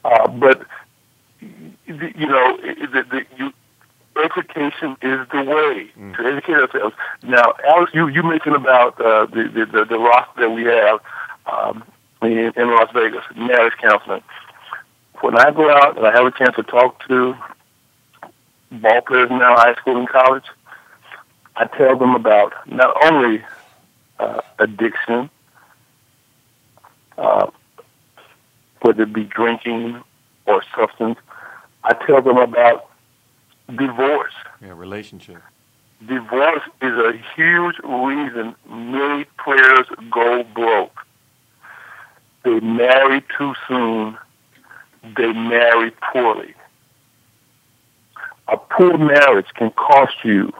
Uh, 0.03 0.27
but 0.27 0.65
you 1.41 2.27
know, 2.27 2.57
the, 2.57 3.05
the, 3.09 3.25
you 3.37 3.53
education 4.23 4.97
is 5.01 5.27
the 5.31 5.43
way 5.43 5.91
to 6.13 6.25
educate 6.25 6.55
ourselves. 6.55 6.95
Now, 7.23 7.53
Alex, 7.67 7.91
you 7.93 8.07
you 8.07 8.23
mentioned 8.23 8.55
about 8.55 8.99
uh, 8.99 9.25
the, 9.27 9.43
the 9.43 9.65
the 9.65 9.85
the 9.85 9.99
roster 9.99 10.41
that 10.41 10.49
we 10.49 10.63
have 10.63 10.99
um, 11.45 11.83
in, 12.21 12.51
in 12.55 12.67
Las 12.71 12.89
Vegas, 12.93 13.23
marriage 13.35 13.73
counseling 13.81 14.23
when 15.21 15.37
I 15.37 15.51
go 15.51 15.69
out 15.69 15.97
and 15.97 16.05
I 16.05 16.11
have 16.11 16.25
a 16.25 16.31
chance 16.31 16.55
to 16.55 16.63
talk 16.63 17.05
to 17.07 17.35
ball 18.71 19.01
players 19.01 19.29
now, 19.29 19.55
high 19.55 19.75
school 19.75 19.97
and 19.97 20.07
college, 20.07 20.45
I 21.55 21.65
tell 21.65 21.97
them 21.97 22.15
about 22.15 22.53
not 22.67 22.95
only 23.05 23.43
uh, 24.19 24.41
addiction, 24.59 25.29
Uh, 27.19 27.51
whether 28.81 29.03
it 29.03 29.13
be 29.13 29.25
drinking 29.25 30.01
or 30.45 30.63
substance. 30.75 31.17
I 31.83 31.93
tell 32.05 32.21
them 32.21 32.37
about 32.37 32.89
divorce. 33.67 34.33
Yeah, 34.61 34.73
relationship. 34.75 35.41
Divorce 36.05 36.61
is 36.81 36.93
a 36.93 37.13
huge 37.35 37.75
reason 37.83 38.55
many 38.69 39.25
players 39.43 39.85
go 40.09 40.43
broke. 40.55 40.97
They 42.43 42.59
marry 42.61 43.21
too 43.37 43.53
soon. 43.67 44.17
They 45.17 45.33
marry 45.33 45.91
poorly. 46.13 46.53
A 48.47 48.57
poor 48.57 48.97
marriage 48.97 49.47
can 49.55 49.71
cost 49.71 50.15
you 50.23 50.53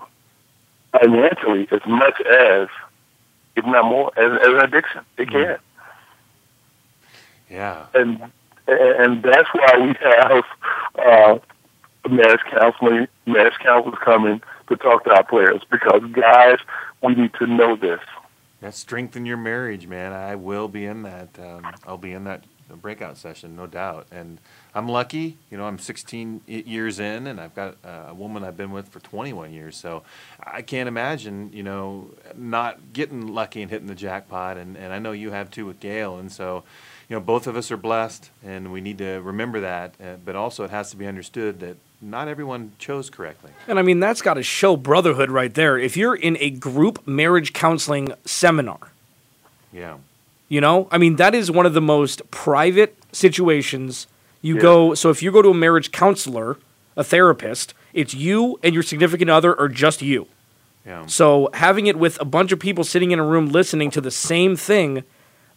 financially 0.92 1.68
as 1.72 1.82
much 1.88 2.20
as, 2.22 2.68
if 3.56 3.66
not 3.66 3.86
more, 3.86 4.12
as, 4.18 4.40
as 4.42 4.48
an 4.48 4.60
addiction. 4.60 5.02
It 5.18 5.30
mm. 5.30 5.32
can. 5.32 5.58
Yeah. 7.50 7.88
And 7.94 8.32
and 8.68 9.24
that's 9.24 9.50
why 9.52 9.78
we 9.80 9.96
have 10.00 10.44
uh, 11.00 11.40
marriage 12.08 12.42
counseling, 12.52 13.08
mass 13.26 13.54
counselors 13.62 13.98
coming 14.04 14.42
to 14.68 14.76
talk 14.76 15.04
to 15.06 15.12
our 15.12 15.24
players 15.24 15.62
because 15.72 16.02
guys, 16.12 16.60
we 17.02 17.16
need 17.16 17.34
to 17.40 17.48
know 17.48 17.76
this. 17.76 18.00
That 18.62 18.76
strengthen 18.76 19.26
your 19.26 19.38
marriage, 19.38 19.88
man. 19.88 20.14
I 20.14 20.36
will 20.36 20.68
be 20.68 20.86
in 20.86 21.04
that. 21.04 21.30
Um, 21.40 21.66
I'll 21.88 21.98
be 21.98 22.12
in 22.12 22.26
that 22.26 22.44
breakout 22.76 23.18
session, 23.18 23.56
no 23.56 23.68
doubt. 23.68 24.08
And 24.12 24.40
I'm 24.76 24.88
lucky. 24.88 25.38
You 25.50 25.58
know, 25.58 25.66
I'm 25.66 25.80
16 25.80 26.42
years 26.46 27.00
in, 27.00 27.28
and 27.28 27.40
I've 27.40 27.56
got 27.56 27.78
a 27.84 28.14
woman 28.14 28.44
I've 28.44 28.58
been 28.58 28.72
with 28.72 28.90
for 28.90 29.00
21 29.00 29.54
years. 29.54 29.76
So 29.76 30.04
I 30.44 30.62
can't 30.62 30.88
imagine, 30.88 31.52
you 31.54 31.64
know, 31.64 32.10
not 32.36 32.94
getting 32.94 33.28
lucky 33.28 33.62
and 33.62 33.72
hitting 33.72 33.88
the 33.88 33.96
jackpot. 33.96 34.58
And, 34.58 34.78
and 34.78 34.94
I 34.94 35.00
know 35.00 35.12
you 35.12 35.32
have 35.32 35.50
too 35.50 35.66
with 35.66 35.80
Gail. 35.80 36.18
And 36.18 36.32
so, 36.32 36.64
you 37.10 37.16
know, 37.16 37.20
both 37.20 37.48
of 37.48 37.58
us 37.58 37.72
are 37.72 37.78
blessed, 37.78 38.30
and 38.46 38.72
we 38.72 38.82
need 38.82 39.00
to 39.00 39.18
remember 39.22 39.60
that. 39.62 39.96
Uh, 40.02 40.16
but 40.24 40.36
also, 40.36 40.64
it 40.64 40.70
has 40.70 40.92
to 40.92 40.96
be 40.98 41.08
understood 41.08 41.60
that 41.60 41.78
not 42.02 42.28
everyone 42.28 42.72
chose 42.78 43.10
correctly. 43.10 43.52
And 43.68 43.80
I 43.80 43.82
mean, 43.82 44.00
that's 44.00 44.22
got 44.22 44.36
to 44.36 44.44
show 44.44 44.78
brotherhood 44.78 45.32
right 45.32 45.54
there. 45.54 45.78
If 45.78 45.98
you're 45.98 46.16
in 46.16 46.38
a 46.40 46.52
group 46.52 47.06
marriage 47.08 47.52
counseling 47.54 48.14
seminar, 48.26 48.92
yeah. 49.74 49.98
You 50.48 50.62
know, 50.62 50.88
I 50.92 50.98
mean, 50.98 51.18
that 51.18 51.36
is 51.36 51.52
one 51.52 51.68
of 51.68 51.74
the 51.76 51.82
most 51.82 52.32
private 52.32 52.98
situations 53.12 54.08
you 54.42 54.56
Yeah. 54.56 54.62
go. 54.62 54.94
So 54.96 55.12
if 55.12 55.22
you 55.22 55.32
go 55.32 55.44
to 55.44 55.50
a 55.50 55.54
marriage 55.54 55.92
counselor, 55.92 56.58
a 56.98 57.04
therapist, 57.04 57.76
it's 57.94 58.16
you 58.16 58.60
and 58.64 58.74
your 58.74 58.82
significant 58.82 59.30
other, 59.30 59.54
or 59.54 59.68
just 59.68 60.02
you. 60.02 60.26
Yeah. 60.88 61.06
So 61.06 61.50
having 61.54 61.86
it 61.86 61.98
with 61.98 62.20
a 62.20 62.26
bunch 62.26 62.52
of 62.52 62.60
people 62.60 62.84
sitting 62.84 63.12
in 63.12 63.20
a 63.20 63.24
room 63.24 63.50
listening 63.50 63.92
to 63.92 64.02
the 64.02 64.10
same 64.10 64.56
thing, 64.56 65.04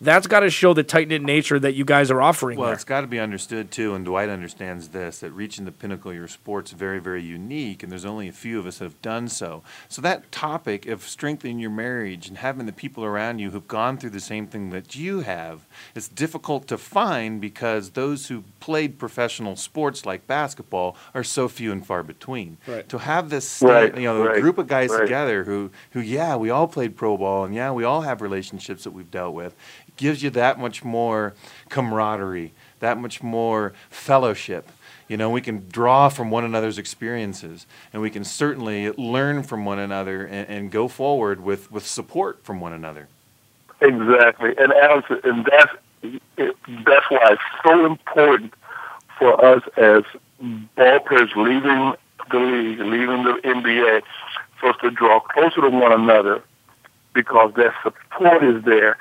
that's 0.02 0.26
got 0.26 0.40
to 0.40 0.50
show 0.50 0.74
the 0.74 0.82
tight 0.82 1.08
knit 1.08 1.22
nature 1.22 1.58
that 1.60 1.74
you 1.74 1.84
guys 1.84 2.10
are 2.10 2.20
offering. 2.20 2.58
Well, 2.58 2.66
there. 2.66 2.74
it's 2.74 2.84
got 2.84 3.02
to 3.02 3.06
be 3.06 3.20
understood 3.20 3.70
too, 3.70 3.94
and 3.94 4.04
Dwight 4.04 4.28
understands 4.28 4.88
this 4.88 5.20
that 5.20 5.30
reaching 5.30 5.64
the 5.64 5.72
pinnacle 5.72 6.10
of 6.10 6.16
your 6.16 6.26
sport's 6.26 6.72
very, 6.72 6.98
very 6.98 7.22
unique, 7.22 7.82
and 7.82 7.92
there's 7.92 8.04
only 8.04 8.28
a 8.28 8.32
few 8.32 8.58
of 8.58 8.66
us 8.66 8.78
that 8.78 8.84
have 8.84 9.00
done 9.00 9.28
so. 9.28 9.62
So 9.88 10.02
that 10.02 10.32
topic 10.32 10.86
of 10.86 11.02
strengthening 11.04 11.60
your 11.60 11.70
marriage 11.70 12.26
and 12.26 12.38
having 12.38 12.66
the 12.66 12.72
people 12.72 13.04
around 13.04 13.38
you 13.38 13.50
who've 13.50 13.68
gone 13.68 13.96
through 13.96 14.10
the 14.10 14.20
same 14.20 14.48
thing 14.48 14.70
that 14.70 14.96
you 14.96 15.20
have, 15.20 15.66
it's 15.94 16.08
difficult 16.08 16.66
to 16.68 16.78
find 16.78 17.40
because 17.40 17.90
those 17.90 18.26
who 18.26 18.42
played 18.58 18.98
professional 18.98 19.54
sports 19.54 20.04
like 20.04 20.26
basketball 20.26 20.96
are 21.14 21.24
so 21.24 21.48
few 21.48 21.70
and 21.70 21.86
far 21.86 22.02
between. 22.02 22.58
Right. 22.66 22.88
To 22.88 22.98
have 22.98 23.30
this, 23.30 23.62
Right, 23.62 23.96
you 23.96 24.02
know, 24.02 24.22
a 24.22 24.28
right, 24.30 24.40
group 24.40 24.58
of 24.58 24.66
guys 24.66 24.90
right. 24.90 25.02
together 25.02 25.44
who, 25.44 25.70
who, 25.92 26.00
yeah, 26.00 26.34
we 26.34 26.50
all 26.50 26.66
played 26.66 26.96
pro 26.96 27.16
ball, 27.16 27.44
and 27.44 27.54
yeah, 27.54 27.70
we 27.70 27.84
all 27.84 28.00
have 28.00 28.20
relationships 28.20 28.84
that 28.84 28.90
we've 28.90 29.10
dealt 29.10 29.34
with 29.34 29.54
gives 30.02 30.20
you 30.20 30.30
that 30.30 30.58
much 30.58 30.82
more 30.84 31.32
camaraderie, 31.68 32.52
that 32.80 32.98
much 32.98 33.22
more 33.22 33.72
fellowship. 33.88 34.68
You 35.06 35.16
know, 35.16 35.30
we 35.30 35.40
can 35.40 35.68
draw 35.68 36.08
from 36.08 36.28
one 36.28 36.44
another's 36.44 36.76
experiences, 36.76 37.66
and 37.92 38.02
we 38.02 38.10
can 38.10 38.24
certainly 38.24 38.90
learn 38.90 39.44
from 39.44 39.64
one 39.64 39.78
another 39.78 40.26
and, 40.26 40.48
and 40.48 40.70
go 40.72 40.88
forward 40.88 41.40
with, 41.40 41.70
with 41.70 41.86
support 41.86 42.44
from 42.44 42.60
one 42.60 42.72
another. 42.72 43.06
Exactly, 43.80 44.54
and 44.58 44.72
and 45.24 45.44
that's 45.44 45.72
that's 46.86 47.10
why 47.10 47.28
it's 47.30 47.42
so 47.64 47.86
important 47.86 48.54
for 49.18 49.44
us 49.44 49.62
as 49.76 50.02
ball 50.76 51.00
players 51.00 51.30
leaving 51.36 51.94
the 52.30 52.38
league, 52.38 52.80
leaving 52.80 53.22
the 53.22 53.38
NBA, 53.44 54.02
for 54.58 54.70
us 54.70 54.76
to 54.82 54.90
draw 54.90 55.20
closer 55.20 55.60
to 55.60 55.68
one 55.68 55.92
another 55.92 56.42
because 57.12 57.52
that 57.56 57.74
support 57.82 58.42
is 58.42 58.64
there. 58.64 58.96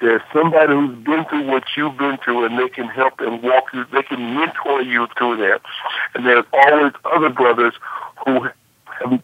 There's 0.00 0.20
somebody 0.32 0.74
who's 0.74 0.98
been 1.04 1.24
through 1.24 1.46
what 1.46 1.64
you've 1.74 1.96
been 1.96 2.18
through, 2.18 2.44
and 2.44 2.58
they 2.58 2.68
can 2.68 2.86
help 2.88 3.14
and 3.20 3.42
walk 3.42 3.72
you. 3.72 3.86
They 3.92 4.02
can 4.02 4.34
mentor 4.34 4.82
you 4.82 5.06
through 5.16 5.38
there. 5.38 5.58
And 6.14 6.26
there's 6.26 6.44
always 6.52 6.92
other 7.04 7.30
brothers 7.30 7.74
who 8.24 8.42
have 9.00 9.22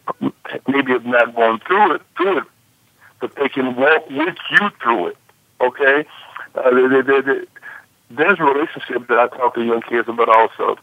maybe 0.67 0.93
have 0.93 1.05
not 1.05 1.35
gone 1.35 1.59
through 1.59 1.95
it, 1.95 2.01
through 2.17 2.39
it, 2.39 2.43
but 3.19 3.35
they 3.35 3.49
can 3.49 3.75
walk 3.75 4.09
with 4.09 4.35
you 4.51 4.69
through 4.81 5.07
it. 5.07 5.17
Okay, 5.61 6.05
uh, 6.55 6.69
they, 6.71 7.01
they, 7.01 7.21
they, 7.21 7.45
there's 8.09 8.39
a 8.39 8.43
relationship 8.43 9.07
that 9.07 9.19
I 9.19 9.27
talk 9.27 9.53
to 9.55 9.63
young 9.63 9.81
kids 9.81 10.09
about 10.09 10.29
also. 10.29 10.77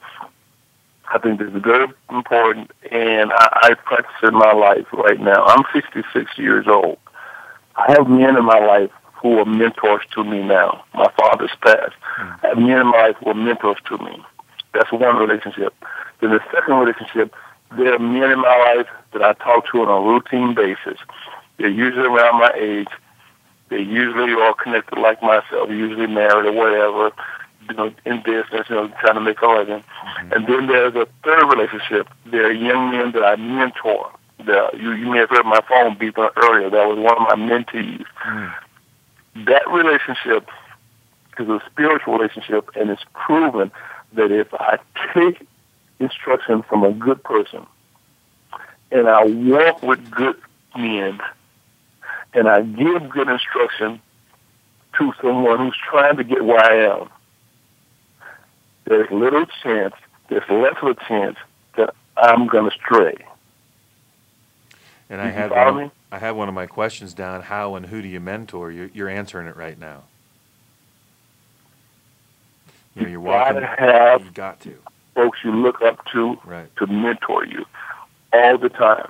I 1.12 1.18
think 1.18 1.40
this 1.40 1.52
is 1.52 1.62
very 1.62 1.88
important, 2.08 2.70
and 2.92 3.32
I, 3.32 3.70
I 3.70 3.74
practice 3.74 4.14
in 4.22 4.34
my 4.34 4.52
life 4.52 4.86
right 4.92 5.18
now. 5.18 5.44
I'm 5.44 5.64
66 5.72 6.38
years 6.38 6.68
old. 6.68 6.98
I 7.74 7.92
have 7.92 8.08
men 8.08 8.36
in 8.36 8.44
my 8.44 8.58
life 8.60 8.90
who 9.20 9.38
are 9.38 9.44
mentors 9.44 10.02
to 10.14 10.24
me 10.24 10.42
now. 10.42 10.84
My 10.94 11.10
father's 11.16 11.50
passed. 11.62 11.94
Mm. 12.18 12.40
Have 12.40 12.58
men 12.58 12.80
in 12.80 12.86
my 12.86 13.08
life 13.08 13.16
who 13.22 13.30
are 13.30 13.34
mentors 13.34 13.78
to 13.86 13.98
me. 13.98 14.22
That's 14.72 14.90
one 14.92 15.16
relationship. 15.16 15.74
Then 16.20 16.30
the 16.30 16.40
second 16.52 16.74
relationship, 16.74 17.34
there 17.76 17.94
are 17.94 17.98
men 17.98 18.30
in 18.30 18.40
my 18.40 18.74
life 18.74 18.88
that 19.12 19.22
I 19.22 19.32
talk 19.34 19.66
to 19.72 19.82
on 19.82 19.88
a 19.88 20.06
routine 20.06 20.54
basis. 20.54 20.98
They're 21.58 21.68
usually 21.68 22.06
around 22.06 22.40
my 22.40 22.52
age. 22.56 22.88
They 23.68 23.80
usually 23.80 24.32
are 24.32 24.54
connected 24.54 24.98
like 24.98 25.22
myself, 25.22 25.70
usually 25.70 26.06
married 26.06 26.46
or 26.46 26.52
whatever, 26.52 27.12
you 27.68 27.74
know, 27.76 27.92
in 28.04 28.22
business, 28.22 28.66
you 28.68 28.74
know, 28.74 28.88
trying 29.00 29.14
to 29.14 29.20
make 29.20 29.40
a 29.40 29.46
living. 29.46 29.80
Mm-hmm. 29.80 30.32
And 30.32 30.46
then 30.46 30.66
there's 30.66 30.94
a 30.94 31.06
third 31.22 31.44
relationship. 31.48 32.08
There 32.26 32.46
are 32.46 32.52
young 32.52 32.90
men 32.90 33.12
that 33.12 33.22
I 33.22 33.36
mentor. 33.36 34.10
The, 34.44 34.70
you, 34.76 34.92
you 34.92 35.10
may 35.10 35.18
have 35.18 35.30
heard 35.30 35.44
my 35.44 35.60
phone 35.68 35.96
beep 35.98 36.16
earlier. 36.18 36.70
That 36.70 36.88
was 36.88 36.98
one 36.98 37.16
of 37.16 37.28
my 37.28 37.34
mentees. 37.34 38.04
Mm. 38.26 38.54
That 39.34 39.68
relationship 39.70 40.48
is 41.38 41.48
a 41.48 41.62
spiritual 41.70 42.18
relationship, 42.18 42.70
and 42.74 42.90
it's 42.90 43.04
proven 43.14 43.70
that 44.12 44.30
if 44.30 44.52
I 44.54 44.78
take 45.14 45.46
instruction 45.98 46.62
from 46.62 46.84
a 46.84 46.92
good 46.92 47.22
person 47.22 47.66
and 48.90 49.08
I 49.08 49.24
walk 49.24 49.82
with 49.82 50.10
good 50.10 50.36
men 50.76 51.20
and 52.34 52.48
I 52.48 52.62
give 52.62 53.08
good 53.08 53.28
instruction 53.28 54.00
to 54.98 55.12
someone 55.22 55.58
who's 55.58 55.76
trying 55.88 56.16
to 56.16 56.24
get 56.24 56.44
where 56.44 56.58
I 56.58 57.00
am, 57.00 57.08
there's 58.84 59.10
little 59.10 59.46
chance, 59.62 59.94
there's 60.28 60.48
less 60.48 60.74
of 60.82 60.88
a 60.88 60.94
chance 61.06 61.36
that 61.76 61.94
I'm 62.16 62.46
going 62.48 62.68
to 62.68 62.76
stray. 62.76 63.14
And 65.08 65.20
I 65.20 65.26
You 65.26 65.32
had 65.32 65.50
follow 65.50 65.72
me? 65.74 65.90
I 66.12 66.18
had 66.18 66.32
one 66.32 66.48
of 66.48 66.54
my 66.54 66.66
questions 66.66 67.14
down: 67.14 67.42
How 67.42 67.74
and 67.74 67.86
who 67.86 68.02
do 68.02 68.08
you 68.08 68.20
mentor? 68.20 68.70
You're, 68.72 68.90
you're 68.92 69.08
answering 69.08 69.46
it 69.46 69.56
right 69.56 69.78
now. 69.78 70.04
You 72.94 73.02
know, 73.02 73.08
you're 73.08 73.20
gotta 73.22 73.60
walking. 73.60 73.62
have 73.78 74.24
You 74.24 74.30
got 74.30 74.60
to. 74.60 74.78
folks 75.14 75.38
you 75.44 75.52
look 75.52 75.82
up 75.82 76.04
to 76.12 76.36
Right. 76.44 76.74
to 76.76 76.86
mentor 76.86 77.44
you 77.46 77.64
all 78.32 78.58
the 78.58 78.68
time. 78.68 79.08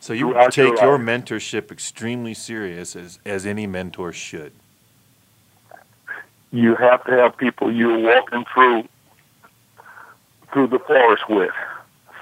So 0.00 0.12
you 0.12 0.30
throughout 0.30 0.52
take 0.52 0.80
your 0.80 0.98
life. 0.98 1.00
mentorship 1.00 1.70
extremely 1.70 2.34
serious, 2.34 2.96
as 2.96 3.18
as 3.24 3.46
any 3.46 3.66
mentor 3.66 4.12
should. 4.12 4.52
You 6.50 6.76
have 6.76 7.04
to 7.04 7.12
have 7.12 7.36
people 7.36 7.72
you're 7.72 7.98
walking 7.98 8.44
through 8.54 8.84
through 10.52 10.68
the 10.68 10.78
forest 10.78 11.28
with. 11.28 11.50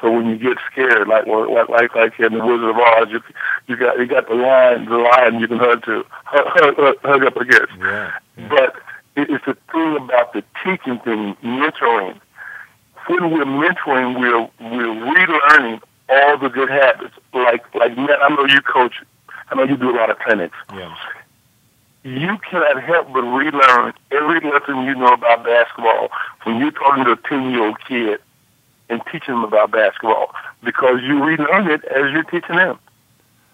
So 0.01 0.11
when 0.11 0.26
you 0.26 0.37
get 0.37 0.59
scared, 0.70 1.07
like 1.09 1.26
like 1.26 1.68
like 1.68 1.95
like 1.95 2.20
in 2.20 2.32
the 2.32 2.45
Wizard 2.45 2.70
of 2.70 2.76
Oz, 2.76 3.09
you 3.11 3.20
you 3.67 3.77
got 3.77 3.99
you 3.99 4.07
got 4.07 4.29
the 4.29 4.35
lion 4.35 4.85
the 4.85 4.97
lion 4.97 5.41
you 5.41 5.49
can 5.49 5.59
hug 5.59 5.85
to 5.85 6.05
hug, 6.25 6.97
hug, 7.03 7.25
up 7.25 7.37
against. 7.37 7.73
Yeah. 7.79 8.19
But 8.49 8.77
it's 9.17 9.45
the 9.45 9.57
thing 9.73 9.97
about 9.97 10.33
the 10.33 10.45
teaching 10.62 10.99
thing, 11.01 11.35
mentoring. 11.43 12.21
When 13.09 13.31
we're 13.31 13.45
mentoring, 13.45 14.19
we're 14.21 14.43
we're 14.61 15.14
relearning 15.14 15.81
all 16.09 16.39
the 16.39 16.49
good 16.49 16.69
habits. 16.69 17.14
Like 17.33 17.75
like 17.75 17.97
Matt, 17.97 18.23
I 18.23 18.29
know 18.35 18.47
you 18.47 18.61
coach. 18.61 19.03
I 19.51 19.55
know 19.55 19.64
you 19.64 19.77
do 19.77 19.91
a 19.91 19.97
lot 19.97 20.11
of 20.11 20.19
clinics. 20.19 20.57
Yeah. 20.73 20.95
You 22.05 22.39
cannot 22.49 22.83
help 22.85 23.12
but 23.12 23.23
relearn 23.23 23.93
every 24.12 24.41
lesson 24.41 24.85
you 24.85 24.95
know 24.95 25.12
about 25.12 25.45
basketball 25.45 26.11
when 26.45 26.59
you're 26.59 26.71
talking 26.71 27.05
to 27.05 27.12
a 27.12 27.17
ten 27.17 27.51
year 27.51 27.67
old 27.67 27.81
kid 27.85 28.21
and 28.89 29.03
teaching 29.11 29.35
them 29.35 29.43
about 29.43 29.73
basketball 29.73 30.33
because 30.62 31.01
you 31.03 31.25
relearn 31.25 31.69
it 31.69 31.85
as 31.87 32.12
you're 32.12 32.23
teaching 32.23 32.55
them 32.55 32.79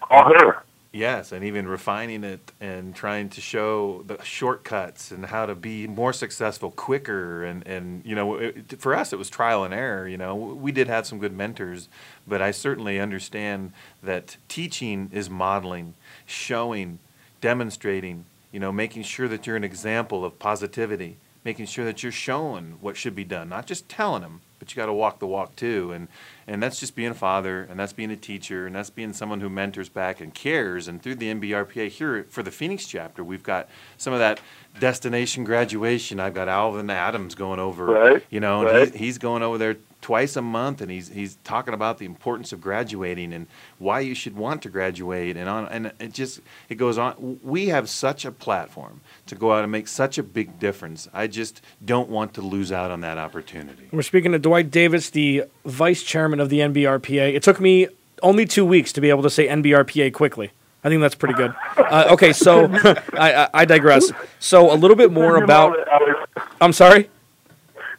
or 0.09 0.23
her. 0.23 0.63
Yes, 0.95 1.31
and 1.31 1.43
even 1.43 1.67
refining 1.67 2.23
it 2.23 2.51
and 2.61 2.95
trying 2.95 3.29
to 3.29 3.41
show 3.41 4.03
the 4.05 4.23
shortcuts 4.23 5.09
and 5.09 5.25
how 5.25 5.47
to 5.47 5.55
be 5.55 5.87
more 5.87 6.13
successful 6.13 6.69
quicker. 6.69 7.43
And, 7.43 7.65
and 7.65 8.05
you 8.05 8.13
know, 8.13 8.35
it, 8.35 8.79
for 8.79 8.93
us, 8.93 9.11
it 9.11 9.17
was 9.17 9.27
trial 9.27 9.63
and 9.63 9.73
error. 9.73 10.07
You 10.07 10.17
know, 10.17 10.35
we 10.35 10.71
did 10.71 10.87
have 10.87 11.07
some 11.07 11.17
good 11.17 11.35
mentors, 11.35 11.89
but 12.27 12.43
I 12.43 12.51
certainly 12.51 12.99
understand 12.99 13.73
that 14.03 14.37
teaching 14.47 15.09
is 15.11 15.31
modeling, 15.31 15.95
showing, 16.27 16.99
demonstrating, 17.41 18.25
you 18.51 18.59
know, 18.59 18.71
making 18.71 19.01
sure 19.01 19.27
that 19.27 19.47
you're 19.47 19.55
an 19.55 19.63
example 19.63 20.23
of 20.23 20.37
positivity, 20.37 21.17
making 21.43 21.65
sure 21.65 21.85
that 21.85 22.03
you're 22.03 22.11
showing 22.11 22.77
what 22.81 22.97
should 22.97 23.15
be 23.15 23.23
done, 23.23 23.49
not 23.49 23.65
just 23.65 23.89
telling 23.89 24.21
them, 24.21 24.41
but 24.63 24.71
you 24.73 24.79
got 24.79 24.85
to 24.85 24.93
walk 24.93 25.19
the 25.19 25.27
walk 25.27 25.57
too. 25.57 25.91
And 25.91 26.07
and 26.47 26.63
that's 26.63 26.79
just 26.79 26.95
being 26.95 27.11
a 27.11 27.13
father, 27.13 27.67
and 27.69 27.77
that's 27.79 27.91
being 27.93 28.11
a 28.11 28.15
teacher, 28.15 28.65
and 28.65 28.75
that's 28.75 28.89
being 28.89 29.11
someone 29.13 29.41
who 29.41 29.49
mentors 29.49 29.89
back 29.89 30.21
and 30.21 30.33
cares. 30.33 30.87
And 30.87 31.01
through 31.01 31.15
the 31.15 31.33
NBRPA 31.33 31.89
here 31.89 32.25
for 32.29 32.43
the 32.43 32.51
Phoenix 32.51 32.85
chapter, 32.87 33.23
we've 33.23 33.43
got 33.43 33.67
some 33.97 34.13
of 34.13 34.19
that 34.19 34.39
destination 34.79 35.43
graduation. 35.43 36.19
I've 36.19 36.33
got 36.33 36.47
Alvan 36.47 36.89
Adams 36.89 37.35
going 37.35 37.59
over, 37.59 37.85
Right, 37.85 38.25
you 38.29 38.39
know, 38.39 38.63
right. 38.63 38.75
and 38.75 38.91
he's, 38.91 38.99
he's 38.99 39.17
going 39.17 39.43
over 39.43 39.57
there 39.57 39.77
twice 40.03 40.35
a 40.35 40.41
month, 40.41 40.81
and 40.81 40.91
he's 40.91 41.07
he's 41.07 41.37
talking 41.43 41.73
about 41.73 41.97
the 41.97 42.05
importance 42.05 42.51
of 42.51 42.61
graduating 42.61 43.33
and 43.33 43.47
why 43.79 44.01
you 44.01 44.13
should 44.13 44.35
want 44.35 44.61
to 44.61 44.69
graduate, 44.69 45.35
and 45.35 45.49
on 45.49 45.67
and 45.69 45.91
it 45.99 46.13
just 46.13 46.41
it 46.69 46.75
goes 46.75 46.99
on. 46.99 47.39
We 47.41 47.69
have 47.69 47.89
such 47.89 48.25
a 48.25 48.31
platform 48.31 49.01
to 49.25 49.35
go 49.35 49.53
out 49.53 49.63
and 49.63 49.71
make 49.71 49.87
such 49.87 50.19
a 50.19 50.23
big 50.23 50.59
difference. 50.59 51.07
I 51.13 51.25
just 51.27 51.61
don't 51.83 52.09
want 52.09 52.35
to 52.35 52.41
lose 52.41 52.71
out 52.71 52.91
on 52.91 53.01
that 53.01 53.17
opportunity. 53.17 53.87
We're 53.91 54.03
speaking 54.03 54.33
to 54.33 54.39
Dwight 54.39 54.69
Davis, 54.69 55.09
the 55.09 55.45
vice 55.65 56.03
chairman 56.03 56.39
of 56.39 56.49
the 56.49 56.59
NBRPA. 56.59 57.33
It 57.33 57.41
took 57.41 57.59
me 57.59 57.87
only 58.21 58.45
two 58.45 58.65
weeks 58.65 58.93
to 58.93 59.01
be 59.01 59.09
able 59.09 59.23
to 59.23 59.29
say 59.29 59.47
NBRPA 59.47 60.13
quickly. 60.13 60.51
I 60.83 60.89
think 60.89 60.99
that's 61.01 61.15
pretty 61.15 61.35
good. 61.35 61.55
Uh, 61.77 62.09
okay, 62.11 62.33
so 62.33 62.65
I, 63.13 63.45
I, 63.45 63.49
I 63.53 63.65
digress. 63.65 64.11
So 64.39 64.73
a 64.73 64.75
little 64.75 64.97
bit 64.97 65.13
more 65.13 65.37
about. 65.43 65.77
I'm 66.59 66.73
sorry. 66.73 67.09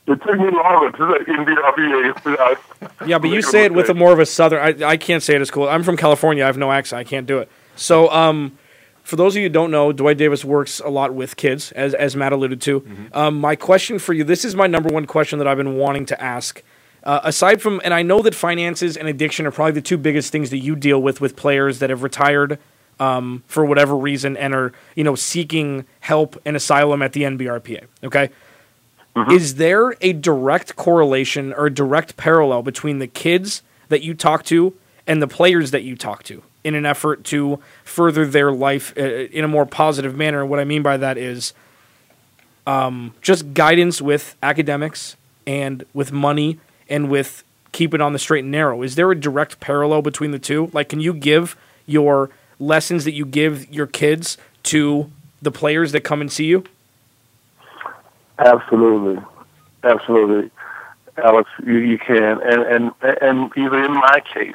It 0.07 0.21
took 0.23 0.39
me 0.39 0.51
longer 0.51 0.91
to 0.93 1.25
say 1.27 1.33
NBRPA. 1.33 2.57
Yeah, 3.07 3.19
but 3.19 3.31
you 3.31 3.43
say 3.43 3.65
it 3.65 3.73
with 3.73 3.89
a 3.89 3.95
more 3.95 4.13
of 4.13 4.19
a 4.19 4.27
southern. 4.27 4.83
I, 4.83 4.87
I 4.91 4.97
can't 4.97 5.23
say 5.23 5.35
it 5.35 5.41
as 5.41 5.51
cool. 5.51 5.69
I'm 5.69 5.83
from 5.83 5.97
California. 5.97 6.45
I 6.45 6.47
have 6.47 6.57
no 6.59 6.71
accent. 6.71 7.01
I 7.01 7.05
can't 7.05 7.27
do 7.27 7.39
it. 7.39 7.51
So, 7.77 8.11
um, 8.11 8.57
for 9.03 9.17
those 9.17 9.35
of 9.35 9.39
you 9.39 9.45
who 9.45 9.53
don't 9.53 9.71
know, 9.71 9.93
Dwight 9.93 10.17
Davis 10.17 10.45
works 10.45 10.81
a 10.81 10.89
lot 10.89 11.15
with 11.15 11.37
kids, 11.37 11.73
as 11.73 11.93
as 11.95 12.17
Matt 12.17 12.33
alluded 12.33 12.61
to. 12.63 12.87
Um, 13.13 13.39
my 13.41 13.57
question 13.57 13.99
for 13.99 14.13
you: 14.15 14.25
This 14.25 14.45
is 14.45 14.55
my 14.55 14.67
number 14.67 14.93
one 14.93 15.07
question 15.07 15.39
that 15.39 15.49
I've 15.49 15.57
been 15.59 15.77
wanting 15.77 16.07
to 16.07 16.23
ask. 16.23 16.63
Uh, 17.03 17.21
aside 17.23 17.61
from, 17.61 17.83
and 17.85 17.93
I 17.93 18.03
know 18.03 18.23
that 18.23 18.35
finances 18.35 18.97
and 18.97 19.07
addiction 19.09 19.47
are 19.47 19.51
probably 19.51 19.73
the 19.73 19.83
two 19.83 19.99
biggest 19.99 20.33
things 20.33 20.49
that 20.51 20.59
you 20.59 20.75
deal 20.75 21.03
with 21.03 21.21
with 21.21 21.37
players 21.37 21.79
that 21.81 21.91
have 21.91 22.03
retired 22.03 22.59
um, 22.99 23.43
for 23.47 23.65
whatever 23.65 23.95
reason 23.97 24.37
and 24.39 24.55
are 24.55 24.73
you 24.95 25.05
know 25.05 25.15
seeking 25.15 25.85
help 26.01 26.41
and 26.47 26.57
asylum 26.57 27.03
at 27.03 27.13
the 27.13 27.23
NBRPA. 27.23 27.87
Okay. 28.05 28.31
Is 29.17 29.57
there 29.57 29.95
a 30.01 30.13
direct 30.13 30.75
correlation 30.77 31.53
or 31.53 31.67
a 31.67 31.71
direct 31.75 32.17
parallel 32.17 32.63
between 32.63 32.99
the 32.99 33.07
kids 33.07 33.63
that 33.89 34.03
you 34.03 34.13
talk 34.15 34.45
to 34.47 34.75
and 35.07 35.23
the 35.23 35.29
players 35.29 35.71
that 35.71 35.85
you 35.85 35.97
talk 35.97 36.25
to 36.25 36.43
in 36.65 36.75
an 36.75 36.85
effort 36.85 37.23
to 37.25 37.61
further 37.85 38.27
their 38.27 38.51
life 38.51 38.93
uh, 38.97 39.03
in 39.03 39.45
a 39.45 39.49
more 39.49 39.67
positive 39.67 40.17
manner? 40.17 40.41
And 40.41 40.51
what 40.51 40.59
I 40.59 40.65
mean 40.65 40.83
by 40.83 40.97
that 40.97 41.17
is 41.17 41.53
um, 42.67 43.15
just 43.21 43.55
guidance 43.55 44.03
with 44.03 44.35
academics 44.43 45.17
and 45.47 45.85
with 45.93 46.11
money 46.11 46.59
and 46.89 47.09
with 47.09 47.45
keeping 47.71 48.01
on 48.01 48.13
the 48.13 48.19
straight 48.19 48.45
and 48.45 48.51
narrow. 48.51 48.83
Is 48.83 48.95
there 48.95 49.11
a 49.11 49.21
direct 49.21 49.61
parallel 49.61 50.03
between 50.03 50.31
the 50.31 50.39
two? 50.39 50.71
Like, 50.73 50.89
can 50.89 51.01
you 51.01 51.13
give 51.13 51.57
your 51.87 52.31
lessons 52.59 53.05
that 53.05 53.13
you 53.13 53.27
give 53.27 53.73
your 53.73 53.87
kids 53.87 54.39
to 54.65 55.11
the 55.43 55.51
players 55.51 55.93
that 55.93 56.01
come 56.01 56.21
and 56.21 56.33
see 56.33 56.47
you? 56.47 56.65
Absolutely, 58.39 59.23
absolutely, 59.85 60.51
Alex. 61.17 61.49
You, 61.65 61.79
you 61.79 61.99
can, 61.99 62.41
and 62.43 62.63
and 62.63 62.93
and 63.23 63.53
even 63.57 63.85
in 63.85 63.93
my 63.93 64.21
case, 64.33 64.55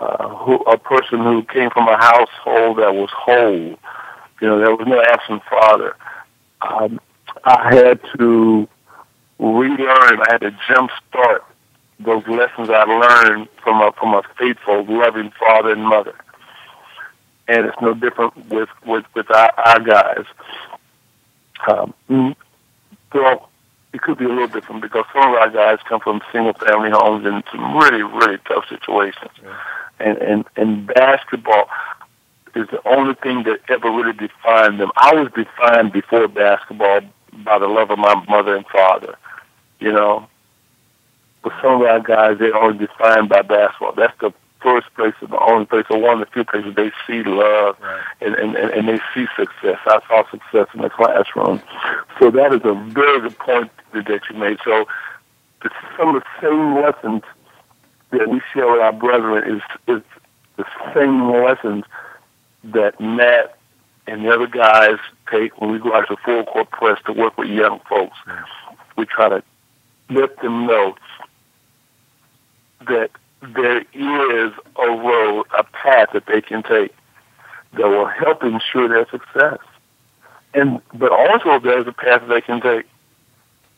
uh, 0.00 0.28
who, 0.28 0.56
a 0.64 0.76
person 0.76 1.20
who 1.20 1.44
came 1.44 1.70
from 1.70 1.86
a 1.88 1.96
household 1.96 2.78
that 2.78 2.94
was 2.94 3.10
whole, 3.12 3.78
you 4.40 4.48
know, 4.48 4.58
there 4.58 4.74
was 4.74 4.86
no 4.88 5.00
absent 5.00 5.42
father. 5.48 5.96
Um, 6.62 7.00
I 7.44 7.74
had 7.74 8.00
to 8.18 8.68
relearn. 9.38 10.20
I 10.20 10.26
had 10.30 10.40
to 10.40 10.50
jumpstart 10.68 11.40
those 12.00 12.26
lessons 12.26 12.70
I 12.70 12.84
learned 12.84 13.48
from 13.62 13.80
a 13.80 13.92
from 13.92 14.14
a 14.14 14.22
faithful, 14.36 14.84
loving 14.84 15.32
father 15.38 15.72
and 15.72 15.84
mother. 15.84 16.14
And 17.46 17.66
it's 17.66 17.80
no 17.80 17.94
different 17.94 18.48
with 18.50 18.68
with 18.84 19.04
with 19.14 19.30
our, 19.30 19.50
our 19.56 19.80
guys. 19.80 20.24
Um, 21.68 22.34
well, 23.14 23.48
it 23.92 24.02
could 24.02 24.18
be 24.18 24.24
a 24.24 24.28
little 24.28 24.48
different 24.48 24.82
because 24.82 25.04
some 25.12 25.32
of 25.32 25.40
our 25.40 25.50
guys 25.50 25.78
come 25.88 26.00
from 26.00 26.20
single 26.32 26.52
family 26.54 26.90
homes 26.90 27.24
in 27.24 27.42
some 27.50 27.76
really, 27.76 28.02
really 28.02 28.38
tough 28.46 28.68
situations. 28.68 29.30
And, 30.00 30.18
and, 30.18 30.44
and 30.56 30.86
basketball 30.88 31.68
is 32.56 32.68
the 32.68 32.86
only 32.88 33.14
thing 33.14 33.44
that 33.44 33.60
ever 33.68 33.90
really 33.90 34.12
defined 34.12 34.80
them. 34.80 34.90
I 34.96 35.14
was 35.14 35.30
defined 35.32 35.92
before 35.92 36.26
basketball 36.28 37.00
by 37.44 37.58
the 37.58 37.68
love 37.68 37.90
of 37.90 37.98
my 37.98 38.14
mother 38.28 38.56
and 38.56 38.66
father, 38.66 39.16
you 39.78 39.92
know. 39.92 40.28
But 41.42 41.52
some 41.62 41.82
of 41.82 41.82
our 41.82 42.00
guys, 42.00 42.38
they're 42.38 42.56
only 42.56 42.78
defined 42.78 43.28
by 43.28 43.42
basketball. 43.42 43.92
That's 43.92 44.18
the 44.20 44.32
first 44.64 44.92
place 44.94 45.14
and 45.20 45.30
the 45.30 45.38
only 45.38 45.66
place, 45.66 45.84
or 45.90 46.00
one 46.00 46.20
of 46.20 46.26
the 46.26 46.32
few 46.32 46.44
places 46.44 46.74
they 46.74 46.90
see 47.06 47.22
love 47.22 47.76
and, 48.20 48.34
and, 48.34 48.56
and, 48.56 48.70
and 48.70 48.88
they 48.88 48.98
see 49.14 49.26
success. 49.36 49.78
I 49.86 50.00
saw 50.08 50.28
success 50.30 50.66
in 50.74 50.80
the 50.80 50.90
classroom. 50.90 51.62
So 52.18 52.30
that 52.30 52.54
is 52.54 52.62
a 52.64 52.74
very 52.74 53.20
good 53.20 53.38
point 53.38 53.70
that 53.92 54.22
you 54.30 54.36
made. 54.38 54.58
So 54.64 54.86
the, 55.62 55.70
some 55.96 56.16
of 56.16 56.22
the 56.22 56.28
same 56.40 56.74
lessons 56.74 57.22
that 58.10 58.28
we 58.28 58.40
share 58.52 58.70
with 58.72 58.80
our 58.80 58.92
brethren 58.92 59.56
is, 59.56 59.62
is 59.86 60.02
the 60.56 60.64
same 60.94 61.30
lessons 61.30 61.84
that 62.64 62.98
Matt 63.00 63.58
and 64.06 64.24
the 64.24 64.30
other 64.30 64.46
guys 64.46 64.98
take 65.30 65.60
when 65.60 65.70
we 65.70 65.78
go 65.78 65.94
out 65.94 66.08
to 66.08 66.16
full 66.24 66.44
court 66.44 66.70
press 66.70 66.98
to 67.06 67.12
work 67.12 67.36
with 67.36 67.48
young 67.48 67.80
folks. 67.88 68.16
We 68.96 69.04
try 69.04 69.28
to 69.28 69.42
let 70.10 70.40
them 70.40 70.66
know 70.66 70.96
that 72.88 73.10
there 73.54 73.80
is 73.92 74.52
a 74.76 74.90
road, 74.90 75.46
a 75.58 75.64
path 75.64 76.10
that 76.12 76.26
they 76.26 76.40
can 76.40 76.62
take 76.62 76.94
that 77.74 77.88
will 77.88 78.06
help 78.06 78.42
ensure 78.42 78.88
their 78.88 79.08
success. 79.10 79.58
And 80.54 80.80
but 80.94 81.10
also 81.10 81.58
there's 81.58 81.86
a 81.86 81.92
path 81.92 82.22
they 82.28 82.40
can 82.40 82.60
take 82.60 82.86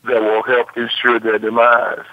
that 0.04 0.20
will 0.20 0.42
help 0.42 0.76
ensure 0.76 1.18
their 1.18 1.38
demise. 1.38 2.04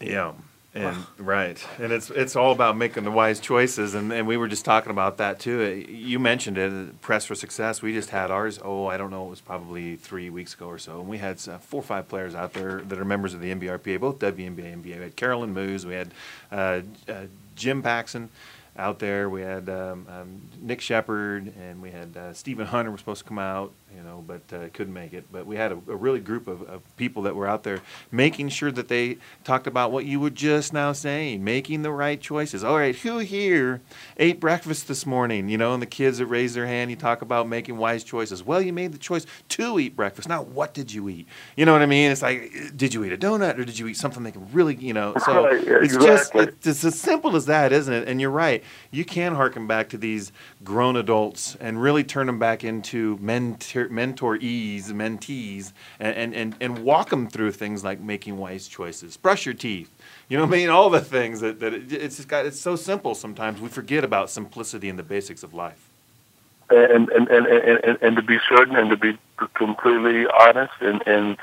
Yeah. 0.00 0.32
And 0.76 0.96
right, 1.18 1.64
and 1.78 1.92
it's 1.92 2.10
it's 2.10 2.34
all 2.34 2.50
about 2.50 2.76
making 2.76 3.04
the 3.04 3.10
wise 3.12 3.38
choices, 3.38 3.94
and, 3.94 4.12
and 4.12 4.26
we 4.26 4.36
were 4.36 4.48
just 4.48 4.64
talking 4.64 4.90
about 4.90 5.18
that 5.18 5.38
too. 5.38 5.62
Uh, 5.62 5.90
You 5.92 6.18
mentioned 6.18 6.58
it, 6.58 7.00
press 7.00 7.24
for 7.24 7.36
success. 7.36 7.80
We 7.80 7.92
just 7.92 8.10
had 8.10 8.32
ours. 8.32 8.58
Oh, 8.60 8.86
I 8.86 8.96
don't 8.96 9.10
know, 9.12 9.24
it 9.26 9.30
was 9.30 9.40
probably 9.40 9.94
three 9.94 10.30
weeks 10.30 10.54
ago 10.54 10.66
or 10.66 10.78
so, 10.78 10.98
and 10.98 11.08
we 11.08 11.18
had 11.18 11.36
uh, 11.48 11.58
four 11.58 11.78
or 11.78 11.84
five 11.84 12.08
players 12.08 12.34
out 12.34 12.54
there 12.54 12.80
that 12.80 12.98
are 12.98 13.04
members 13.04 13.34
of 13.34 13.40
the 13.40 13.54
NBRPA, 13.54 14.00
both 14.00 14.18
WNBA 14.18 14.72
and 14.72 14.84
NBA. 14.84 14.96
We 14.96 15.02
had 15.04 15.14
Carolyn 15.14 15.52
Moos, 15.52 15.86
we 15.86 15.94
had 15.94 16.12
uh, 16.50 16.80
uh, 17.08 17.26
Jim 17.54 17.80
Paxson 17.80 18.30
out 18.76 18.98
there, 18.98 19.30
we 19.30 19.42
had 19.42 19.68
um, 19.68 20.04
um, 20.10 20.40
Nick 20.60 20.80
Shepard, 20.80 21.52
and 21.56 21.80
we 21.80 21.92
had 21.92 22.16
uh, 22.16 22.32
Steven 22.32 22.66
Hunter 22.66 22.90
was 22.90 22.98
supposed 23.00 23.22
to 23.22 23.28
come 23.28 23.38
out, 23.38 23.72
you 23.96 24.02
know, 24.02 24.24
but 24.26 24.42
uh, 24.52 24.68
couldn't 24.72 24.92
make 24.94 25.12
it. 25.12 25.24
But 25.32 25.46
we 25.46 25.56
had 25.56 25.72
a, 25.72 25.76
a 25.88 25.96
really 25.96 26.20
group 26.20 26.48
of, 26.48 26.62
of 26.62 26.82
people 26.96 27.22
that 27.22 27.34
were 27.36 27.46
out 27.48 27.62
there 27.62 27.80
making 28.10 28.48
sure 28.50 28.72
that 28.72 28.88
they 28.88 29.18
talked 29.44 29.66
about 29.66 29.92
what 29.92 30.04
you 30.04 30.20
were 30.20 30.30
just 30.30 30.72
now 30.72 30.92
saying, 30.92 31.44
making 31.44 31.82
the 31.82 31.90
right 31.92 32.20
choices. 32.20 32.64
All 32.64 32.76
right, 32.76 32.94
who 32.96 33.18
here 33.18 33.80
ate 34.18 34.40
breakfast 34.40 34.88
this 34.88 35.06
morning? 35.06 35.48
You 35.48 35.58
know, 35.58 35.72
and 35.74 35.82
the 35.82 35.86
kids 35.86 36.18
that 36.18 36.26
raise 36.26 36.54
their 36.54 36.66
hand, 36.66 36.90
you 36.90 36.96
talk 36.96 37.22
about 37.22 37.48
making 37.48 37.76
wise 37.76 38.04
choices. 38.04 38.42
Well, 38.42 38.60
you 38.62 38.72
made 38.72 38.92
the 38.92 38.98
choice 38.98 39.26
to 39.50 39.78
eat 39.78 39.96
breakfast. 39.96 40.28
Now, 40.28 40.42
what 40.42 40.74
did 40.74 40.92
you 40.92 41.08
eat? 41.08 41.26
You 41.56 41.64
know 41.66 41.72
what 41.72 41.82
I 41.82 41.86
mean? 41.86 42.10
It's 42.10 42.22
like, 42.22 42.52
did 42.76 42.94
you 42.94 43.04
eat 43.04 43.12
a 43.12 43.18
donut 43.18 43.58
or 43.58 43.64
did 43.64 43.78
you 43.78 43.88
eat 43.88 43.96
something 43.96 44.22
that 44.24 44.32
can 44.32 44.50
really, 44.52 44.76
you 44.76 44.92
know? 44.92 45.14
So 45.18 45.44
Right, 45.44 45.64
yeah, 45.66 45.78
it's 45.82 45.96
just 45.96 46.34
exactly. 46.34 46.54
it's 46.64 46.84
as 46.84 46.98
simple 46.98 47.36
as 47.36 47.46
that, 47.46 47.72
isn't 47.72 47.92
it? 47.92 48.08
And 48.08 48.20
you're 48.20 48.30
right. 48.30 48.62
You 48.90 49.04
can 49.04 49.34
harken 49.34 49.66
back 49.66 49.88
to 49.90 49.98
these 49.98 50.32
grown 50.64 50.96
adults 50.96 51.56
and 51.60 51.80
really 51.80 52.04
turn 52.04 52.26
them 52.26 52.38
back 52.38 52.64
into 52.64 53.18
mentor, 53.20 53.83
mentorees, 53.90 54.86
mentees, 54.92 55.72
and, 55.98 56.16
and, 56.16 56.34
and, 56.34 56.56
and 56.60 56.78
walk 56.84 57.10
them 57.10 57.28
through 57.28 57.52
things 57.52 57.84
like 57.84 58.00
making 58.00 58.36
wise 58.36 58.68
choices. 58.68 59.16
Brush 59.16 59.46
your 59.46 59.54
teeth. 59.54 59.90
You 60.28 60.38
know 60.38 60.44
what 60.44 60.54
I 60.54 60.58
mean? 60.58 60.70
All 60.70 60.90
the 60.90 61.00
things 61.00 61.40
that, 61.40 61.60
that 61.60 61.74
it, 61.74 61.92
it's 61.92 62.16
just 62.16 62.28
got, 62.28 62.46
it's 62.46 62.60
so 62.60 62.76
simple 62.76 63.14
sometimes. 63.14 63.60
We 63.60 63.68
forget 63.68 64.04
about 64.04 64.30
simplicity 64.30 64.88
and 64.88 64.98
the 64.98 65.02
basics 65.02 65.42
of 65.42 65.54
life. 65.54 65.90
and 66.70 67.08
and, 67.10 67.28
and, 67.28 67.46
and, 67.46 67.84
and 67.84 67.98
and 68.00 68.16
to 68.16 68.22
be 68.22 68.38
certain 68.48 68.76
and 68.76 68.90
to 68.90 68.96
be 68.96 69.18
completely 69.54 70.26
honest 70.26 70.72
and 70.80 71.02
and 71.06 71.36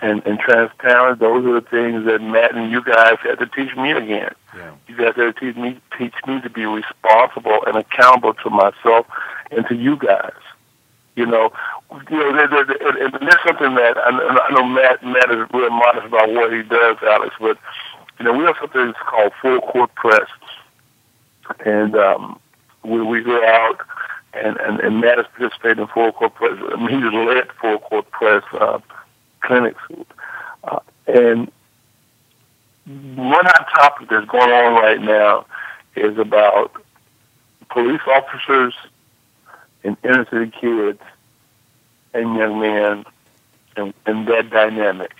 and, 0.00 0.24
and 0.26 0.38
transparent. 0.38 1.20
Those 1.20 1.46
are 1.46 1.54
the 1.60 1.66
things 1.66 2.04
that 2.06 2.20
Matt 2.20 2.54
and 2.54 2.70
you 2.70 2.82
guys 2.82 3.16
had 3.22 3.38
to 3.38 3.46
teach 3.46 3.74
me 3.76 3.92
again. 3.92 4.34
Yeah. 4.56 4.72
You 4.88 4.96
guys 4.96 5.14
had 5.16 5.34
to 5.34 5.40
teach 5.40 5.56
me 5.56 5.80
teach 5.98 6.14
me 6.26 6.40
to 6.40 6.50
be 6.50 6.66
responsible 6.66 7.60
and 7.66 7.76
accountable 7.76 8.34
to 8.34 8.50
myself 8.50 9.06
and 9.50 9.66
to 9.68 9.74
you 9.74 9.96
guys. 9.96 10.32
You 11.16 11.26
know, 11.26 11.52
you 12.10 12.18
know, 12.18 12.32
there, 12.32 12.48
there, 12.48 12.64
there, 12.64 13.04
and 13.04 13.12
that's 13.14 13.42
something 13.46 13.74
that 13.76 13.96
I, 13.96 14.10
I 14.10 14.50
know 14.52 14.64
Matt 14.64 15.04
Matt 15.04 15.30
is 15.30 15.48
real 15.52 15.70
modest 15.70 16.06
about 16.06 16.28
what 16.30 16.52
he 16.52 16.62
does, 16.62 16.96
Alex. 17.02 17.34
But 17.40 17.56
you 18.18 18.24
know, 18.24 18.32
we 18.32 18.44
have 18.44 18.56
something 18.60 18.86
that's 18.86 18.98
called 18.98 19.32
full 19.40 19.60
court 19.60 19.94
press, 19.94 20.28
and 21.64 21.94
um, 21.94 22.40
we 22.82 23.00
we 23.00 23.22
go 23.22 23.44
out 23.46 23.80
and 24.32 24.56
and, 24.56 24.80
and 24.80 25.00
Matt 25.00 25.18
has 25.18 25.26
participated 25.36 25.78
in 25.78 25.86
full 25.88 26.10
court 26.12 26.34
press. 26.34 26.58
I 26.72 26.76
mean, 26.76 27.00
he's 27.00 27.12
led 27.12 27.46
full 27.60 27.78
court 27.78 28.10
press 28.10 28.42
uh, 28.52 28.80
clinics, 29.40 29.80
uh, 30.64 30.80
and 31.06 31.50
one 32.86 33.46
hot 33.46 33.68
topic 33.74 34.08
that's 34.10 34.26
going 34.26 34.50
on 34.50 34.74
right 34.74 35.00
now 35.00 35.46
is 35.96 36.18
about 36.18 36.72
police 37.70 38.00
officers 38.06 38.74
and 39.84 39.96
inner 40.02 40.26
city 40.30 40.50
kids 40.60 41.00
and 42.14 42.36
young 42.36 42.60
men 42.60 43.04
and, 43.76 43.94
and 44.06 44.26
that 44.28 44.50
dynamic. 44.50 45.12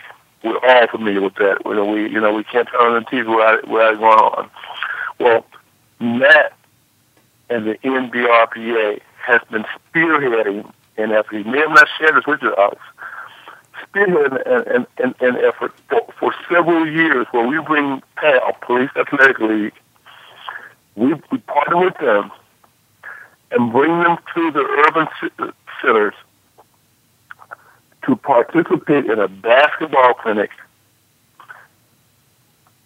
We're 0.43 0.59
all 0.59 0.87
familiar 0.89 1.23
with 1.23 1.35
that. 1.37 1.59
You 1.65 1.75
know, 1.75 1.85
we 1.85 2.09
you 2.09 2.21
know 2.21 2.35
we 2.35 2.45
can't 2.45 2.69
turn 2.69 2.95
on 2.95 3.03
the 3.03 3.11
TV 3.11 3.27
without 3.27 3.69
without 3.69 3.99
going 3.99 4.19
on. 4.19 4.51
Well, 5.19 5.47
Matt 6.01 6.53
and 7.49 7.67
the 7.67 7.75
NBRPA 7.79 9.01
has 9.27 9.41
been 9.51 9.65
spearheading 9.65 10.71
an 10.97 11.13
effort. 11.13 11.37
He 11.37 11.45
may 11.45 11.59
have 11.59 11.71
not 11.71 11.89
shared 11.99 12.17
this 12.17 12.27
with 12.27 12.43
us. 12.43 12.77
Spearheading 13.87 14.75
an, 14.75 14.87
an, 14.99 15.15
an 15.21 15.37
effort 15.45 15.73
for, 15.89 16.07
for 16.19 16.35
several 16.51 16.87
years 16.87 17.27
where 17.31 17.47
we 17.47 17.59
bring 17.61 18.03
PAL, 18.17 18.57
Police 18.61 18.91
Athletic 18.97 19.39
League, 19.39 19.73
we, 20.95 21.15
we 21.31 21.39
partner 21.39 21.79
with 21.79 21.97
them 21.99 22.31
and 23.55 23.73
bring 23.73 23.91
them 24.03 24.17
to 24.35 24.51
the 24.51 24.61
urban 24.89 25.09
uh, 25.39 25.51
centers 25.81 26.15
to 28.07 28.17
participate 28.17 29.07
in 29.07 29.19
a 29.19 29.29
basketball 29.29 30.15
clinic 30.15 30.51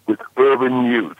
with 0.07 0.19
urban 0.37 0.85
youth. 0.85 1.17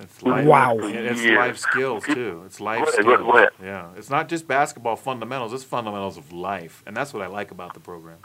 It's 0.00 0.22
life, 0.22 0.46
Wow. 0.46 0.78
It's 0.80 1.22
years. 1.22 1.36
life 1.38 1.58
skills 1.58 2.04
too. 2.04 2.42
It's 2.46 2.60
life 2.60 2.78
Go 2.78 2.84
ahead, 2.84 2.94
skills. 2.94 3.20
go 3.20 3.36
ahead. 3.36 3.48
Yeah. 3.62 3.88
It's 3.96 4.08
not 4.10 4.28
just 4.28 4.46
basketball 4.48 4.96
fundamentals. 4.96 5.52
It's 5.52 5.64
fundamentals 5.64 6.16
of 6.16 6.32
life, 6.32 6.82
and 6.86 6.96
that's 6.96 7.12
what 7.12 7.22
I 7.22 7.26
like 7.26 7.50
about 7.50 7.74
the 7.74 7.80
program. 7.80 8.16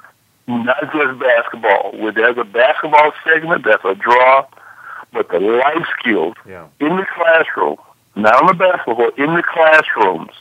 Not 0.47 0.79
just 0.93 1.19
basketball. 1.19 1.91
Where 1.97 2.11
there's 2.11 2.37
a 2.37 2.43
basketball 2.45 3.11
segment, 3.25 3.65
that's 3.65 3.83
a 3.83 3.95
draw, 3.95 4.45
but 5.11 5.27
the 5.29 5.39
life 5.39 5.85
skills 5.99 6.35
Yeah. 6.47 6.67
in 6.79 6.95
the 6.95 7.05
classroom, 7.13 7.77
not 8.15 8.35
on 8.41 8.47
the 8.47 8.53
basketball 8.53 9.09
in 9.17 9.33
the 9.33 9.43
classrooms. 9.43 10.31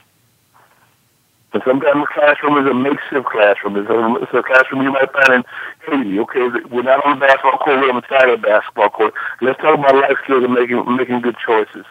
And 1.54 1.62
sometimes 1.64 2.02
the 2.02 2.10
classroom 2.12 2.58
is 2.58 2.68
a 2.68 2.74
makeshift 2.74 3.26
classroom. 3.30 3.76
It's 3.76 3.88
a, 3.88 4.14
it's 4.20 4.34
a 4.34 4.42
classroom 4.42 4.82
you 4.82 4.90
might 4.90 5.10
find 5.12 5.32
in 5.32 5.44
Haiti. 5.86 6.18
Okay, 6.18 6.50
we're 6.68 6.82
not 6.82 7.06
on 7.06 7.20
the 7.20 7.26
basketball 7.26 7.58
court, 7.58 7.78
we're 7.78 7.94
on 7.94 8.02
the 8.02 8.08
side 8.08 8.28
of 8.28 8.40
the 8.40 8.46
basketball 8.46 8.90
court. 8.90 9.14
Let's 9.40 9.60
talk 9.60 9.78
about 9.78 9.94
life 9.94 10.18
skills 10.24 10.42
and 10.42 10.52
making 10.52 10.82
making 10.96 11.20
good 11.20 11.36
choices. 11.38 11.86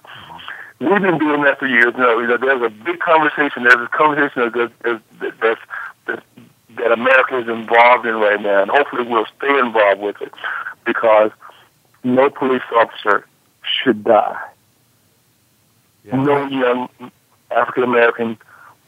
We've 0.79 1.01
been 1.01 1.17
doing 1.17 1.43
that 1.43 1.59
for 1.59 1.67
years. 1.67 1.93
now. 1.97 2.19
you 2.19 2.27
know 2.27 2.37
there's 2.37 2.61
a 2.61 2.69
big 2.69 2.99
conversation. 2.99 3.63
There's 3.63 3.87
a 3.87 3.87
conversation 3.87 4.51
that, 4.51 4.71
that, 4.83 5.01
that, 5.21 5.33
that's, 5.39 5.61
that, 6.07 6.23
that 6.75 6.91
America 6.91 7.39
is 7.39 7.47
involved 7.47 8.05
in 8.05 8.15
right 8.15 8.41
now, 8.41 8.63
and 8.63 8.69
hopefully 8.69 9.07
we'll 9.07 9.27
stay 9.37 9.59
involved 9.59 10.01
with 10.01 10.21
it 10.21 10.33
because 10.85 11.31
no 12.03 12.29
police 12.29 12.67
officer 12.75 13.25
should 13.63 14.03
die. 14.03 14.41
Yeah. 16.03 16.17
No 16.17 16.47
young 16.47 16.89
African 17.49 17.83
American 17.83 18.37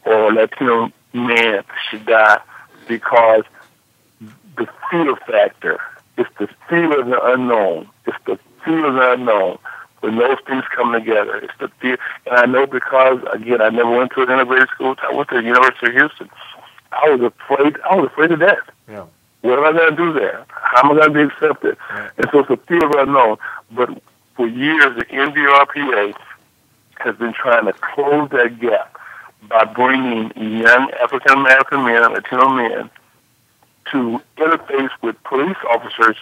or 0.06 0.32
Latino 0.32 0.92
man 1.12 1.64
should 1.90 2.06
die 2.06 2.40
because 2.88 3.44
the 4.56 4.68
fear 4.90 5.16
factor. 5.16 5.80
It's 6.16 6.30
the 6.38 6.48
fear 6.68 6.98
of 6.98 7.06
the 7.06 7.22
unknown. 7.22 7.88
It's 8.06 8.16
the 8.24 8.38
fear 8.64 8.86
of 8.86 8.94
the 8.94 9.12
unknown. 9.12 9.58
When 10.00 10.16
those 10.16 10.38
things 10.46 10.64
come 10.74 10.92
together, 10.92 11.36
it's 11.36 11.52
the 11.58 11.68
fear. 11.80 11.98
And 12.26 12.36
I 12.36 12.46
know 12.46 12.66
because 12.66 13.20
again, 13.32 13.60
I 13.60 13.68
never 13.70 13.90
went 13.90 14.12
to 14.12 14.22
an 14.22 14.30
integrated 14.30 14.68
school. 14.70 14.94
I 15.02 15.12
went 15.12 15.28
to 15.30 15.36
the 15.36 15.42
University 15.42 15.88
of 15.88 15.92
Houston. 15.92 16.30
I 16.92 17.10
was 17.10 17.20
afraid. 17.20 17.76
I 17.90 17.96
was 17.96 18.06
afraid 18.06 18.32
of 18.32 18.40
death. 18.40 18.58
Yeah. 18.88 19.06
What 19.42 19.58
am 19.58 19.64
I 19.64 19.72
going 19.72 19.90
to 19.90 19.96
do 19.96 20.12
there? 20.12 20.46
How 20.48 20.88
am 20.88 20.92
I 20.92 21.00
going 21.00 21.12
to 21.12 21.14
be 21.14 21.34
accepted? 21.34 21.76
Right. 21.90 22.10
And 22.16 22.28
so 22.30 22.40
it's 22.40 22.50
a 22.50 22.56
fear 22.56 22.84
of 22.84 22.92
the 22.92 23.02
unknown. 23.02 23.36
But 23.72 24.02
for 24.36 24.46
years, 24.46 24.96
the 24.96 25.04
NBRPA 25.04 26.14
has 26.98 27.16
been 27.16 27.32
trying 27.32 27.66
to 27.66 27.72
close 27.74 28.30
that 28.30 28.58
gap 28.58 28.96
by 29.48 29.64
bringing 29.64 30.32
young 30.36 30.90
African 31.02 31.38
American 31.38 31.84
men 31.84 32.02
and 32.02 32.14
Latino 32.14 32.48
men 32.48 32.90
to 33.92 34.20
interface 34.36 34.90
with 35.02 35.22
police 35.24 35.56
officers, 35.70 36.16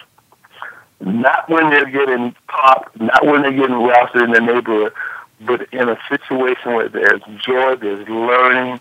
not 0.99 1.49
when 1.49 1.69
they're 1.69 1.89
getting 1.89 2.35
popped, 2.47 2.99
not 2.99 3.25
when 3.25 3.41
they're 3.41 3.51
getting 3.51 3.75
rousted 3.75 4.21
in 4.21 4.31
the 4.31 4.39
neighborhood, 4.39 4.93
but 5.41 5.67
in 5.73 5.89
a 5.89 5.97
situation 6.09 6.73
where 6.73 6.89
there's 6.89 7.21
joy, 7.37 7.75
there's 7.75 8.07
learning, 8.07 8.79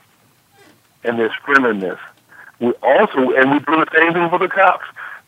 and 1.02 1.18
there's 1.18 1.32
friendliness. 1.44 1.98
We 2.60 2.72
also, 2.82 3.30
and 3.32 3.52
we 3.52 3.58
do 3.58 3.76
the 3.76 3.86
same 3.94 4.12
thing 4.12 4.30
for 4.30 4.38
the 4.38 4.48
cops. 4.48 4.84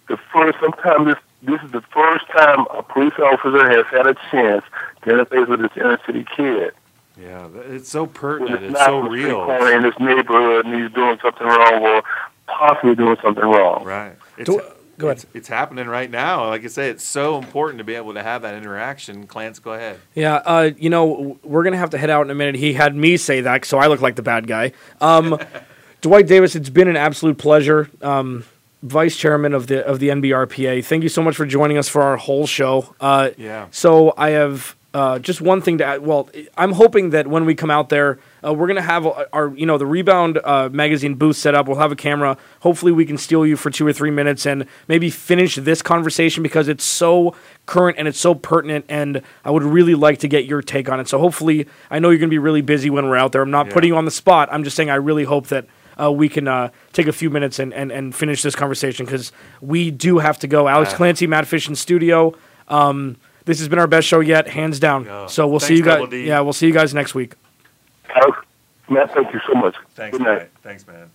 The 0.09 0.17
first, 0.33 0.59
sometimes 0.61 1.07
this, 1.07 1.17
this 1.43 1.63
is 1.63 1.73
the 1.73 1.83
first 1.93 2.27
time 2.29 2.67
a 2.71 2.83
police 2.83 3.19
officer 3.19 3.69
has 3.69 3.87
had 3.87 4.07
a 4.07 4.15
chance 4.31 4.65
to 5.03 5.11
interface 5.11 5.49
with 5.49 5.61
this 5.61 5.73
inner 5.77 5.99
city 6.07 6.25
kid. 6.37 6.73
Yeah. 7.21 7.49
It's 7.69 7.89
so 7.89 8.07
pertinent. 8.07 8.63
It's 8.65 8.73
not 8.75 8.87
so 8.87 8.99
on 8.99 9.05
the 9.05 9.11
street 9.11 9.25
real. 9.27 9.45
corner 9.45 9.73
in 9.77 9.83
this 9.83 9.95
neighborhood 9.99 10.67
and 10.67 10.83
he's 10.83 10.93
doing 10.93 11.19
something 11.23 11.47
wrong 11.47 11.83
or 11.83 12.03
possibly 12.47 12.95
doing 12.95 13.17
something 13.23 13.45
wrong. 13.45 13.85
Right. 13.85 14.15
It's, 14.37 14.49
Do- 14.51 14.61
go 14.99 15.09
ahead. 15.09 15.17
It's, 15.19 15.27
it's 15.35 15.49
happening 15.49 15.87
right 15.89 16.11
now. 16.11 16.49
Like 16.49 16.65
I 16.65 16.69
say, 16.69 16.91
it's 16.91 17.05
so 17.05 17.39
important 17.39 17.79
to 17.79 17.85
be 17.85 17.95
able 17.95 18.15
to 18.15 18.23
have 18.23 18.43
that 18.43 18.55
interaction. 18.55 19.27
Clance, 19.27 19.63
go 19.63 19.73
ahead. 19.73 19.99
Yeah, 20.15 20.37
uh, 20.37 20.71
you 20.77 20.91
know, 20.91 21.39
we're 21.43 21.65
gonna 21.65 21.77
have 21.79 21.91
to 21.91 21.99
head 21.99 22.11
out 22.11 22.25
in 22.27 22.31
a 22.31 22.35
minute. 22.35 22.55
He 22.57 22.75
had 22.75 22.95
me 22.95 23.17
say 23.17 23.41
that, 23.43 23.65
so 23.65 23.79
I 23.79 23.87
look 23.89 24.01
like 24.01 24.17
the 24.17 24.23
bad 24.23 24.47
guy. 24.47 24.73
Um, 25.01 25.39
Dwight 26.03 26.27
Davis, 26.27 26.55
it's 26.55 26.69
been 26.71 26.89
an 26.89 26.97
absolute 26.97 27.39
pleasure. 27.39 27.91
Um, 28.03 28.45
Vice 28.83 29.17
Chairman 29.17 29.53
of 29.55 29.67
the 29.67 29.85
of 29.85 29.99
the 30.01 30.09
NBRPA, 30.11 30.85
thank 30.85 31.03
you 31.03 31.09
so 31.09 31.23
much 31.23 31.35
for 31.35 31.47
joining 31.47 31.79
us 31.79 31.89
for 31.89 32.03
our 32.03 32.17
whole 32.17 32.47
show. 32.47 32.95
Uh, 33.01 33.31
Yeah. 33.37 33.67
So 33.71 34.15
I 34.17 34.31
have 34.31 34.77
uh, 34.97 35.19
just 35.19 35.43
one 35.43 35.61
thing 35.61 35.77
to 35.77 35.85
add. 35.85 36.01
Well, 36.07 36.31
I'm 36.57 36.73
hoping 36.73 37.11
that 37.11 37.27
when 37.27 37.45
we 37.45 37.55
come 37.55 37.71
out 37.71 37.91
there, 37.91 38.19
uh, 38.43 38.55
we're 38.55 38.67
gonna 38.67 38.81
have 38.81 39.07
our, 39.07 39.27
our 39.31 39.49
you 39.55 39.67
know 39.67 39.77
the 39.77 39.85
Rebound 39.85 40.41
uh, 40.43 40.71
magazine 40.73 41.17
booth 41.17 41.37
set 41.37 41.55
up. 41.55 41.69
We'll 41.69 41.77
have 41.77 41.93
a 41.93 41.97
camera. 41.97 42.39
Hopefully, 42.61 42.93
we 42.93 43.05
can 43.05 43.19
steal 43.19 43.45
you 43.45 43.57
for 43.57 43.69
two 43.71 43.87
or 43.87 43.93
three 43.93 44.11
minutes 44.11 44.47
and 44.47 44.65
maybe 44.89 45.11
finish 45.11 45.57
this 45.57 45.83
conversation 45.83 46.43
because 46.43 46.67
it's 46.67 46.85
so 46.85 47.35
current 47.67 47.99
and 47.99 48.09
it's 48.09 48.19
so 48.19 48.35
pertinent. 48.35 48.87
And 48.89 49.21
I 49.45 49.51
would 49.51 49.65
really 49.65 49.95
like 49.95 50.19
to 50.21 50.29
get 50.29 50.47
your 50.47 50.63
take 50.63 50.89
on 50.89 50.99
it. 50.99 51.09
So 51.09 51.19
hopefully, 51.19 51.67
I 51.91 51.99
know 51.99 52.09
you're 52.09 52.19
gonna 52.19 52.31
be 52.31 52.39
really 52.39 52.63
busy 52.63 52.89
when 52.89 53.07
we're 53.07 53.17
out 53.19 53.33
there. 53.33 53.43
I'm 53.43 53.51
not 53.51 53.67
Yeah. 53.67 53.75
putting 53.75 53.89
you 53.89 53.97
on 53.99 54.07
the 54.07 54.11
spot. 54.11 54.49
I'm 54.51 54.65
just 54.65 54.77
saying 54.77 54.89
I 54.91 54.97
really 54.97 55.25
hope 55.25 55.49
that. 55.49 55.67
Uh, 55.99 56.13
we 56.13 56.29
can 56.29 56.47
uh, 56.47 56.69
take 56.93 57.07
a 57.07 57.13
few 57.13 57.31
minutes 57.31 57.59
and, 57.59 57.73
and, 57.73 57.91
and 57.91 58.15
finish 58.15 58.43
this 58.43 58.55
conversation 58.55 59.07
because 59.07 59.33
we 59.63 59.91
do 59.91 60.19
have 60.19 60.39
to 60.39 60.47
go. 60.47 60.69
Alex 60.69 60.93
Clancy, 60.93 61.27
Matt 61.27 61.47
Fish 61.47 61.71
in 61.71 61.75
studio. 61.75 62.35
Um, 62.69 63.17
this 63.47 63.59
has 63.61 63.69
been 63.69 63.79
our 63.79 63.87
best 63.87 64.07
show 64.07 64.21
yet, 64.21 64.47
hands 64.49 64.79
down. 64.79 65.05
Yeah. 65.07 65.27
So 65.27 65.47
we'll 65.49 65.61
see 65.61 65.77
you 65.77 65.83
guys. 65.83 66.09
D. 66.11 66.27
Yeah, 66.27 66.41
we'll 66.41 66.53
see 66.53 66.67
you 66.67 66.73
guys 66.75 66.93
next 66.93 67.15
week. 67.15 67.35
Alex, 68.15 68.39
Matt, 68.91 69.15
thank 69.15 69.33
you 69.33 69.41
so 69.47 69.55
much. 69.55 69.75
Thanks, 69.95 70.19
Good 70.19 70.25
night. 70.27 70.39
man. 70.39 70.49
Thanks, 70.63 70.87
man. 70.87 71.11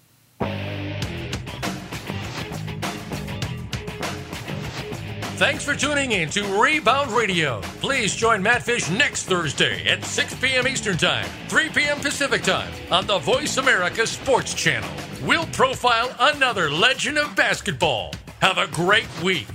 Thanks 5.38 5.66
for 5.66 5.76
tuning 5.76 6.12
in 6.12 6.30
to 6.32 6.44
Rebound 6.62 7.10
Radio. 7.12 7.62
Please 7.82 8.16
join 8.16 8.44
Matt 8.44 8.62
Fish 8.62 8.90
next 8.92 9.24
Thursday 9.24 9.84
at 9.88 10.06
6 10.06 10.36
p.m. 10.36 10.68
Eastern 10.68 10.98
Time, 10.98 11.26
3 11.48 11.70
p.m. 11.70 12.00
Pacific 12.00 12.44
Time 12.44 12.72
on 12.92 13.08
the 13.08 13.18
VoiceAmerica 13.18 14.06
Sports 14.06 14.54
Channel. 14.54 14.90
We'll 15.24 15.48
profile 15.48 16.16
another 16.20 16.70
legend 16.70 17.18
of 17.18 17.36
basketball. 17.36 18.14
Have 18.40 18.60
a 18.60 18.68
great 18.68 19.08
week. 19.24 19.48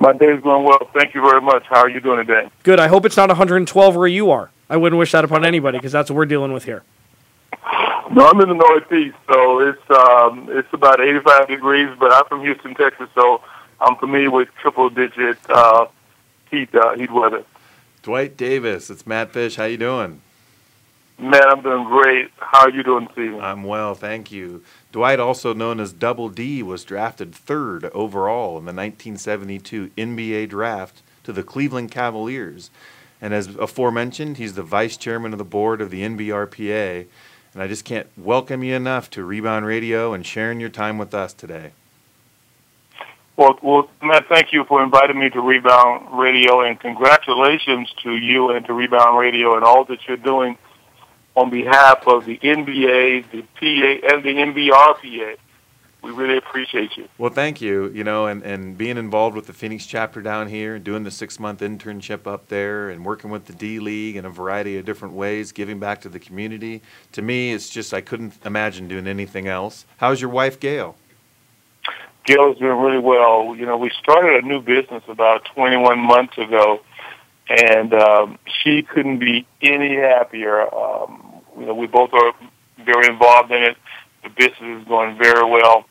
My 0.00 0.14
day's 0.14 0.40
going 0.40 0.64
well. 0.64 0.88
Thank 0.94 1.14
you 1.14 1.20
very 1.20 1.42
much. 1.42 1.64
How 1.68 1.80
are 1.80 1.88
you 1.90 2.00
doing 2.00 2.26
today? 2.26 2.48
Good. 2.62 2.80
I 2.80 2.88
hope 2.88 3.04
it's 3.04 3.18
not 3.18 3.28
112 3.28 3.96
where 3.96 4.08
you 4.08 4.30
are. 4.30 4.50
I 4.70 4.78
wouldn't 4.78 4.98
wish 4.98 5.12
that 5.12 5.24
upon 5.24 5.44
anybody 5.44 5.76
because 5.76 5.92
that's 5.92 6.10
what 6.10 6.16
we're 6.16 6.26
dealing 6.26 6.52
with 6.52 6.64
here. 6.64 6.82
No, 8.10 8.26
I'm 8.26 8.40
in 8.40 8.48
the 8.48 8.54
Northeast, 8.54 9.16
so 9.30 9.60
it's 9.60 9.90
um, 9.90 10.48
it's 10.50 10.72
about 10.72 11.00
85 11.00 11.48
degrees. 11.48 11.88
But 11.98 12.12
I'm 12.12 12.24
from 12.24 12.40
Houston, 12.40 12.74
Texas, 12.74 13.08
so 13.14 13.42
I'm 13.80 13.94
familiar 13.96 14.30
with 14.30 14.48
triple-digit 14.60 15.38
uh, 15.48 15.86
heat 16.50 16.74
uh, 16.74 16.96
heat 16.96 17.12
weather. 17.12 17.44
Dwight 18.02 18.36
Davis, 18.36 18.90
it's 18.90 19.06
Matt 19.06 19.32
Fish. 19.32 19.56
How 19.56 19.64
you 19.66 19.76
doing? 19.76 20.22
Man, 21.18 21.42
I'm 21.46 21.60
doing 21.60 21.84
great. 21.84 22.30
How 22.38 22.60
are 22.60 22.70
you 22.70 22.82
doing, 22.82 23.06
Stephen? 23.12 23.40
I'm 23.40 23.64
well, 23.64 23.94
thank 23.94 24.32
you. 24.32 24.64
Dwight, 24.92 25.20
also 25.20 25.54
known 25.54 25.78
as 25.78 25.92
Double 25.92 26.28
D, 26.28 26.62
was 26.62 26.84
drafted 26.84 27.34
third 27.34 27.84
overall 27.86 28.58
in 28.58 28.64
the 28.64 28.72
1972 28.72 29.90
NBA 29.96 30.48
draft 30.48 31.02
to 31.22 31.32
the 31.32 31.44
Cleveland 31.44 31.92
Cavaliers. 31.92 32.70
And 33.20 33.32
as 33.32 33.54
aforementioned, 33.56 34.38
he's 34.38 34.54
the 34.54 34.62
vice 34.62 34.96
chairman 34.96 35.32
of 35.32 35.38
the 35.38 35.44
board 35.44 35.80
of 35.80 35.90
the 35.90 36.02
NBRPA. 36.02 37.06
And 37.52 37.62
I 37.62 37.68
just 37.68 37.84
can't 37.84 38.08
welcome 38.16 38.64
you 38.64 38.74
enough 38.74 39.10
to 39.10 39.24
Rebound 39.24 39.66
Radio 39.66 40.12
and 40.12 40.26
sharing 40.26 40.58
your 40.58 40.70
time 40.70 40.98
with 40.98 41.14
us 41.14 41.32
today. 41.32 41.72
Well, 43.36 43.58
well, 43.62 43.88
Matt, 44.02 44.26
thank 44.28 44.52
you 44.52 44.64
for 44.64 44.82
inviting 44.82 45.18
me 45.18 45.30
to 45.30 45.40
Rebound 45.40 46.18
Radio, 46.18 46.60
and 46.60 46.78
congratulations 46.78 47.90
to 48.02 48.16
you 48.16 48.50
and 48.50 48.66
to 48.66 48.74
Rebound 48.74 49.18
Radio 49.18 49.54
and 49.54 49.64
all 49.64 49.84
that 49.84 50.06
you're 50.06 50.16
doing 50.16 50.58
on 51.36 51.50
behalf 51.50 52.06
of 52.06 52.24
the 52.24 52.38
NBA, 52.38 53.30
the 53.30 53.42
PA, 53.42 54.14
and 54.14 54.24
the 54.24 54.34
NBRPA. 54.34 55.36
We 56.02 56.12
really 56.12 56.38
appreciate 56.38 56.96
you. 56.96 57.08
Well, 57.18 57.30
thank 57.30 57.60
you. 57.60 57.90
You 57.90 58.04
know, 58.04 58.26
and, 58.26 58.42
and 58.42 58.76
being 58.78 58.96
involved 58.96 59.36
with 59.36 59.46
the 59.46 59.52
Phoenix 59.52 59.84
chapter 59.84 60.22
down 60.22 60.48
here, 60.48 60.78
doing 60.78 61.04
the 61.04 61.10
six 61.10 61.38
month 61.38 61.60
internship 61.60 62.26
up 62.26 62.48
there, 62.48 62.88
and 62.88 63.04
working 63.04 63.30
with 63.30 63.44
the 63.44 63.52
D 63.52 63.80
League 63.80 64.16
in 64.16 64.24
a 64.24 64.30
variety 64.30 64.78
of 64.78 64.86
different 64.86 65.14
ways, 65.14 65.52
giving 65.52 65.78
back 65.78 66.00
to 66.02 66.08
the 66.08 66.18
community. 66.18 66.80
To 67.12 67.22
me, 67.22 67.52
it's 67.52 67.68
just 67.68 67.92
I 67.92 68.00
couldn't 68.00 68.34
imagine 68.46 68.88
doing 68.88 69.06
anything 69.06 69.46
else. 69.46 69.84
How's 69.98 70.22
your 70.22 70.30
wife, 70.30 70.58
Gail? 70.58 70.96
Gail's 72.24 72.58
doing 72.58 72.78
really 72.78 72.98
well. 72.98 73.54
You 73.56 73.66
know, 73.66 73.76
we 73.76 73.90
started 73.90 74.42
a 74.42 74.46
new 74.46 74.60
business 74.60 75.02
about 75.08 75.44
21 75.54 75.98
months 75.98 76.38
ago, 76.38 76.80
and 77.50 77.92
um, 77.92 78.38
she 78.62 78.82
couldn't 78.82 79.18
be 79.18 79.46
any 79.60 79.96
happier. 79.96 80.72
Um, 80.72 81.42
you 81.58 81.66
know, 81.66 81.74
we 81.74 81.86
both 81.86 82.10
are 82.12 82.32
very 82.84 83.08
involved 83.08 83.50
in 83.50 83.62
it. 83.62 83.76
The 84.22 84.30
business 84.30 84.82
is 84.82 84.88
going 84.88 85.18
very 85.18 85.44
well, 85.44 85.84